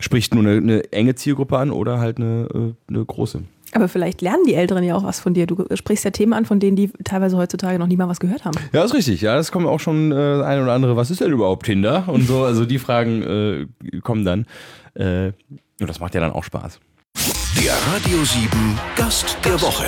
spricht 0.00 0.34
nur 0.34 0.42
eine, 0.42 0.56
eine, 0.56 0.92
enge 0.92 1.14
Zielgruppe 1.14 1.56
an 1.56 1.70
oder 1.70 2.00
halt 2.00 2.16
eine, 2.16 2.48
äh, 2.52 2.92
eine 2.92 3.04
große. 3.04 3.44
Aber 3.74 3.86
vielleicht 3.86 4.22
lernen 4.22 4.42
die 4.44 4.54
Älteren 4.54 4.82
ja 4.82 4.96
auch 4.96 5.04
was 5.04 5.20
von 5.20 5.34
dir. 5.34 5.46
Du 5.46 5.66
sprichst 5.72 6.04
ja 6.04 6.10
Themen 6.10 6.32
an, 6.32 6.46
von 6.46 6.58
denen 6.58 6.74
die 6.74 6.90
teilweise 7.04 7.36
heutzutage 7.36 7.78
noch 7.78 7.86
nie 7.86 7.96
mal 7.96 8.08
was 8.08 8.18
gehört 8.18 8.44
haben. 8.44 8.58
Ja, 8.72 8.82
ist 8.82 8.92
richtig. 8.92 9.20
Ja, 9.20 9.36
das 9.36 9.52
kommen 9.52 9.66
auch 9.66 9.78
schon 9.78 10.10
äh, 10.10 10.42
ein 10.42 10.60
oder 10.60 10.72
andere. 10.72 10.96
Was 10.96 11.12
ist 11.12 11.20
denn 11.20 11.30
überhaupt 11.30 11.64
Tinder? 11.64 12.08
Und 12.08 12.26
so. 12.26 12.42
Also 12.42 12.64
die 12.64 12.80
Fragen 12.80 13.22
äh, 13.22 14.00
kommen 14.00 14.24
dann. 14.24 14.46
Äh, 14.94 15.28
und 15.80 15.88
das 15.88 16.00
macht 16.00 16.16
ja 16.16 16.20
dann 16.20 16.32
auch 16.32 16.42
Spaß. 16.42 16.80
Der 17.62 17.74
Radio 17.94 18.24
7 18.24 18.50
Gast 18.96 19.38
der 19.44 19.62
Woche. 19.62 19.84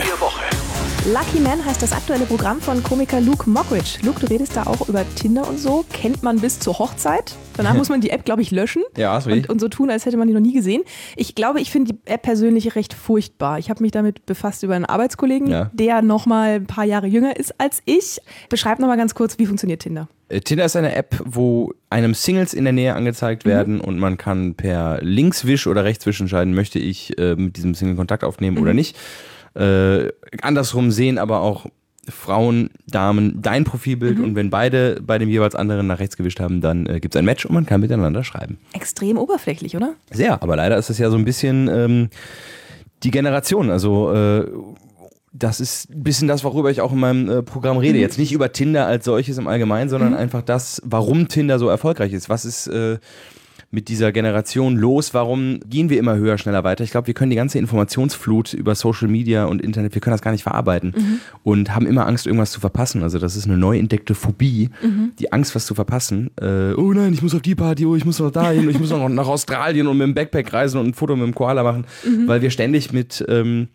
Lucky 1.06 1.40
Man 1.40 1.64
heißt 1.64 1.82
das 1.82 1.92
aktuelle 1.92 2.26
Programm 2.26 2.60
von 2.60 2.82
Komiker 2.82 3.22
Luke 3.22 3.48
Mockridge. 3.48 4.00
Luke, 4.02 4.20
du 4.20 4.26
redest 4.26 4.54
da 4.54 4.64
auch 4.64 4.86
über 4.86 5.02
Tinder 5.14 5.48
und 5.48 5.58
so. 5.58 5.86
Kennt 5.90 6.22
man 6.22 6.40
bis 6.40 6.60
zur 6.60 6.78
Hochzeit. 6.78 7.34
Danach 7.56 7.72
muss 7.76 7.88
man 7.88 8.02
die 8.02 8.10
App, 8.10 8.26
glaube 8.26 8.42
ich, 8.42 8.50
löschen. 8.50 8.82
Ja, 8.98 9.16
ist 9.16 9.26
und, 9.26 9.48
und 9.48 9.60
so 9.62 9.68
tun, 9.68 9.90
als 9.90 10.04
hätte 10.04 10.18
man 10.18 10.28
die 10.28 10.34
noch 10.34 10.42
nie 10.42 10.52
gesehen. 10.52 10.82
Ich 11.16 11.34
glaube, 11.34 11.62
ich 11.62 11.70
finde 11.70 11.94
die 11.94 11.98
App 12.04 12.20
persönlich 12.20 12.76
recht 12.76 12.92
furchtbar. 12.92 13.58
Ich 13.58 13.70
habe 13.70 13.82
mich 13.82 13.92
damit 13.92 14.26
befasst 14.26 14.62
über 14.62 14.74
einen 14.74 14.84
Arbeitskollegen, 14.84 15.48
ja. 15.48 15.70
der 15.72 16.02
noch 16.02 16.26
mal 16.26 16.56
ein 16.56 16.66
paar 16.66 16.84
Jahre 16.84 17.06
jünger 17.06 17.34
ist 17.34 17.58
als 17.58 17.80
ich. 17.86 18.20
Beschreib 18.50 18.78
noch 18.78 18.86
mal 18.86 18.98
ganz 18.98 19.14
kurz, 19.14 19.38
wie 19.38 19.46
funktioniert 19.46 19.80
Tinder? 19.80 20.06
Äh, 20.28 20.40
Tinder 20.40 20.66
ist 20.66 20.76
eine 20.76 20.94
App, 20.94 21.18
wo 21.24 21.72
einem 21.88 22.12
Singles 22.12 22.52
in 22.52 22.64
der 22.64 22.74
Nähe 22.74 22.94
angezeigt 22.94 23.46
mhm. 23.46 23.50
werden 23.50 23.74
mhm. 23.76 23.80
und 23.80 23.98
man 23.98 24.18
kann 24.18 24.54
per 24.54 24.98
Linkswisch 25.00 25.66
oder 25.66 25.84
Rechtswisch 25.84 26.20
entscheiden, 26.20 26.52
möchte 26.52 26.78
ich 26.78 27.18
äh, 27.18 27.36
mit 27.36 27.56
diesem 27.56 27.74
Single 27.74 27.96
Kontakt 27.96 28.22
aufnehmen 28.22 28.58
mhm. 28.58 28.62
oder 28.62 28.74
nicht. 28.74 28.98
Äh, 29.54 30.12
andersrum 30.42 30.90
sehen 30.90 31.18
aber 31.18 31.40
auch 31.40 31.66
Frauen, 32.08 32.70
Damen 32.86 33.40
dein 33.40 33.64
Profilbild 33.64 34.18
mhm. 34.18 34.24
und 34.24 34.34
wenn 34.34 34.50
beide 34.50 35.00
bei 35.02 35.18
dem 35.18 35.28
jeweils 35.28 35.54
anderen 35.54 35.86
nach 35.86 36.00
rechts 36.00 36.16
gewischt 36.16 36.40
haben, 36.40 36.60
dann 36.60 36.86
äh, 36.86 37.00
gibt 37.00 37.14
es 37.14 37.18
ein 37.18 37.24
Match 37.24 37.44
und 37.44 37.54
man 37.54 37.66
kann 37.66 37.80
miteinander 37.80 38.24
schreiben. 38.24 38.58
Extrem 38.72 39.18
oberflächlich, 39.18 39.76
oder? 39.76 39.94
Sehr, 40.10 40.42
aber 40.42 40.56
leider 40.56 40.76
ist 40.76 40.90
es 40.90 40.98
ja 40.98 41.10
so 41.10 41.16
ein 41.16 41.24
bisschen 41.24 41.68
ähm, 41.68 42.08
die 43.02 43.10
Generation. 43.10 43.70
Also 43.70 44.12
äh, 44.12 44.46
das 45.32 45.60
ist 45.60 45.90
ein 45.90 46.02
bisschen 46.02 46.28
das, 46.28 46.42
worüber 46.42 46.70
ich 46.70 46.80
auch 46.80 46.92
in 46.92 47.00
meinem 47.00 47.28
äh, 47.28 47.42
Programm 47.42 47.78
rede. 47.78 47.94
Mhm. 47.94 48.00
Jetzt 48.00 48.18
nicht 48.18 48.32
über 48.32 48.52
Tinder 48.52 48.86
als 48.86 49.04
solches 49.04 49.38
im 49.38 49.46
Allgemeinen, 49.46 49.88
sondern 49.88 50.10
mhm. 50.10 50.18
einfach 50.18 50.42
das, 50.42 50.82
warum 50.84 51.28
Tinder 51.28 51.58
so 51.58 51.68
erfolgreich 51.68 52.12
ist. 52.12 52.28
Was 52.28 52.44
ist 52.44 52.66
äh, 52.66 52.98
mit 53.72 53.88
dieser 53.88 54.10
Generation 54.10 54.76
los? 54.76 55.14
Warum 55.14 55.60
gehen 55.64 55.90
wir 55.90 55.98
immer 55.98 56.16
höher, 56.16 56.38
schneller 56.38 56.64
weiter? 56.64 56.82
Ich 56.82 56.90
glaube, 56.90 57.06
wir 57.06 57.14
können 57.14 57.30
die 57.30 57.36
ganze 57.36 57.58
Informationsflut 57.58 58.52
über 58.52 58.74
Social 58.74 59.06
Media 59.06 59.44
und 59.44 59.62
Internet, 59.62 59.94
wir 59.94 60.00
können 60.00 60.12
das 60.12 60.22
gar 60.22 60.32
nicht 60.32 60.42
verarbeiten 60.42 60.92
mhm. 60.96 61.20
und 61.44 61.74
haben 61.74 61.86
immer 61.86 62.06
Angst, 62.06 62.26
irgendwas 62.26 62.50
zu 62.50 62.60
verpassen. 62.60 63.02
Also 63.02 63.18
das 63.18 63.36
ist 63.36 63.46
eine 63.46 63.56
neu 63.56 63.78
entdeckte 63.78 64.14
Phobie, 64.14 64.70
mhm. 64.82 65.12
die 65.18 65.32
Angst, 65.32 65.54
was 65.54 65.66
zu 65.66 65.74
verpassen. 65.74 66.30
Äh, 66.40 66.74
oh 66.74 66.92
nein, 66.92 67.12
ich 67.12 67.22
muss 67.22 67.34
auf 67.34 67.42
die 67.42 67.54
Party, 67.54 67.86
oh, 67.86 67.94
ich 67.94 68.04
muss 68.04 68.18
noch 68.18 68.32
dahin, 68.32 68.68
ich 68.68 68.80
muss 68.80 68.90
noch 68.90 69.08
nach 69.08 69.28
Australien 69.28 69.86
und 69.86 69.98
mit 69.98 70.06
dem 70.06 70.14
Backpack 70.14 70.52
reisen 70.52 70.80
und 70.80 70.88
ein 70.88 70.94
Foto 70.94 71.14
mit 71.14 71.26
dem 71.26 71.34
Koala 71.34 71.62
machen, 71.62 71.86
mhm. 72.04 72.26
weil 72.26 72.42
wir 72.42 72.50
ständig 72.50 72.92
mit 72.92 73.24
ähm, 73.28 73.68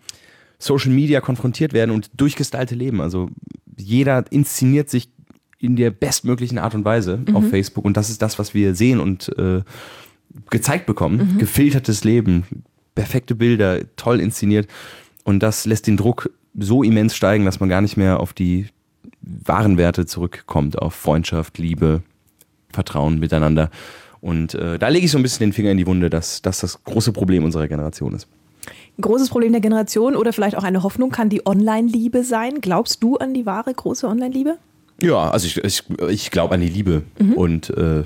Social 0.59 0.91
Media 0.91 1.21
konfrontiert 1.21 1.73
werden 1.73 1.91
und 1.91 2.09
durchgestylte 2.19 2.75
Leben. 2.75 2.99
Also 2.99 3.29
jeder 3.77 4.25
inszeniert 4.29 4.89
sich 4.89 5.09
in 5.59 5.75
der 5.75 5.91
bestmöglichen 5.91 6.57
Art 6.57 6.75
und 6.75 6.85
Weise 6.85 7.17
mhm. 7.17 7.35
auf 7.35 7.49
Facebook 7.49 7.85
und 7.85 7.97
das 7.97 8.09
ist 8.09 8.21
das, 8.21 8.39
was 8.39 8.53
wir 8.53 8.75
sehen 8.75 8.99
und 8.99 9.35
äh, 9.37 9.61
gezeigt 10.49 10.85
bekommen. 10.85 11.33
Mhm. 11.33 11.37
Gefiltertes 11.37 12.03
Leben, 12.03 12.43
perfekte 12.93 13.35
Bilder, 13.35 13.79
toll 13.95 14.19
inszeniert 14.19 14.67
und 15.23 15.41
das 15.41 15.65
lässt 15.65 15.87
den 15.87 15.97
Druck 15.97 16.29
so 16.57 16.83
immens 16.83 17.15
steigen, 17.15 17.45
dass 17.45 17.59
man 17.59 17.69
gar 17.69 17.81
nicht 17.81 17.97
mehr 17.97 18.19
auf 18.19 18.33
die 18.33 18.67
wahren 19.21 19.77
Werte 19.77 20.05
zurückkommt, 20.05 20.79
auf 20.81 20.93
Freundschaft, 20.93 21.57
Liebe, 21.57 22.03
Vertrauen 22.71 23.19
miteinander. 23.19 23.69
Und 24.21 24.53
äh, 24.55 24.79
da 24.79 24.87
lege 24.87 25.05
ich 25.05 25.11
so 25.11 25.17
ein 25.17 25.23
bisschen 25.23 25.47
den 25.47 25.53
Finger 25.53 25.71
in 25.71 25.77
die 25.77 25.87
Wunde, 25.87 26.09
dass, 26.09 26.41
dass 26.41 26.59
das 26.59 26.83
große 26.83 27.11
Problem 27.11 27.43
unserer 27.43 27.67
Generation 27.67 28.13
ist. 28.13 28.27
Ein 28.97 29.01
großes 29.01 29.29
Problem 29.29 29.51
der 29.51 29.61
Generation 29.61 30.15
oder 30.15 30.33
vielleicht 30.33 30.57
auch 30.57 30.63
eine 30.63 30.83
Hoffnung 30.83 31.11
kann 31.11 31.29
die 31.29 31.45
Online-Liebe 31.45 32.23
sein. 32.23 32.61
Glaubst 32.61 33.03
du 33.03 33.17
an 33.17 33.33
die 33.33 33.45
wahre 33.45 33.73
große 33.73 34.07
Online-Liebe? 34.07 34.57
Ja, 35.01 35.29
also 35.29 35.47
ich, 35.47 35.57
ich, 35.63 35.83
ich 36.09 36.31
glaube 36.31 36.55
an 36.55 36.61
die 36.61 36.69
Liebe. 36.69 37.03
Mhm. 37.19 37.33
Und 37.33 37.69
äh, 37.71 38.03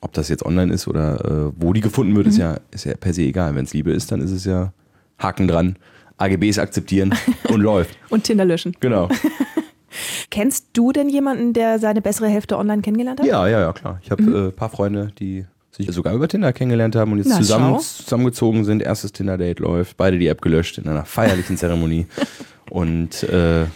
ob 0.00 0.12
das 0.12 0.28
jetzt 0.28 0.44
online 0.44 0.72
ist 0.72 0.88
oder 0.88 1.24
äh, 1.24 1.52
wo 1.56 1.72
die 1.72 1.80
gefunden 1.80 2.16
wird, 2.16 2.26
mhm. 2.26 2.32
ist, 2.32 2.38
ja, 2.38 2.58
ist 2.70 2.84
ja 2.84 2.94
per 2.94 3.12
se 3.12 3.22
egal. 3.22 3.54
Wenn 3.54 3.64
es 3.64 3.74
Liebe 3.74 3.92
ist, 3.92 4.10
dann 4.12 4.20
ist 4.20 4.30
es 4.30 4.44
ja 4.44 4.72
Haken 5.18 5.48
dran, 5.48 5.76
AGBs 6.16 6.58
akzeptieren 6.58 7.14
und 7.48 7.60
läuft. 7.60 7.96
Und 8.08 8.24
Tinder 8.24 8.44
löschen. 8.44 8.74
Genau. 8.80 9.08
Kennst 10.30 10.68
du 10.72 10.92
denn 10.92 11.08
jemanden, 11.08 11.52
der 11.52 11.78
seine 11.78 12.00
bessere 12.00 12.28
Hälfte 12.28 12.56
online 12.56 12.82
kennengelernt 12.82 13.20
hat? 13.20 13.26
Ja, 13.26 13.46
ja, 13.48 13.60
ja, 13.60 13.72
klar. 13.72 14.00
Ich 14.02 14.10
habe 14.10 14.22
ein 14.22 14.28
mhm. 14.28 14.48
äh, 14.48 14.50
paar 14.52 14.70
Freunde, 14.70 15.12
die 15.18 15.44
sich 15.72 15.90
sogar 15.90 16.14
über 16.14 16.28
Tinder 16.28 16.52
kennengelernt 16.52 16.96
haben 16.96 17.12
und 17.12 17.18
jetzt 17.18 17.28
Na, 17.28 17.36
zusammen, 17.36 17.78
zusammengezogen 17.78 18.64
sind. 18.64 18.82
Erstes 18.82 19.12
Tinder-Date 19.12 19.58
läuft, 19.60 19.96
beide 19.96 20.18
die 20.18 20.28
App 20.28 20.42
gelöscht 20.42 20.78
in 20.78 20.88
einer 20.88 21.04
feierlichen 21.04 21.56
Zeremonie. 21.56 22.06
und 22.70 23.22
äh, 23.24 23.66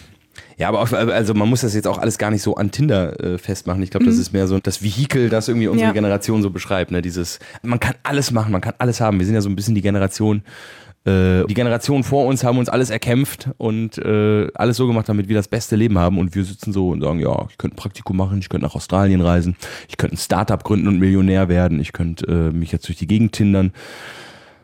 ja, 0.56 0.68
aber 0.68 0.80
auch, 0.80 0.92
also 0.92 1.34
man 1.34 1.48
muss 1.48 1.62
das 1.62 1.74
jetzt 1.74 1.86
auch 1.86 1.98
alles 1.98 2.18
gar 2.18 2.30
nicht 2.30 2.42
so 2.42 2.54
an 2.54 2.70
Tinder 2.70 3.18
äh, 3.22 3.38
festmachen. 3.38 3.82
Ich 3.82 3.90
glaube, 3.90 4.06
das 4.06 4.16
mhm. 4.16 4.20
ist 4.20 4.32
mehr 4.32 4.46
so 4.46 4.58
das 4.60 4.82
Vehikel, 4.82 5.28
das 5.28 5.48
irgendwie 5.48 5.68
unsere 5.68 5.88
ja. 5.88 5.92
Generation 5.92 6.42
so 6.42 6.50
beschreibt. 6.50 6.90
Ne? 6.90 7.02
Dieses, 7.02 7.38
man 7.62 7.80
kann 7.80 7.94
alles 8.02 8.30
machen, 8.30 8.52
man 8.52 8.60
kann 8.60 8.74
alles 8.78 9.00
haben. 9.00 9.18
Wir 9.18 9.26
sind 9.26 9.34
ja 9.34 9.40
so 9.40 9.48
ein 9.48 9.56
bisschen 9.56 9.74
die 9.74 9.82
Generation, 9.82 10.42
äh, 11.04 11.44
die 11.46 11.54
Generation 11.54 12.02
vor 12.02 12.26
uns 12.26 12.44
haben 12.44 12.58
uns 12.58 12.68
alles 12.68 12.90
erkämpft 12.90 13.50
und 13.58 13.98
äh, 13.98 14.48
alles 14.54 14.76
so 14.76 14.86
gemacht, 14.86 15.08
damit 15.08 15.28
wir 15.28 15.36
das 15.36 15.48
beste 15.48 15.76
Leben 15.76 15.98
haben. 15.98 16.18
Und 16.18 16.34
wir 16.34 16.44
sitzen 16.44 16.72
so 16.72 16.90
und 16.90 17.02
sagen, 17.02 17.20
ja, 17.20 17.46
ich 17.50 17.58
könnte 17.58 17.74
ein 17.74 17.78
Praktikum 17.78 18.16
machen, 18.16 18.38
ich 18.38 18.48
könnte 18.48 18.66
nach 18.66 18.74
Australien 18.74 19.20
reisen, 19.20 19.56
ich 19.88 19.96
könnte 19.96 20.16
ein 20.16 20.18
Startup 20.18 20.62
gründen 20.62 20.88
und 20.88 20.98
Millionär 20.98 21.48
werden, 21.48 21.80
ich 21.80 21.92
könnte 21.92 22.26
äh, 22.26 22.56
mich 22.56 22.72
jetzt 22.72 22.88
durch 22.88 22.98
die 22.98 23.06
Gegend 23.06 23.32
tindern 23.32 23.72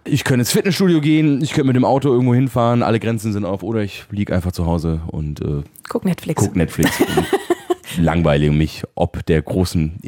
ich 0.04 0.24
könnte 0.24 0.40
ins 0.40 0.52
Fitnessstudio 0.52 1.00
gehen, 1.00 1.42
ich 1.42 1.50
könnte 1.50 1.68
mit 1.68 1.76
dem 1.76 1.84
Auto 1.84 2.10
irgendwo 2.10 2.34
hinfahren, 2.34 2.82
alle 2.82 3.00
Grenzen 3.00 3.32
sind 3.32 3.44
auf, 3.44 3.62
oder 3.62 3.82
ich 3.82 4.04
liege 4.10 4.34
einfach 4.34 4.52
zu 4.52 4.66
Hause 4.66 5.00
und 5.08 5.40
äh, 5.40 5.62
guck 5.88 6.04
Netflix. 6.04 6.42
Guck 6.42 6.56
Netflix 6.56 6.90
langweile 7.98 8.50
mich 8.50 8.82
ob 8.94 9.24
der 9.26 9.42
großen 9.42 9.98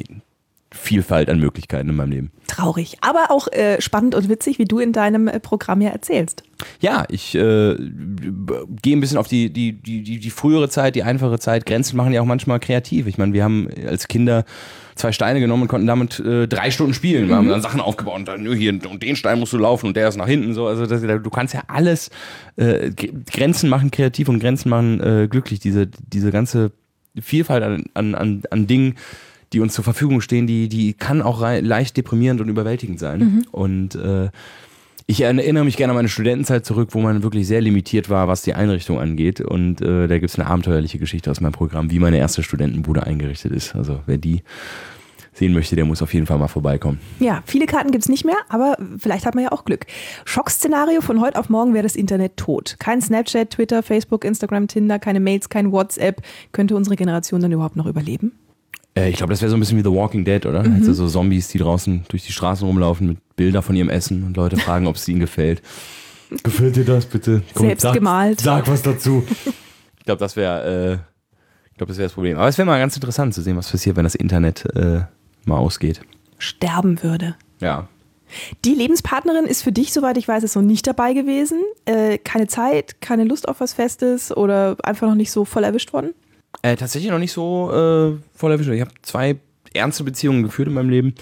Vielfalt 0.72 1.28
an 1.28 1.38
Möglichkeiten 1.38 1.88
in 1.88 1.96
meinem 1.96 2.10
Leben. 2.10 2.32
Traurig, 2.46 2.96
aber 3.00 3.30
auch 3.30 3.48
äh, 3.48 3.80
spannend 3.80 4.14
und 4.14 4.28
witzig, 4.28 4.58
wie 4.58 4.64
du 4.64 4.78
in 4.78 4.92
deinem 4.92 5.28
äh, 5.28 5.40
Programm 5.40 5.80
ja 5.80 5.90
erzählst. 5.90 6.42
Ja, 6.80 7.04
ich 7.08 7.34
äh, 7.34 7.76
gehe 7.76 8.96
ein 8.96 9.00
bisschen 9.00 9.18
auf 9.18 9.28
die, 9.28 9.52
die, 9.52 9.72
die, 9.72 10.02
die, 10.02 10.18
die 10.18 10.30
frühere 10.30 10.68
Zeit, 10.68 10.94
die 10.94 11.02
einfache 11.02 11.38
Zeit. 11.38 11.66
Grenzen 11.66 11.96
machen 11.96 12.12
ja 12.12 12.20
auch 12.20 12.26
manchmal 12.26 12.60
kreativ. 12.60 13.06
Ich 13.06 13.18
meine, 13.18 13.32
wir 13.32 13.44
haben 13.44 13.68
als 13.86 14.08
Kinder 14.08 14.44
zwei 14.94 15.12
Steine 15.12 15.40
genommen 15.40 15.62
und 15.62 15.68
konnten 15.68 15.86
damit 15.86 16.20
äh, 16.20 16.46
drei 16.46 16.70
Stunden 16.70 16.94
spielen. 16.94 17.28
Wir 17.28 17.36
haben 17.36 17.46
mhm. 17.46 17.50
dann 17.50 17.62
Sachen 17.62 17.80
aufgebaut 17.80 18.16
und 18.16 18.28
dann 18.28 18.52
hier 18.54 18.72
und 18.72 19.02
den 19.02 19.16
Stein 19.16 19.38
musst 19.38 19.52
du 19.52 19.58
laufen 19.58 19.86
und 19.86 19.96
der 19.96 20.08
ist 20.08 20.16
nach 20.16 20.26
hinten 20.26 20.54
so. 20.54 20.66
Also 20.66 20.86
das, 20.86 21.00
du 21.00 21.30
kannst 21.30 21.54
ja 21.54 21.62
alles 21.68 22.10
äh, 22.56 22.90
Grenzen 22.90 23.68
machen 23.68 23.90
kreativ 23.90 24.28
und 24.28 24.40
Grenzen 24.40 24.68
machen 24.68 25.00
äh, 25.00 25.28
glücklich. 25.28 25.60
Diese 25.60 25.86
diese 25.86 26.30
ganze 26.30 26.72
Vielfalt 27.20 27.62
an, 27.62 27.84
an, 27.94 28.14
an, 28.14 28.42
an 28.50 28.66
Dingen, 28.66 28.94
die 29.52 29.60
uns 29.60 29.74
zur 29.74 29.84
Verfügung 29.84 30.20
stehen, 30.20 30.46
die 30.46 30.68
die 30.68 30.94
kann 30.94 31.22
auch 31.22 31.40
leicht 31.40 31.96
deprimierend 31.96 32.40
und 32.40 32.48
überwältigend 32.48 32.98
sein. 32.98 33.20
Mhm. 33.20 33.44
Und 33.52 33.94
äh, 33.94 34.30
Ich 35.06 35.20
erinnere 35.20 35.64
mich 35.64 35.76
gerne 35.76 35.90
an 35.90 35.96
meine 35.96 36.08
Studentenzeit 36.08 36.64
zurück, 36.64 36.90
wo 36.92 37.00
man 37.00 37.22
wirklich 37.22 37.46
sehr 37.46 37.60
limitiert 37.60 38.08
war, 38.08 38.28
was 38.28 38.42
die 38.42 38.54
Einrichtung 38.54 38.98
angeht. 39.00 39.40
Und 39.40 39.80
äh, 39.80 40.06
da 40.06 40.18
gibt 40.18 40.30
es 40.30 40.38
eine 40.38 40.48
abenteuerliche 40.48 40.98
Geschichte 40.98 41.30
aus 41.30 41.40
meinem 41.40 41.52
Programm, 41.52 41.90
wie 41.90 41.98
meine 41.98 42.18
erste 42.18 42.42
Studentenbude 42.42 43.04
eingerichtet 43.04 43.52
ist. 43.52 43.74
Also 43.74 44.00
wer 44.06 44.16
die 44.16 44.42
sehen 45.34 45.54
möchte, 45.54 45.76
der 45.76 45.86
muss 45.86 46.02
auf 46.02 46.12
jeden 46.14 46.26
Fall 46.26 46.38
mal 46.38 46.48
vorbeikommen. 46.48 47.00
Ja, 47.18 47.42
viele 47.46 47.66
Karten 47.66 47.90
gibt 47.90 48.04
es 48.04 48.08
nicht 48.08 48.24
mehr, 48.24 48.36
aber 48.48 48.76
vielleicht 48.98 49.26
hat 49.26 49.34
man 49.34 49.44
ja 49.44 49.52
auch 49.52 49.64
Glück. 49.64 49.86
Schockszenario, 50.24 51.00
von 51.00 51.20
heute 51.20 51.38
auf 51.38 51.48
morgen 51.48 51.74
wäre 51.74 51.82
das 51.82 51.96
Internet 51.96 52.36
tot. 52.36 52.76
Kein 52.78 53.00
Snapchat, 53.00 53.50
Twitter, 53.50 53.82
Facebook, 53.82 54.24
Instagram, 54.24 54.68
Tinder, 54.68 54.98
keine 54.98 55.20
Mails, 55.20 55.48
kein 55.48 55.72
WhatsApp. 55.72 56.22
Könnte 56.52 56.76
unsere 56.76 56.96
Generation 56.96 57.40
dann 57.40 57.52
überhaupt 57.52 57.76
noch 57.76 57.86
überleben? 57.86 58.32
Äh, 58.94 59.10
ich 59.10 59.16
glaube, 59.16 59.32
das 59.32 59.40
wäre 59.40 59.50
so 59.50 59.56
ein 59.56 59.60
bisschen 59.60 59.78
wie 59.78 59.82
The 59.82 59.94
Walking 59.94 60.24
Dead, 60.24 60.44
oder? 60.46 60.62
Mhm. 60.62 60.76
Also 60.76 60.92
so 60.92 61.08
Zombies, 61.08 61.48
die 61.48 61.58
draußen 61.58 62.04
durch 62.08 62.26
die 62.26 62.32
Straßen 62.32 62.66
rumlaufen 62.66 63.08
mit 63.08 63.36
Bilder 63.36 63.62
von 63.62 63.74
ihrem 63.74 63.88
Essen 63.88 64.24
und 64.24 64.36
Leute 64.36 64.56
fragen, 64.56 64.86
ob 64.86 64.96
es 64.96 65.08
ihnen 65.08 65.20
gefällt. 65.20 65.62
Gefällt 66.42 66.76
dir 66.76 66.84
das 66.84 67.04
bitte? 67.04 67.42
Komm, 67.52 67.66
Selbst 67.66 67.82
sag, 67.82 67.92
gemalt. 67.92 68.40
Sag 68.40 68.66
was 68.66 68.80
dazu. 68.80 69.22
ich 69.98 70.04
glaube, 70.04 70.18
das 70.18 70.34
wäre, 70.34 70.64
äh, 70.64 70.92
ich 71.70 71.76
glaube, 71.76 71.90
das 71.90 71.98
wäre 71.98 72.06
das 72.06 72.14
Problem. 72.14 72.38
Aber 72.38 72.48
es 72.48 72.56
wäre 72.56 72.64
mal 72.64 72.78
ganz 72.78 72.94
interessant 72.94 73.34
zu 73.34 73.42
sehen, 73.42 73.56
was 73.56 73.70
passiert, 73.70 73.96
wenn 73.96 74.04
das 74.04 74.14
Internet 74.14 74.64
äh, 74.74 75.02
mal 75.44 75.58
ausgeht. 75.58 76.00
Sterben 76.38 77.02
würde. 77.02 77.36
Ja. 77.60 77.88
Die 78.64 78.74
Lebenspartnerin 78.74 79.44
ist 79.44 79.62
für 79.62 79.72
dich, 79.72 79.92
soweit 79.92 80.16
ich 80.16 80.26
weiß, 80.26 80.42
ist 80.42 80.56
noch 80.56 80.62
nicht 80.62 80.86
dabei 80.86 81.12
gewesen. 81.12 81.60
Äh, 81.84 82.16
keine 82.16 82.46
Zeit, 82.46 83.02
keine 83.02 83.24
Lust 83.24 83.46
auf 83.46 83.60
was 83.60 83.74
Festes 83.74 84.34
oder 84.34 84.76
einfach 84.82 85.06
noch 85.06 85.14
nicht 85.14 85.30
so 85.30 85.44
voll 85.44 85.64
erwischt 85.64 85.92
worden? 85.92 86.14
Äh, 86.60 86.76
tatsächlich 86.76 87.10
noch 87.10 87.18
nicht 87.18 87.32
so 87.32 87.70
äh, 87.70 88.18
voll 88.36 88.52
erwischt. 88.52 88.68
Ich 88.70 88.80
habe 88.80 88.92
zwei 89.02 89.36
ernste 89.72 90.04
Beziehungen 90.04 90.42
geführt 90.42 90.68
in 90.68 90.74
meinem 90.74 90.90
Leben. 90.90 91.14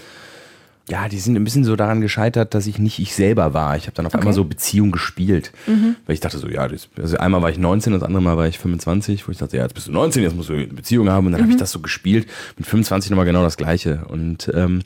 Ja, 0.89 1.07
die 1.07 1.19
sind 1.19 1.37
ein 1.37 1.43
bisschen 1.43 1.63
so 1.63 1.75
daran 1.75 2.01
gescheitert, 2.01 2.53
dass 2.53 2.67
ich 2.67 2.77
nicht 2.77 2.99
ich 2.99 3.15
selber 3.15 3.53
war. 3.53 3.77
Ich 3.77 3.83
habe 3.83 3.93
dann 3.93 4.05
auf 4.05 4.13
okay. 4.13 4.21
einmal 4.21 4.33
so 4.33 4.43
Beziehungen 4.43 4.91
gespielt. 4.91 5.53
Mhm. 5.65 5.95
Weil 6.05 6.15
ich 6.15 6.19
dachte 6.19 6.37
so, 6.37 6.49
ja, 6.49 6.67
das, 6.67 6.89
also 6.97 7.17
einmal 7.17 7.41
war 7.41 7.49
ich 7.49 7.57
19, 7.57 7.93
das 7.93 8.03
andere 8.03 8.21
Mal 8.21 8.35
war 8.35 8.47
ich 8.47 8.59
25, 8.59 9.27
wo 9.27 9.31
ich 9.31 9.37
dachte, 9.37 9.57
ja, 9.57 9.63
jetzt 9.63 9.73
bist 9.73 9.87
du 9.87 9.91
19, 9.91 10.23
jetzt 10.23 10.35
musst 10.35 10.49
du 10.49 10.53
eine 10.53 10.67
Beziehung 10.67 11.09
haben. 11.09 11.27
Und 11.27 11.31
dann 11.31 11.41
mhm. 11.41 11.45
habe 11.45 11.53
ich 11.53 11.59
das 11.59 11.71
so 11.71 11.79
gespielt. 11.79 12.27
Mit 12.57 12.67
25 12.67 13.09
nochmal 13.09 13.25
genau 13.25 13.43
das 13.43 13.57
Gleiche. 13.57 14.03
Und 14.09 14.51
ähm, 14.53 14.81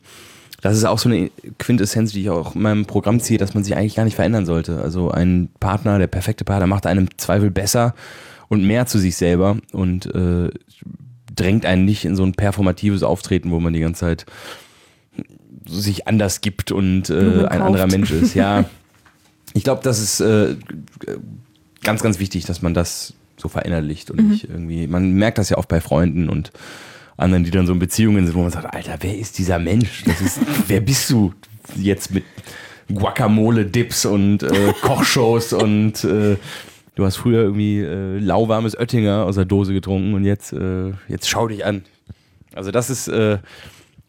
das 0.62 0.78
ist 0.78 0.86
auch 0.86 1.00
so 1.00 1.10
eine 1.10 1.32
Quintessenz, 1.58 2.12
die 2.12 2.22
ich 2.22 2.30
auch 2.30 2.56
in 2.56 2.62
meinem 2.62 2.86
Programm 2.86 3.20
ziehe, 3.20 3.40
dass 3.40 3.54
man 3.54 3.64
sich 3.64 3.76
eigentlich 3.76 3.96
gar 3.96 4.04
nicht 4.04 4.16
verändern 4.16 4.46
sollte. 4.46 4.82
Also 4.82 5.10
ein 5.12 5.50
Partner, 5.60 5.98
der 5.98 6.08
perfekte 6.08 6.44
Partner, 6.44 6.68
macht 6.68 6.86
einem 6.86 7.08
Zweifel 7.18 7.52
besser 7.52 7.96
und 8.56 8.66
mehr 8.66 8.86
zu 8.88 8.98
sich 8.98 9.16
selber 9.16 9.58
und 9.72 10.08
äh, 10.14 10.50
drängt 11.36 11.66
einen 11.66 11.86
nicht 11.86 12.06
in 12.06 12.16
so 12.16 12.24
ein 12.24 12.34
performatives 12.34 13.04
Auftreten, 13.04 13.52
wo 13.52 13.60
man 13.60 13.74
die 13.74 13.82
ganze 13.82 14.02
Zeit 14.02 14.26
sich 15.68 16.08
anders 16.08 16.42
gibt 16.42 16.72
und 16.72 17.10
äh, 17.10 17.46
ein 17.46 17.62
anderer 17.62 17.88
Mensch 17.88 18.12
ist. 18.12 18.34
Ja, 18.34 18.66
ich 19.54 19.64
glaube, 19.64 19.82
das 19.84 20.00
ist 20.00 20.20
äh, 20.22 20.56
ganz, 21.84 22.02
ganz 22.02 22.20
wichtig, 22.20 22.46
dass 22.46 22.62
man 22.62 22.74
das 22.74 23.14
so 23.38 23.50
verinnerlicht 23.50 24.12
und 24.12 24.22
mhm. 24.22 24.30
nicht 24.30 24.50
irgendwie. 24.50 24.88
Man 24.88 25.12
merkt 25.12 25.38
das 25.38 25.50
ja 25.50 25.58
oft 25.58 25.68
bei 25.68 25.82
Freunden 25.82 26.30
und 26.30 26.52
anderen, 27.18 27.44
die 27.44 27.52
dann 27.52 27.68
so 27.68 27.74
in 27.74 27.80
Beziehungen 27.80 28.26
sind, 28.26 28.36
wo 28.36 28.42
man 28.42 28.52
sagt, 28.52 28.74
Alter, 28.74 28.98
wer 29.02 29.18
ist 29.18 29.38
dieser 29.38 29.60
Mensch? 29.60 30.04
Das 30.06 30.22
ist, 30.22 30.40
wer 30.68 30.82
bist 30.82 31.10
du 31.10 31.34
jetzt 31.76 32.14
mit 32.14 32.24
Guacamole-Dips 32.94 34.06
und 34.06 34.44
äh, 34.44 34.74
Kochshows 34.82 35.54
und 35.54 36.04
äh, 36.04 36.38
du 36.96 37.06
hast 37.06 37.18
früher 37.18 37.42
irgendwie 37.42 37.80
äh, 37.80 38.18
lauwarmes 38.18 38.78
Oettinger 38.78 39.26
aus 39.26 39.36
der 39.36 39.46
Dose 39.46 39.74
getrunken 39.74 40.14
und 40.14 40.24
jetzt, 40.24 40.54
äh, 40.54 40.92
jetzt 41.08 41.30
schau 41.30 41.48
dich 41.48 41.66
an. 41.66 41.84
Also 42.54 42.72
das 42.72 42.90
ist, 42.90 43.08
äh, 43.08 43.38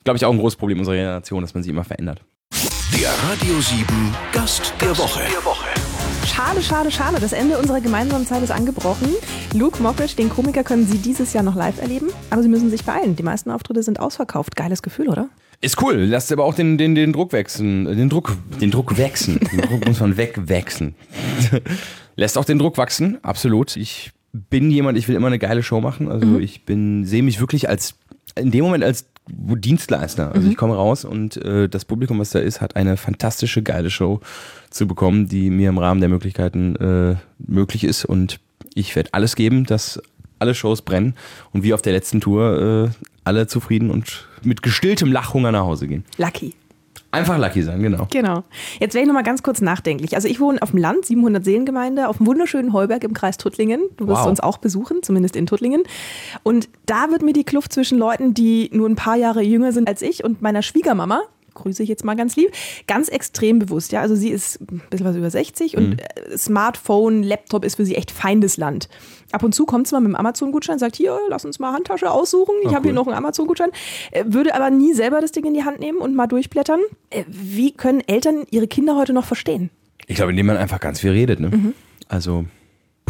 glaube 0.05 0.17
ich, 0.17 0.25
auch 0.25 0.33
ein 0.33 0.39
großes 0.39 0.57
Problem 0.57 0.79
unserer 0.79 0.95
Generation, 0.95 1.43
dass 1.43 1.55
man 1.55 1.63
sich 1.63 1.71
immer 1.71 1.85
verändert. 1.85 2.23
Der 2.99 3.11
Radio 3.29 3.61
7 3.61 3.87
Gast 4.33 4.73
der 4.81 4.97
Woche. 4.97 5.21
Der 5.31 5.45
Woche. 5.45 5.67
Schade, 6.27 6.63
schade, 6.63 6.91
schade. 6.91 7.19
Das 7.21 7.33
Ende 7.33 7.59
unserer 7.59 7.81
gemeinsamen 7.81 8.27
Zeit 8.27 8.43
ist 8.43 8.51
angebrochen. 8.51 9.09
Luke 9.53 9.83
Mockridge, 9.83 10.17
den 10.17 10.29
Komiker, 10.29 10.65
können 10.65 10.87
Sie 10.87 10.99
dieses 10.99 11.33
Jahr 11.33 11.43
noch 11.43 11.55
live 11.55 11.81
erleben. 11.81 12.09
Aber 12.31 12.43
Sie 12.43 12.49
müssen 12.49 12.71
sich 12.71 12.85
beeilen. 12.85 13.17
Die 13.17 13.23
meisten 13.23 13.51
Auftritte 13.51 13.83
sind 13.83 14.01
ausverkauft. 14.01 14.57
Geiles 14.57 14.83
Gefühl, 14.83 15.09
oder? 15.09 15.29
Ist 15.61 15.81
cool. 15.83 15.97
Lasst 15.97 16.31
aber 16.33 16.45
auch 16.45 16.55
den, 16.55 16.79
den, 16.79 16.95
den 16.95 17.13
Druck 17.13 17.33
wechseln. 17.33 17.85
Den 17.85 18.09
Druck, 18.09 18.37
den 18.61 18.71
Druck 18.71 18.97
wechseln. 18.99 19.41
den 19.53 19.61
Druck 19.61 19.87
muss 19.87 20.01
man 20.01 20.17
wegwechseln. 20.17 20.95
Lässt 22.17 22.39
auch 22.39 22.45
den 22.45 22.59
Druck 22.59 22.79
wachsen. 22.79 23.19
Absolut. 23.23 23.77
Ich 23.77 24.13
bin 24.33 24.71
jemand, 24.71 24.99
ich 24.99 25.09
will 25.09 25.17
immer 25.17 25.29
eine 25.29 25.39
geile 25.39 25.63
Show 25.63 25.81
machen. 25.81 26.11
Also 26.11 26.27
mhm. 26.27 26.41
ich 26.41 26.65
bin, 26.65 27.05
sehe 27.05 27.23
mich 27.23 27.41
wirklich 27.41 27.69
als, 27.69 27.95
in 28.35 28.51
dem 28.51 28.65
Moment 28.65 28.85
als 28.85 29.07
Dienstleister. 29.29 30.33
Also 30.33 30.47
mhm. 30.47 30.51
ich 30.51 30.57
komme 30.57 30.75
raus 30.75 31.05
und 31.05 31.37
äh, 31.39 31.69
das 31.69 31.85
Publikum, 31.85 32.19
was 32.19 32.31
da 32.31 32.39
ist, 32.39 32.61
hat 32.61 32.77
eine 32.77 32.97
fantastische, 32.97 33.63
geile 33.63 33.91
Show 33.91 34.21
zu 34.71 34.87
bekommen, 34.87 35.29
die 35.29 35.51
mir 35.51 35.71
im 35.71 35.79
Rahmen 35.79 36.01
der 36.01 36.11
Möglichkeiten 36.11 36.77
äh, 36.77 37.17
möglich 37.39 37.85
ist. 37.85 38.05
Und 38.05 38.41
ich 38.75 38.95
werde 38.95 39.15
alles 39.15 39.37
geben, 39.37 39.65
dass 39.65 40.01
alle 40.39 40.55
Shows 40.55 40.83
brennen 40.83 41.15
und 41.53 41.63
wie 41.63 41.73
auf 41.73 41.83
der 41.83 41.95
letzten 41.95 42.21
Tour 42.21 42.91
äh, 42.93 43.07
alle 43.25 43.47
zufrieden 43.47 43.91
und 43.91 44.29
mit 44.47 44.63
gestilltem 44.63 45.13
Lachhunger 45.13 45.53
nach 45.53 45.65
Hause 45.65 45.87
gehen. 45.87 46.05
Lucky. 46.17 46.55
Einfach 47.13 47.39
Lucky 47.39 47.63
sein, 47.63 47.81
genau. 47.81 48.07
Genau. 48.11 48.43
Jetzt 48.79 48.95
wäre 48.95 49.03
ich 49.03 49.07
noch 49.07 49.15
mal 49.15 49.23
ganz 49.23 49.43
kurz 49.43 49.61
nachdenklich. 49.61 50.15
Also 50.15 50.29
ich 50.29 50.39
wohne 50.39 50.61
auf 50.61 50.73
dem 50.73 50.81
Land, 50.81 51.07
700 51.07 51.45
Seelengemeinde, 51.45 52.09
auf 52.09 52.19
dem 52.19 52.27
wunderschönen 52.27 52.73
Heuberg 52.73 53.05
im 53.05 53.15
Kreis 53.15 53.39
Tuttlingen. 53.39 53.81
Du 53.97 54.07
wirst 54.07 54.23
wow. 54.23 54.29
uns 54.29 54.41
auch 54.41 54.59
besuchen, 54.59 55.03
zumindest 55.03 55.35
in 55.35 55.47
Tuttlingen. 55.47 55.85
Und 56.43 56.69
da 56.85 57.11
wird 57.11 57.23
mir 57.23 57.33
die 57.33 57.45
Kluft 57.45 57.73
zwischen 57.73 57.99
Leuten, 57.99 58.35
die 58.35 58.71
nur 58.73 58.89
ein 58.89 58.97
paar 58.97 59.17
Jahre 59.17 59.43
jünger 59.43 59.73
sind 59.73 59.89
als 59.89 60.03
ich 60.03 60.25
und 60.25 60.43
meiner 60.43 60.63
Schwiegermama, 60.63 61.23
grüße 61.57 61.83
ich 61.83 61.89
jetzt 61.89 62.05
mal 62.05 62.15
ganz 62.15 62.37
lieb, 62.37 62.53
ganz 62.87 63.09
extrem 63.09 63.59
bewusst. 63.59 63.93
Ja, 63.93 64.01
also 64.01 64.15
sie 64.15 64.31
ist 64.31 64.61
ein 64.61 64.83
bisschen 64.91 65.07
was 65.07 65.17
über 65.17 65.31
60 65.31 65.77
und 65.77 65.91
mhm. 65.91 65.97
Äh, 65.99 66.39
Smartphone, 66.39 67.23
Laptop 67.23 67.65
ist 67.65 67.77
für 67.77 67.85
sie 67.85 67.97
echt 67.97 68.11
Feindesland. 68.11 68.89
Ab 69.33 69.43
und 69.43 69.55
zu 69.55 69.67
kommt 69.67 69.89
sie 69.89 69.95
mal 69.95 70.01
mit 70.01 70.13
dem 70.13 70.17
Amazon-Gutschein, 70.17 70.79
sagt 70.79 70.97
hier, 70.97 71.19
lass 71.29 71.45
uns 71.45 71.59
mal 71.59 71.73
Handtasche 71.73 72.11
aussuchen. 72.11 72.55
Ich 72.63 72.69
habe 72.69 72.79
cool. 72.79 72.85
hier 72.85 72.93
noch 72.93 73.07
einen 73.07 73.17
Amazon-Gutschein. 73.17 73.71
Äh, 74.13 74.25
würde 74.29 74.55
aber 74.55 74.71
nie 74.71 74.95
selber 74.95 75.21
das 75.21 75.33
Ding 75.33 75.45
in 75.45 75.55
die 75.55 75.65
Hand 75.65 75.81
nehmen 75.81 75.99
und 75.99 76.15
mal 76.15 76.27
durchblättern. 76.27 76.81
Äh, 77.11 77.25
wie 77.27 77.73
können 77.73 78.03
Eltern 78.07 78.45
ihre 78.51 78.69
Kinder 78.69 78.97
heute 78.97 79.13
noch 79.13 79.25
verstehen? 79.25 79.71
Ich 80.07 80.17
glaube, 80.17 80.31
indem 80.31 80.47
man 80.47 80.57
einfach 80.57 80.81
ganz 80.81 81.01
viel 81.01 81.11
redet. 81.11 81.41
Ne? 81.41 81.49
Mhm. 81.49 81.75
Also 82.09 82.45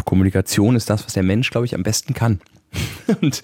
Kommunikation 0.07 0.75
ist 0.75 0.89
das, 0.89 1.05
was 1.05 1.13
der 1.13 1.23
Mensch, 1.23 1.51
glaube 1.51 1.65
ich, 1.65 1.75
am 1.75 1.83
besten 1.83 2.13
kann. 2.13 2.39
und 3.21 3.43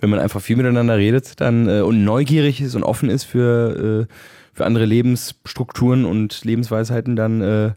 wenn 0.00 0.10
man 0.10 0.18
einfach 0.18 0.40
viel 0.40 0.56
miteinander 0.56 0.96
redet 0.96 1.40
dann 1.40 1.68
äh, 1.68 1.80
und 1.80 2.04
neugierig 2.04 2.60
ist 2.60 2.74
und 2.74 2.82
offen 2.82 3.10
ist 3.10 3.24
für, 3.24 4.06
äh, 4.08 4.14
für 4.52 4.64
andere 4.64 4.84
Lebensstrukturen 4.84 6.04
und 6.04 6.44
Lebensweisheiten, 6.44 7.16
dann, 7.16 7.40
äh, 7.40 7.72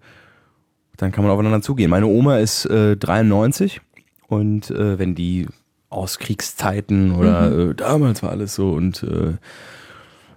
dann 0.98 1.12
kann 1.12 1.24
man 1.24 1.32
aufeinander 1.32 1.62
zugehen. 1.62 1.90
Meine 1.90 2.08
Oma 2.08 2.40
ist 2.40 2.66
äh, 2.66 2.98
93 2.98 3.82
und 4.28 4.72
äh, 4.72 5.00
wenn 5.00 5.16
die 5.16 5.48
aus 5.90 6.20
Kriegszeiten 6.20 7.14
oder 7.14 7.50
mhm. 7.50 7.72
äh, 7.72 7.74
damals 7.76 8.22
war 8.24 8.32
alles 8.32 8.56
so 8.56 8.72
und 8.72 9.04
äh, 9.04 9.34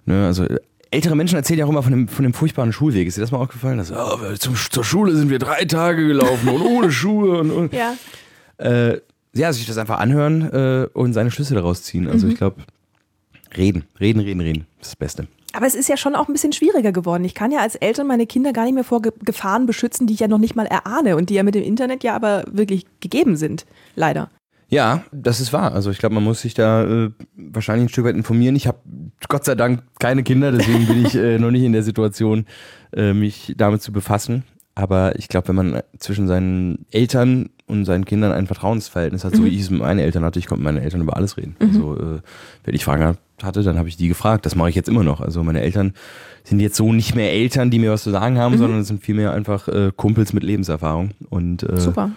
ne, 0.05 0.25
also 0.25 0.45
ältere 0.91 1.15
Menschen 1.15 1.35
erzählen 1.35 1.59
ja 1.59 1.65
auch 1.65 1.69
immer 1.69 1.83
von 1.83 1.91
dem, 1.91 2.07
von 2.07 2.23
dem 2.23 2.33
furchtbaren 2.33 2.73
Schulweg. 2.73 3.07
Ist 3.07 3.17
dir 3.17 3.21
das 3.21 3.31
mal 3.31 3.39
aufgefallen? 3.39 3.77
Dass, 3.77 3.91
oh, 3.91 4.17
zum, 4.37 4.55
zur 4.55 4.83
Schule 4.83 5.15
sind 5.15 5.29
wir 5.29 5.39
drei 5.39 5.65
Tage 5.65 6.05
gelaufen 6.05 6.49
und 6.49 6.61
ohne 6.61 6.91
Schuhe 6.91 7.39
und, 7.39 7.51
und 7.51 7.73
ja. 7.73 7.93
Äh, 8.57 9.01
ja, 9.33 9.53
sich 9.53 9.65
das 9.65 9.77
einfach 9.77 9.99
anhören 9.99 10.41
äh, 10.51 10.87
und 10.93 11.13
seine 11.13 11.31
Schlüsse 11.31 11.55
daraus 11.55 11.83
ziehen. 11.83 12.07
Also 12.07 12.25
mhm. 12.25 12.33
ich 12.33 12.37
glaube, 12.37 12.61
reden, 13.55 13.85
reden, 13.99 14.19
reden, 14.19 14.41
reden. 14.41 14.67
Das 14.79 14.87
ist 14.87 14.91
das 14.93 14.95
Beste. 14.97 15.27
Aber 15.53 15.65
es 15.65 15.75
ist 15.75 15.89
ja 15.89 15.97
schon 15.97 16.15
auch 16.15 16.27
ein 16.27 16.33
bisschen 16.33 16.53
schwieriger 16.53 16.91
geworden. 16.91 17.25
Ich 17.25 17.35
kann 17.35 17.51
ja 17.51 17.59
als 17.59 17.75
Eltern 17.75 18.07
meine 18.07 18.25
Kinder 18.25 18.53
gar 18.53 18.63
nicht 18.63 18.73
mehr 18.73 18.83
vor 18.83 19.01
Gefahren 19.01 19.65
beschützen, 19.65 20.07
die 20.07 20.13
ich 20.13 20.21
ja 20.21 20.27
noch 20.27 20.37
nicht 20.37 20.55
mal 20.55 20.65
erahne 20.65 21.17
und 21.17 21.29
die 21.29 21.33
ja 21.33 21.43
mit 21.43 21.55
dem 21.55 21.63
Internet 21.63 22.03
ja 22.03 22.15
aber 22.15 22.45
wirklich 22.49 22.85
gegeben 23.01 23.35
sind. 23.35 23.65
Leider. 23.95 24.29
Ja, 24.69 25.03
das 25.11 25.41
ist 25.41 25.51
wahr. 25.51 25.73
Also 25.73 25.91
ich 25.91 25.97
glaube, 25.97 26.15
man 26.15 26.23
muss 26.23 26.41
sich 26.41 26.53
da 26.53 26.85
äh, 26.85 27.11
wahrscheinlich 27.35 27.87
ein 27.87 27.89
Stück 27.89 28.05
weit 28.05 28.15
informieren. 28.15 28.55
Ich 28.55 28.67
habe 28.67 28.79
Gott 29.27 29.43
sei 29.43 29.55
Dank 29.55 29.83
keine 29.99 30.23
Kinder, 30.23 30.53
deswegen 30.53 30.87
bin 30.87 31.05
ich 31.05 31.15
äh, 31.15 31.37
noch 31.37 31.51
nicht 31.51 31.63
in 31.63 31.73
der 31.73 31.83
Situation, 31.83 32.45
äh, 32.93 33.11
mich 33.13 33.53
damit 33.57 33.81
zu 33.81 33.91
befassen. 33.91 34.43
Aber 34.75 35.17
ich 35.17 35.27
glaube, 35.27 35.49
wenn 35.49 35.55
man 35.55 35.81
zwischen 35.99 36.27
seinen 36.27 36.85
Eltern 36.91 37.49
und 37.67 37.85
seinen 37.85 38.05
Kindern 38.05 38.31
ein 38.31 38.47
Vertrauensverhältnis 38.47 39.23
hat, 39.23 39.33
mhm. 39.33 39.37
so 39.37 39.45
wie 39.45 39.49
ich 39.49 39.61
es 39.61 39.69
mit 39.69 39.79
meinen 39.79 39.99
Eltern 39.99 40.23
hatte, 40.23 40.39
ich 40.39 40.47
konnte 40.47 40.63
mit 40.63 40.73
meinen 40.73 40.83
Eltern 40.83 41.01
über 41.01 41.17
alles 41.17 41.37
reden. 41.37 41.55
Mhm. 41.59 41.67
Also 41.67 41.97
äh, 41.97 42.19
wenn 42.63 42.75
ich 42.75 42.85
Fragen 42.85 43.17
hatte, 43.43 43.63
dann 43.63 43.77
habe 43.77 43.89
ich 43.89 43.97
die 43.97 44.07
gefragt. 44.07 44.45
Das 44.45 44.55
mache 44.55 44.69
ich 44.69 44.75
jetzt 44.75 44.89
immer 44.89 45.03
noch. 45.03 45.19
Also 45.19 45.43
meine 45.43 45.61
Eltern 45.61 45.93
sind 46.43 46.59
jetzt 46.59 46.77
so 46.77 46.93
nicht 46.93 47.15
mehr 47.15 47.31
Eltern, 47.31 47.69
die 47.69 47.79
mir 47.79 47.91
was 47.91 48.03
zu 48.03 48.11
sagen 48.11 48.37
haben, 48.37 48.55
mhm. 48.55 48.59
sondern 48.59 48.79
es 48.79 48.87
sind 48.87 49.03
vielmehr 49.03 49.33
einfach 49.33 49.67
äh, 49.67 49.91
Kumpels 49.95 50.33
mit 50.33 50.43
Lebenserfahrung. 50.43 51.11
Und 51.29 51.63
äh, 51.63 51.79
Super. 51.79 52.11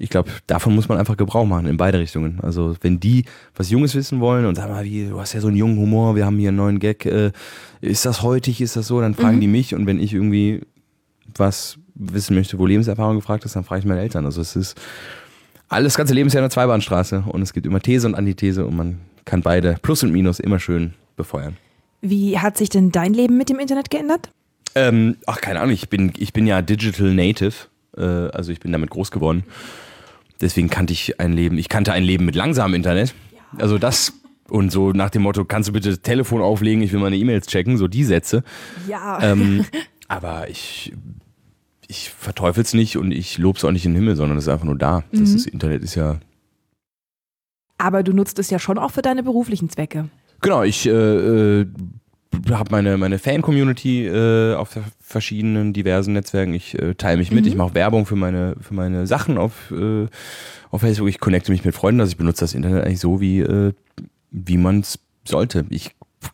Ich 0.00 0.10
glaube, 0.10 0.30
davon 0.46 0.76
muss 0.76 0.88
man 0.88 0.96
einfach 0.96 1.16
Gebrauch 1.16 1.44
machen 1.44 1.66
in 1.66 1.76
beide 1.76 1.98
Richtungen. 1.98 2.38
Also 2.42 2.76
wenn 2.82 3.00
die 3.00 3.24
was 3.56 3.70
Junges 3.70 3.96
wissen 3.96 4.20
wollen 4.20 4.46
und 4.46 4.54
sag 4.54 4.68
mal, 4.68 4.84
wie, 4.84 5.08
du 5.08 5.18
hast 5.18 5.32
ja 5.32 5.40
so 5.40 5.48
einen 5.48 5.56
jungen 5.56 5.76
Humor, 5.76 6.14
wir 6.14 6.24
haben 6.24 6.38
hier 6.38 6.48
einen 6.48 6.56
neuen 6.56 6.78
Gag, 6.78 7.04
äh, 7.04 7.32
ist 7.80 8.06
das 8.06 8.22
heutig, 8.22 8.60
ist 8.60 8.76
das 8.76 8.86
so, 8.86 9.00
dann 9.00 9.14
fragen 9.14 9.36
mhm. 9.36 9.40
die 9.40 9.48
mich 9.48 9.74
und 9.74 9.86
wenn 9.86 9.98
ich 9.98 10.14
irgendwie 10.14 10.60
was 11.36 11.78
wissen 11.98 12.36
möchte, 12.36 12.58
wo 12.58 12.66
Lebenserfahrung 12.66 13.16
gefragt 13.16 13.44
ist, 13.44 13.56
dann 13.56 13.64
frage 13.64 13.80
ich 13.80 13.86
meine 13.86 14.00
Eltern. 14.00 14.24
Also 14.24 14.40
es 14.40 14.56
ist 14.56 14.76
alles 15.68 15.96
ganze 15.96 16.14
Leben 16.14 16.28
ist 16.28 16.34
ja 16.34 16.40
eine 16.40 16.50
Zweibahnstraße 16.50 17.24
und 17.26 17.42
es 17.42 17.52
gibt 17.52 17.66
immer 17.66 17.80
These 17.80 18.06
und 18.06 18.14
Antithese 18.14 18.64
und 18.64 18.76
man 18.76 19.00
kann 19.24 19.42
beide 19.42 19.76
Plus 19.82 20.02
und 20.02 20.12
Minus 20.12 20.40
immer 20.40 20.58
schön 20.58 20.94
befeuern. 21.16 21.56
Wie 22.00 22.38
hat 22.38 22.56
sich 22.56 22.70
denn 22.70 22.90
dein 22.90 23.12
Leben 23.12 23.36
mit 23.36 23.50
dem 23.50 23.58
Internet 23.58 23.90
geändert? 23.90 24.30
Ähm, 24.74 25.16
ach, 25.26 25.40
keine 25.40 25.60
Ahnung, 25.60 25.74
ich 25.74 25.88
bin, 25.88 26.12
ich 26.16 26.32
bin 26.32 26.46
ja 26.46 26.62
Digital 26.62 27.12
Native. 27.12 27.54
Äh, 27.96 28.02
also 28.02 28.52
ich 28.52 28.60
bin 28.60 28.72
damit 28.72 28.90
groß 28.90 29.10
geworden. 29.10 29.44
Deswegen 30.40 30.70
kannte 30.70 30.92
ich 30.92 31.20
ein 31.20 31.32
Leben, 31.32 31.58
ich 31.58 31.68
kannte 31.68 31.92
ein 31.92 32.04
Leben 32.04 32.24
mit 32.24 32.36
langsamem 32.36 32.74
Internet. 32.74 33.14
Also 33.58 33.78
das 33.78 34.12
und 34.48 34.70
so 34.70 34.92
nach 34.92 35.10
dem 35.10 35.22
Motto, 35.22 35.44
kannst 35.44 35.68
du 35.68 35.72
bitte 35.72 35.90
das 35.90 36.00
Telefon 36.00 36.40
auflegen, 36.40 36.82
ich 36.82 36.92
will 36.92 37.00
meine 37.00 37.16
E-Mails 37.16 37.48
checken, 37.48 37.76
so 37.76 37.88
die 37.88 38.04
Sätze. 38.04 38.44
Ja. 38.86 39.18
Ähm, 39.20 39.66
aber 40.08 40.48
ich, 40.48 40.92
ich 41.90 42.10
verteufel 42.10 42.62
es 42.62 42.74
nicht 42.74 42.96
und 42.98 43.10
ich 43.12 43.38
lobe 43.38 43.56
es 43.58 43.64
auch 43.64 43.72
nicht 43.72 43.84
in 43.86 43.92
den 43.92 44.00
Himmel, 44.02 44.14
sondern 44.14 44.38
es 44.38 44.44
ist 44.44 44.48
einfach 44.48 44.66
nur 44.66 44.76
da. 44.78 45.02
Das 45.10 45.30
Mhm. 45.30 45.36
ist, 45.36 45.46
Internet 45.46 45.82
ist 45.82 45.94
ja. 45.94 46.20
Aber 47.78 48.02
du 48.02 48.12
nutzt 48.12 48.38
es 48.38 48.50
ja 48.50 48.58
schon 48.58 48.78
auch 48.78 48.90
für 48.90 49.02
deine 49.02 49.22
beruflichen 49.22 49.70
Zwecke. 49.70 50.08
Genau, 50.42 50.62
ich 50.64 50.86
äh, 50.86 50.90
äh, 50.90 51.66
habe 52.50 52.70
meine, 52.70 52.96
meine 52.98 53.18
Fan-Community 53.18 54.06
äh, 54.06 54.54
auf 54.54 54.78
verschiedenen 55.00 55.72
diversen 55.72 56.12
Netzwerken. 56.12 56.54
Ich 56.54 56.78
äh, 56.78 56.94
teile 56.94 57.16
mich 57.18 57.30
mit, 57.32 57.46
ich 57.46 57.56
mache 57.56 57.74
Werbung 57.74 58.04
für 58.04 58.16
meine, 58.16 58.54
für 58.60 58.74
meine 58.74 59.06
Sachen 59.06 59.38
auf, 59.38 59.70
äh, 59.70 60.06
auf 60.70 60.80
Facebook. 60.80 61.08
Ich 61.08 61.20
connecte 61.20 61.50
mich 61.52 61.64
mit 61.64 61.74
Freunden, 61.74 62.00
also 62.00 62.10
ich 62.10 62.16
benutze 62.18 62.40
das 62.40 62.54
Internet 62.54 62.84
eigentlich 62.84 63.00
so, 63.00 63.20
wie, 63.20 63.40
äh, 63.40 63.72
wie 64.30 64.58
man 64.58 64.80
es 64.80 64.98
sollte. 65.26 65.64
Ich 65.70 65.92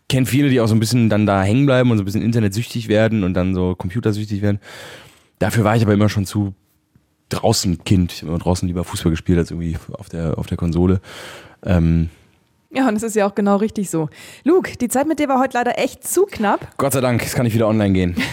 kenne 0.09 0.27
viele, 0.27 0.49
die 0.49 0.61
auch 0.61 0.67
so 0.69 0.75
ein 0.75 0.81
bisschen 0.81 1.11
dann 1.11 1.27
da 1.27 1.43
hängen 1.43 1.67
bleiben 1.67 1.91
und 1.91 1.99
so 1.99 2.03
ein 2.03 2.07
bisschen 2.07 2.23
internetsüchtig 2.23 2.89
werden 2.89 3.23
und 3.23 3.35
dann 3.35 3.55
so 3.55 3.75
computersüchtig 3.75 4.43
werden. 4.43 4.59
Dafür 5.45 5.63
war 5.65 5.77
ich 5.77 5.83
aber 5.83 5.93
immer 5.93 6.09
schon 6.09 6.25
zu 6.25 6.55
draußen 7.29 7.85
Kind. 7.85 8.13
Ich 8.13 8.23
habe 8.23 8.31
immer 8.31 8.39
draußen 8.39 8.67
lieber 8.67 8.83
Fußball 8.83 9.11
gespielt 9.11 9.37
als 9.37 9.51
irgendwie 9.51 9.77
auf 9.93 10.09
der, 10.09 10.39
auf 10.39 10.47
der 10.47 10.57
Konsole. 10.57 11.03
Ähm, 11.67 12.09
Ja, 12.71 12.89
und 12.89 12.97
es 12.97 13.03
ist 13.03 13.15
ja 13.15 13.27
auch 13.27 13.35
genau 13.35 13.57
richtig 13.57 13.91
so. 13.91 14.09
Luke, 14.45 14.79
die 14.79 14.89
Zeit 14.89 15.07
mit 15.07 15.19
dir 15.19 15.29
war 15.29 15.39
heute 15.39 15.59
leider 15.59 15.79
echt 15.79 16.03
zu 16.03 16.25
knapp. 16.25 16.67
Gott 16.79 16.95
sei 16.95 17.03
Dank, 17.03 17.21
jetzt 17.21 17.35
kann 17.35 17.45
ich 17.45 17.53
wieder 17.53 17.69
online 17.69 17.93
gehen. 17.93 18.17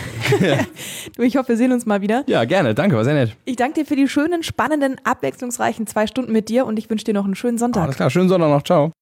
Du, 1.17 1.23
ich 1.23 1.35
hoffe, 1.35 1.49
wir 1.49 1.57
sehen 1.57 1.73
uns 1.73 1.85
mal 1.85 1.99
wieder. 1.99 2.23
Ja, 2.27 2.45
gerne, 2.45 2.73
danke, 2.73 2.95
war 2.95 3.03
sehr 3.03 3.13
nett. 3.13 3.35
Ich 3.43 3.57
danke 3.57 3.81
dir 3.81 3.85
für 3.85 3.97
die 3.97 4.07
schönen, 4.07 4.43
spannenden, 4.43 4.95
abwechslungsreichen 5.03 5.85
zwei 5.87 6.07
Stunden 6.07 6.31
mit 6.31 6.47
dir 6.47 6.65
und 6.65 6.79
ich 6.79 6.89
wünsche 6.89 7.03
dir 7.03 7.13
noch 7.13 7.25
einen 7.25 7.35
schönen 7.35 7.57
Sonntag. 7.57 7.83
Alles 7.83 7.97
klar, 7.97 8.09
schönen 8.09 8.29
Sonntag 8.29 8.47
noch, 8.49 8.63
ciao. 8.63 8.93